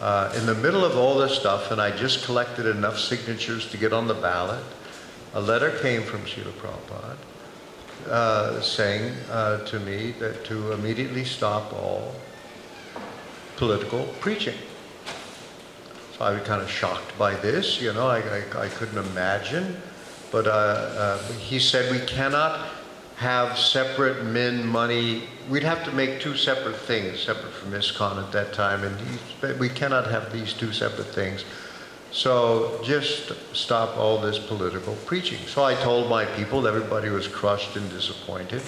uh, 0.00 0.32
in 0.36 0.46
the 0.46 0.54
middle 0.54 0.84
of 0.84 0.96
all 0.96 1.18
this 1.18 1.36
stuff, 1.36 1.70
and 1.70 1.80
I 1.80 1.90
just 1.96 2.24
collected 2.24 2.66
enough 2.66 2.98
signatures 2.98 3.68
to 3.70 3.76
get 3.76 3.92
on 3.92 4.06
the 4.06 4.14
ballot, 4.14 4.62
a 5.34 5.40
letter 5.40 5.70
came 5.78 6.02
from 6.02 6.20
Srila 6.22 6.52
Prabhupada 6.52 7.16
uh, 8.08 8.60
saying 8.60 9.12
uh, 9.30 9.64
to 9.66 9.80
me 9.80 10.12
that 10.12 10.44
to 10.46 10.72
immediately 10.72 11.24
stop 11.24 11.72
all 11.72 12.14
political 13.56 14.04
preaching. 14.20 14.56
So 16.16 16.24
I 16.24 16.32
was 16.32 16.42
kind 16.46 16.62
of 16.62 16.70
shocked 16.70 17.16
by 17.18 17.34
this, 17.34 17.80
you 17.80 17.92
know, 17.92 18.06
I, 18.06 18.18
I, 18.18 18.64
I 18.64 18.68
couldn't 18.68 18.98
imagine. 18.98 19.76
But 20.30 20.46
uh, 20.46 20.50
uh, 20.50 21.22
he 21.32 21.58
said 21.58 21.90
we 21.90 22.04
cannot 22.06 22.68
have 23.16 23.58
separate 23.58 24.24
min 24.24 24.66
money. 24.66 25.24
We'd 25.48 25.62
have 25.64 25.84
to 25.84 25.92
make 25.92 26.20
two 26.20 26.36
separate 26.36 26.76
things, 26.76 27.20
separate 27.20 27.52
from 27.52 27.72
ISKCON 27.72 28.22
at 28.22 28.32
that 28.32 28.52
time, 28.52 28.84
and 28.84 29.58
we 29.58 29.68
cannot 29.68 30.08
have 30.10 30.32
these 30.32 30.52
two 30.52 30.72
separate 30.72 31.08
things. 31.08 31.44
So 32.10 32.80
just 32.82 33.32
stop 33.54 33.96
all 33.96 34.18
this 34.18 34.38
political 34.38 34.94
preaching. 35.06 35.38
So 35.46 35.62
I 35.64 35.74
told 35.74 36.08
my 36.08 36.24
people, 36.24 36.66
everybody 36.66 37.10
was 37.10 37.28
crushed 37.28 37.76
and 37.76 37.88
disappointed. 37.90 38.62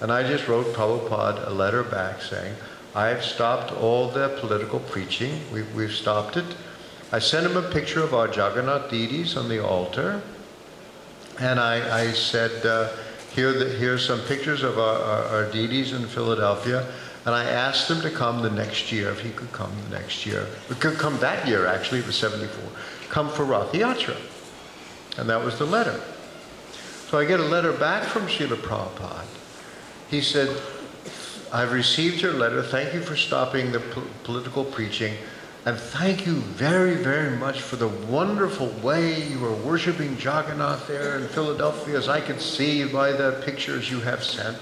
And 0.00 0.10
I 0.10 0.22
just 0.22 0.48
wrote 0.48 0.66
Prabhupada 0.74 1.48
a 1.48 1.50
letter 1.50 1.82
back 1.82 2.22
saying, 2.22 2.54
I've 2.94 3.24
stopped 3.24 3.72
all 3.72 4.08
the 4.08 4.36
political 4.40 4.80
preaching. 4.80 5.40
We've, 5.52 5.72
we've 5.74 5.92
stopped 5.92 6.36
it. 6.36 6.46
I 7.12 7.18
sent 7.18 7.46
him 7.46 7.56
a 7.56 7.68
picture 7.70 8.02
of 8.02 8.14
our 8.14 8.28
Jagannath 8.28 8.90
deities 8.90 9.36
on 9.36 9.48
the 9.48 9.64
altar. 9.64 10.22
And 11.40 11.58
I, 11.58 12.02
I 12.02 12.12
said, 12.12 12.64
uh, 12.64 12.90
here, 13.32 13.52
the, 13.52 13.68
here's 13.68 14.06
some 14.06 14.20
pictures 14.20 14.62
of 14.62 14.78
our, 14.78 14.98
our, 14.98 15.24
our 15.24 15.52
deities 15.52 15.92
in 15.92 16.06
Philadelphia. 16.06 16.86
And 17.26 17.34
I 17.34 17.44
asked 17.44 17.90
him 17.90 18.00
to 18.00 18.10
come 18.10 18.42
the 18.42 18.50
next 18.50 18.90
year, 18.90 19.10
if 19.10 19.20
he 19.20 19.30
could 19.30 19.52
come 19.52 19.70
the 19.88 19.98
next 19.98 20.24
year. 20.24 20.46
Could 20.78 20.98
come 20.98 21.18
that 21.18 21.46
year, 21.46 21.66
actually, 21.66 22.00
it 22.00 22.06
was 22.06 22.16
74. 22.16 22.64
Come 23.10 23.28
for 23.28 23.44
Rath 23.44 23.72
Yatra. 23.72 24.16
And 25.18 25.28
that 25.28 25.44
was 25.44 25.58
the 25.58 25.66
letter. 25.66 26.00
So 27.08 27.18
I 27.18 27.24
get 27.24 27.40
a 27.40 27.44
letter 27.44 27.72
back 27.72 28.04
from 28.04 28.26
Srila 28.26 28.56
Prabhupada. 28.56 29.26
He 30.08 30.20
said, 30.20 30.56
I've 31.52 31.72
received 31.72 32.22
your 32.22 32.32
letter. 32.32 32.62
Thank 32.62 32.94
you 32.94 33.02
for 33.02 33.16
stopping 33.16 33.72
the 33.72 33.80
po- 33.80 34.06
political 34.24 34.64
preaching. 34.64 35.14
And 35.66 35.76
thank 35.76 36.24
you 36.24 36.36
very, 36.36 36.94
very 36.94 37.36
much 37.36 37.60
for 37.60 37.76
the 37.76 37.88
wonderful 37.88 38.68
way 38.82 39.22
you 39.22 39.44
are 39.44 39.54
worshiping 39.54 40.16
Jagannath 40.16 40.86
there 40.86 41.18
in 41.18 41.28
Philadelphia, 41.28 41.98
as 41.98 42.08
I 42.08 42.20
can 42.20 42.38
see 42.38 42.84
by 42.84 43.12
the 43.12 43.42
pictures 43.44 43.90
you 43.90 44.00
have 44.00 44.24
sent. 44.24 44.56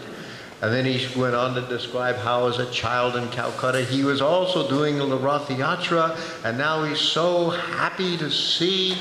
And 0.61 0.73
then 0.73 0.85
he 0.85 1.07
went 1.19 1.37
on 1.37 1.55
to 1.55 1.61
describe 1.63 2.17
how, 2.17 2.49
as 2.49 2.59
a 2.59 2.69
child 2.73 3.15
in 3.15 3.29
Calcutta, 3.29 3.85
he 3.85 4.03
was 4.03 4.21
also 4.21 4.69
doing 4.69 4.99
the 4.99 5.17
Rath 5.17 5.49
Yatra, 5.49 6.19
and 6.45 6.59
now 6.59 6.83
he's 6.83 7.01
so 7.01 7.51
happy 7.51 8.17
to 8.17 8.29
see 8.29 8.97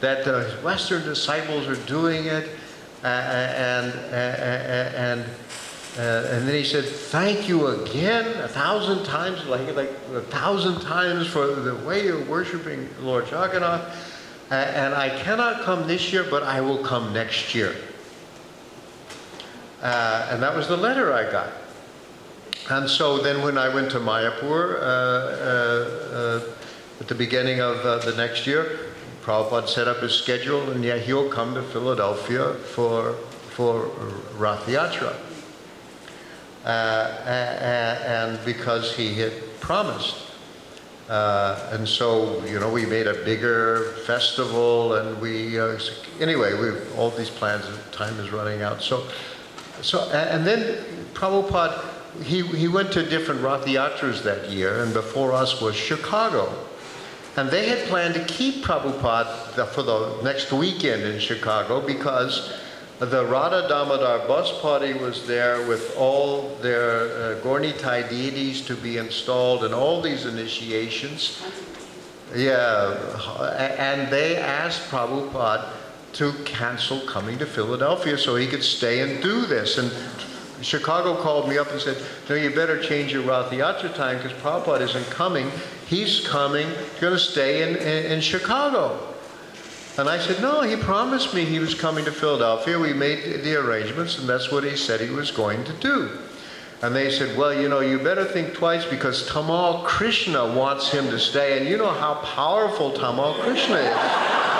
that 0.00 0.24
the 0.24 0.44
Western 0.62 1.02
disciples 1.04 1.68
are 1.68 1.76
doing 1.86 2.24
it. 2.24 2.48
Uh, 3.02 3.06
and, 3.08 3.92
and, 4.14 4.94
and, 4.94 5.24
and 5.98 6.48
then 6.48 6.54
he 6.54 6.64
said, 6.64 6.86
Thank 6.86 7.50
you 7.50 7.66
again, 7.66 8.26
a 8.40 8.48
thousand 8.48 9.04
times, 9.04 9.44
like, 9.44 9.76
like 9.76 9.90
a 10.14 10.22
thousand 10.22 10.80
times 10.80 11.26
for 11.26 11.46
the 11.48 11.74
way 11.86 12.04
you're 12.04 12.24
worshiping 12.24 12.88
Lord 13.02 13.24
Jagannath. 13.30 14.10
And 14.50 14.94
I 14.94 15.10
cannot 15.22 15.62
come 15.62 15.86
this 15.86 16.14
year, 16.14 16.24
but 16.30 16.42
I 16.42 16.62
will 16.62 16.78
come 16.78 17.12
next 17.12 17.54
year. 17.54 17.76
Uh, 19.84 20.28
and 20.30 20.42
that 20.42 20.56
was 20.56 20.66
the 20.66 20.76
letter 20.76 21.12
I 21.12 21.30
got. 21.30 21.52
And 22.70 22.88
so 22.88 23.18
then 23.18 23.42
when 23.42 23.58
I 23.58 23.68
went 23.68 23.90
to 23.90 23.98
Mayapur 23.98 24.76
uh, 24.76 24.80
uh, 24.80 26.40
uh, 26.40 27.00
at 27.00 27.08
the 27.08 27.14
beginning 27.14 27.60
of 27.60 27.76
uh, 27.84 27.98
the 27.98 28.16
next 28.16 28.46
year, 28.46 28.78
Prabhupada 29.22 29.68
set 29.68 29.86
up 29.86 29.98
his 29.98 30.14
schedule, 30.14 30.70
and 30.70 30.82
yeah, 30.82 30.96
he'll 30.96 31.28
come 31.28 31.54
to 31.54 31.62
Philadelphia 31.62 32.54
for, 32.54 33.12
for 33.50 33.90
Rath 34.38 34.66
Yatra. 34.66 35.14
And 36.64 38.42
because 38.46 38.96
he 38.96 39.14
had 39.14 39.32
promised. 39.60 40.16
Uh, 41.08 41.68
and 41.72 41.86
so, 41.86 42.42
you 42.46 42.58
know, 42.58 42.70
we 42.70 42.86
made 42.86 43.06
a 43.06 43.12
bigger 43.24 43.92
festival, 44.06 44.94
and 44.94 45.20
we, 45.20 45.60
uh, 45.60 45.78
anyway, 46.18 46.58
we 46.58 46.70
all 46.96 47.10
these 47.10 47.28
plans, 47.28 47.66
time 47.92 48.18
is 48.18 48.30
running 48.32 48.62
out. 48.62 48.80
So, 48.80 49.06
so, 49.82 50.08
and 50.10 50.46
then 50.46 50.84
Prabhupada, 51.14 51.84
he, 52.22 52.46
he 52.46 52.68
went 52.68 52.92
to 52.92 53.02
different 53.08 53.40
Rath 53.42 53.64
Yatras 53.66 54.22
that 54.22 54.50
year, 54.50 54.82
and 54.82 54.92
before 54.92 55.32
us 55.32 55.60
was 55.60 55.74
Chicago. 55.74 56.52
And 57.36 57.50
they 57.50 57.68
had 57.68 57.88
planned 57.88 58.14
to 58.14 58.24
keep 58.24 58.64
Prabhupada 58.64 59.66
for 59.68 59.82
the 59.82 60.20
next 60.22 60.52
weekend 60.52 61.02
in 61.02 61.18
Chicago 61.18 61.84
because 61.84 62.52
the 63.00 63.26
Radha 63.26 63.68
Damodar 63.68 64.28
bus 64.28 64.60
party 64.60 64.92
was 64.94 65.26
there 65.26 65.66
with 65.66 65.96
all 65.96 66.54
their 66.62 67.06
uh, 67.06 67.40
Gaura 67.40 67.72
Nitai 67.72 68.08
deities 68.08 68.64
to 68.66 68.76
be 68.76 68.98
installed 68.98 69.64
and 69.64 69.74
all 69.74 70.00
these 70.00 70.26
initiations. 70.26 71.42
Yeah, 72.36 72.94
and 73.78 74.12
they 74.12 74.36
asked 74.36 74.88
Prabhupada 74.88 75.68
to 76.14 76.32
cancel 76.44 77.00
coming 77.00 77.38
to 77.38 77.46
Philadelphia 77.46 78.16
so 78.16 78.36
he 78.36 78.46
could 78.46 78.62
stay 78.62 79.00
and 79.00 79.22
do 79.22 79.46
this. 79.46 79.78
And 79.78 79.92
Chicago 80.64 81.20
called 81.20 81.48
me 81.48 81.58
up 81.58 81.70
and 81.70 81.80
said, 81.80 81.96
No, 82.28 82.34
you 82.34 82.50
better 82.50 82.82
change 82.82 83.12
your 83.12 83.22
Rath 83.22 83.50
Yatra 83.50 83.94
time 83.94 84.16
because 84.16 84.32
Prabhupada 84.40 84.82
isn't 84.82 85.10
coming. 85.10 85.50
He's 85.86 86.26
coming, 86.26 86.68
going 87.00 87.12
to 87.12 87.18
stay 87.18 87.68
in, 87.68 87.76
in, 87.76 88.12
in 88.12 88.20
Chicago. 88.20 89.14
And 89.98 90.08
I 90.08 90.18
said, 90.18 90.40
No, 90.40 90.62
he 90.62 90.76
promised 90.76 91.34
me 91.34 91.44
he 91.44 91.58
was 91.58 91.74
coming 91.74 92.04
to 92.04 92.12
Philadelphia. 92.12 92.78
We 92.78 92.92
made 92.92 93.42
the 93.42 93.56
arrangements, 93.56 94.18
and 94.18 94.28
that's 94.28 94.50
what 94.50 94.64
he 94.64 94.76
said 94.76 95.00
he 95.00 95.10
was 95.10 95.30
going 95.30 95.64
to 95.64 95.72
do. 95.74 96.18
And 96.82 96.94
they 96.94 97.10
said, 97.10 97.36
Well, 97.36 97.52
you 97.52 97.68
know, 97.68 97.80
you 97.80 97.98
better 97.98 98.24
think 98.24 98.54
twice 98.54 98.84
because 98.84 99.28
Tamal 99.28 99.84
Krishna 99.84 100.54
wants 100.54 100.90
him 100.90 101.10
to 101.10 101.18
stay. 101.18 101.58
And 101.58 101.68
you 101.68 101.76
know 101.76 101.92
how 101.92 102.14
powerful 102.14 102.92
Tamal 102.92 103.34
Krishna 103.40 103.76
is. 103.76 104.53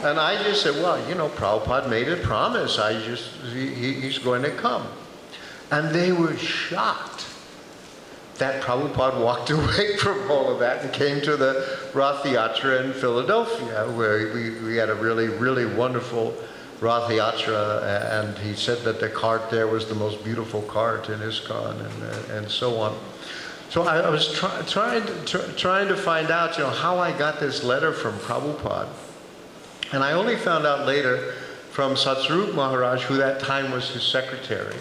And 0.00 0.18
I 0.20 0.40
just 0.42 0.62
said, 0.62 0.74
Well, 0.76 1.06
you 1.08 1.14
know, 1.14 1.28
Prabhupada 1.28 1.88
made 1.90 2.08
a 2.08 2.16
promise. 2.16 2.78
I 2.78 3.00
just, 3.02 3.30
he, 3.52 3.68
he- 3.74 3.94
he's 3.94 4.18
going 4.18 4.42
to 4.42 4.50
come. 4.50 4.86
And 5.70 5.94
they 5.94 6.12
were 6.12 6.36
shocked 6.36 7.26
that 8.36 8.62
Prabhupada 8.62 9.22
walked 9.22 9.50
away 9.58 9.96
from 9.96 10.30
all 10.30 10.50
of 10.52 10.60
that 10.60 10.84
and 10.84 10.92
came 10.92 11.20
to 11.22 11.36
the 11.36 11.78
Rath 11.92 12.22
Yatra 12.22 12.84
in 12.84 12.92
Philadelphia, 12.92 13.90
where 13.96 14.32
we, 14.32 14.50
we 14.60 14.76
had 14.76 14.88
a 14.90 14.94
really, 14.94 15.26
really 15.26 15.66
wonderful 15.66 16.32
Rath 16.80 17.10
Yatra, 17.10 17.82
and 18.22 18.38
he 18.38 18.54
said 18.54 18.78
that 18.84 19.00
the 19.00 19.08
cart 19.08 19.50
there 19.50 19.66
was 19.66 19.88
the 19.88 19.96
most 19.96 20.22
beautiful 20.22 20.62
cart 20.62 21.08
in 21.08 21.18
ISKCON, 21.18 21.80
and, 21.84 22.02
uh, 22.04 22.34
and 22.34 22.48
so 22.48 22.78
on. 22.78 22.96
So 23.68 23.82
I, 23.82 23.98
I 23.98 24.08
was 24.10 24.32
try, 24.32 24.62
trying, 24.62 25.04
to, 25.04 25.24
tr- 25.24 25.52
trying 25.56 25.88
to 25.88 25.96
find 25.96 26.30
out, 26.30 26.56
you 26.56 26.62
know, 26.62 26.70
how 26.70 26.98
I 26.98 27.10
got 27.18 27.40
this 27.40 27.64
letter 27.64 27.92
from 27.92 28.14
Prabhupada. 28.20 28.88
And 29.92 30.04
I 30.04 30.12
only 30.12 30.36
found 30.36 30.66
out 30.66 30.86
later 30.86 31.32
from 31.70 31.94
Satsvarup 31.94 32.54
Maharaj, 32.54 33.04
who 33.04 33.16
that 33.16 33.40
time 33.40 33.70
was 33.70 33.88
his 33.90 34.02
secretary. 34.02 34.76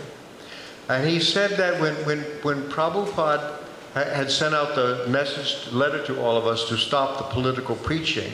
And 0.90 1.08
he 1.08 1.20
said 1.20 1.52
that 1.52 1.80
when, 1.80 1.94
when, 2.06 2.20
when 2.42 2.64
Prabhupada 2.70 3.60
had 3.94 4.30
sent 4.32 4.54
out 4.54 4.76
the 4.76 5.06
message, 5.08 5.72
letter 5.72 6.06
to 6.06 6.20
all 6.22 6.38
of 6.38 6.46
us 6.46 6.68
to 6.70 6.78
stop 6.78 7.18
the 7.18 7.24
political 7.26 7.76
preaching, 7.76 8.32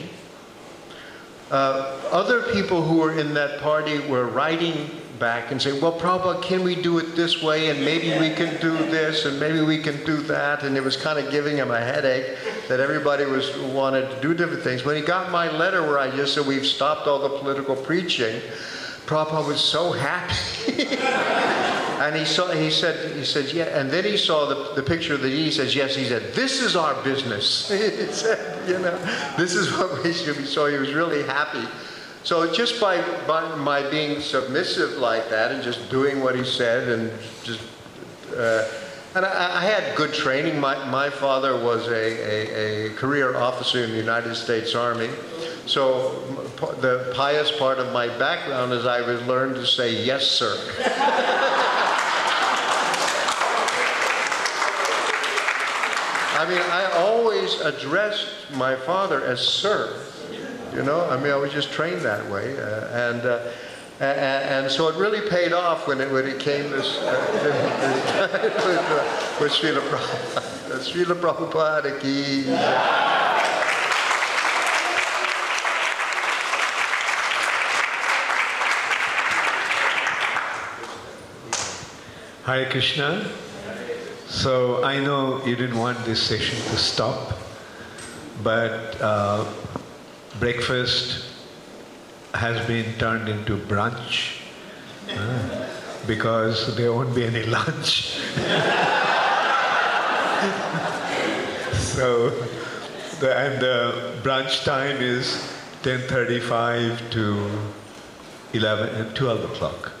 uh, 1.50 2.00
other 2.10 2.42
people 2.52 2.82
who 2.82 2.98
were 2.98 3.18
in 3.18 3.34
that 3.34 3.60
party 3.60 3.98
were 4.00 4.26
writing 4.26 4.90
back 5.18 5.50
and 5.50 5.60
say, 5.60 5.78
well, 5.78 5.98
Prabhupada, 5.98 6.42
can 6.42 6.62
we 6.62 6.74
do 6.74 6.98
it 6.98 7.16
this 7.16 7.42
way? 7.42 7.70
And 7.70 7.84
maybe 7.84 8.18
we 8.18 8.34
can 8.34 8.60
do 8.60 8.76
this, 8.76 9.24
and 9.24 9.38
maybe 9.38 9.60
we 9.60 9.78
can 9.78 10.04
do 10.04 10.16
that. 10.22 10.62
And 10.62 10.76
it 10.76 10.82
was 10.82 10.96
kind 10.96 11.18
of 11.18 11.30
giving 11.30 11.56
him 11.56 11.70
a 11.70 11.80
headache 11.80 12.36
that 12.68 12.80
everybody 12.80 13.24
was 13.24 13.56
wanted 13.58 14.10
to 14.10 14.20
do 14.20 14.34
different 14.34 14.62
things. 14.62 14.84
When 14.84 14.96
he 14.96 15.02
got 15.02 15.30
my 15.30 15.50
letter 15.50 15.82
where 15.82 15.98
I 15.98 16.10
just 16.10 16.34
said, 16.34 16.46
we've 16.46 16.66
stopped 16.66 17.06
all 17.06 17.20
the 17.20 17.38
political 17.38 17.76
preaching, 17.76 18.40
Prabhupada 19.06 19.46
was 19.46 19.60
so 19.60 19.92
happy. 19.92 20.96
And 22.04 22.16
he 22.16 22.24
saw, 22.24 22.50
he 22.50 22.70
said, 22.70 23.16
he 23.16 23.24
said, 23.24 23.52
yeah. 23.52 23.78
And 23.78 23.90
then 23.90 24.04
he 24.04 24.16
saw 24.16 24.46
the, 24.46 24.74
the 24.74 24.82
picture 24.82 25.14
of 25.14 25.22
the 25.22 25.30
He 25.30 25.50
says, 25.50 25.74
yes. 25.74 25.94
He 25.94 26.04
said, 26.04 26.34
this 26.34 26.60
is 26.60 26.76
our 26.76 27.00
business. 27.02 27.68
he 27.70 28.06
said, 28.12 28.68
you 28.68 28.78
know, 28.78 28.98
this 29.36 29.54
is 29.54 29.72
what 29.72 30.02
we 30.02 30.12
should 30.12 30.36
be. 30.36 30.44
So 30.44 30.66
he 30.66 30.76
was 30.76 30.92
really 30.92 31.22
happy. 31.22 31.66
So 32.24 32.50
just 32.50 32.80
by, 32.80 33.02
by 33.26 33.54
my 33.56 33.88
being 33.90 34.20
submissive 34.20 34.92
like 34.92 35.28
that 35.28 35.52
and 35.52 35.62
just 35.62 35.90
doing 35.90 36.22
what 36.22 36.34
he 36.34 36.42
said 36.42 36.88
and 36.88 37.12
just, 37.42 37.60
uh, 38.34 38.66
and 39.14 39.26
I, 39.26 39.58
I 39.58 39.60
had 39.60 39.94
good 39.94 40.14
training. 40.14 40.58
My, 40.58 40.88
my 40.88 41.10
father 41.10 41.62
was 41.62 41.86
a, 41.88 41.92
a, 41.92 42.86
a 42.86 42.94
career 42.94 43.36
officer 43.36 43.84
in 43.84 43.90
the 43.90 43.98
United 43.98 44.34
States 44.36 44.74
Army. 44.74 45.10
So 45.66 46.18
the 46.80 47.12
pious 47.14 47.52
part 47.58 47.78
of 47.78 47.92
my 47.92 48.08
background 48.18 48.72
is 48.72 48.86
I 48.86 49.02
was 49.02 49.20
learned 49.26 49.56
to 49.56 49.66
say 49.66 50.02
yes, 50.02 50.26
sir. 50.26 50.56
I 56.36 56.48
mean, 56.48 56.58
I 56.58 56.90
always 56.96 57.60
addressed 57.60 58.28
my 58.54 58.76
father 58.76 59.22
as 59.24 59.40
sir. 59.40 59.94
You 60.74 60.82
know, 60.82 61.08
I 61.08 61.16
mean, 61.16 61.30
I 61.32 61.36
was 61.36 61.52
just 61.52 61.70
trained 61.72 62.00
that 62.02 62.28
way, 62.28 62.58
uh, 62.58 63.10
and 63.10 63.20
uh, 63.24 63.38
a- 64.00 64.04
a- 64.04 64.44
and 64.54 64.70
so 64.70 64.88
it 64.88 64.96
really 64.96 65.28
paid 65.28 65.52
off 65.52 65.86
when 65.86 66.00
it 66.00 66.10
when 66.10 66.26
it 66.26 66.40
came 66.40 66.68
this 66.70 66.98
uh, 66.98 67.30
with, 67.44 67.54
uh, 68.66 69.40
with 69.40 69.52
Srila 69.52 69.80
Prabhupada. 69.88 70.80
Srila 70.80 71.14
Prabhupada 71.20 72.00
ki. 72.00 72.44
Hare 82.44 82.68
Krishna. 82.70 83.30
So 84.28 84.84
I 84.84 85.00
know 85.00 85.44
you 85.46 85.56
didn't 85.56 85.78
want 85.78 85.98
this 86.04 86.22
session 86.22 86.58
to 86.70 86.76
stop, 86.76 87.38
but 88.42 89.00
uh, 89.00 89.44
breakfast 90.44 91.24
has 92.34 92.56
been 92.66 92.88
turned 93.02 93.30
into 93.30 93.56
brunch 93.68 94.16
uh, 95.08 95.66
because 96.06 96.76
there 96.76 96.92
won't 96.92 97.14
be 97.14 97.24
any 97.24 97.44
lunch. 97.44 97.92
so, 101.94 102.28
the, 103.20 103.30
and 103.44 103.58
the 103.66 103.78
brunch 104.22 104.54
time 104.64 104.98
is 105.14 105.26
10:35 105.82 107.10
to 107.16 107.24
11, 108.52 109.14
12 109.14 109.44
o'clock. 109.50 109.92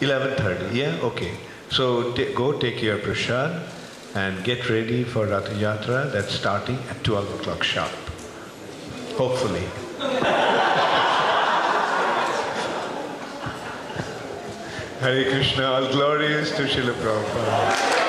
11.30, 0.00 0.74
yeah? 0.74 1.10
Okay. 1.10 1.34
So 1.70 2.12
ta- 2.14 2.32
go 2.34 2.58
take 2.58 2.82
your 2.82 2.98
prasad 2.98 3.62
and 4.16 4.42
get 4.42 4.68
ready 4.68 5.04
for 5.04 5.26
Rath 5.26 5.50
Yatra 5.66 6.10
that's 6.12 6.34
starting 6.34 6.80
at 6.90 7.04
12 7.04 7.40
o'clock 7.40 7.62
sharp. 7.62 8.01
Hopefully. 9.16 9.62
Hare 15.00 15.30
Krishna, 15.30 15.64
all 15.64 15.92
glories 15.92 16.50
to 16.52 16.62
Srila 16.62 16.94
Prabhupada. 16.94 18.01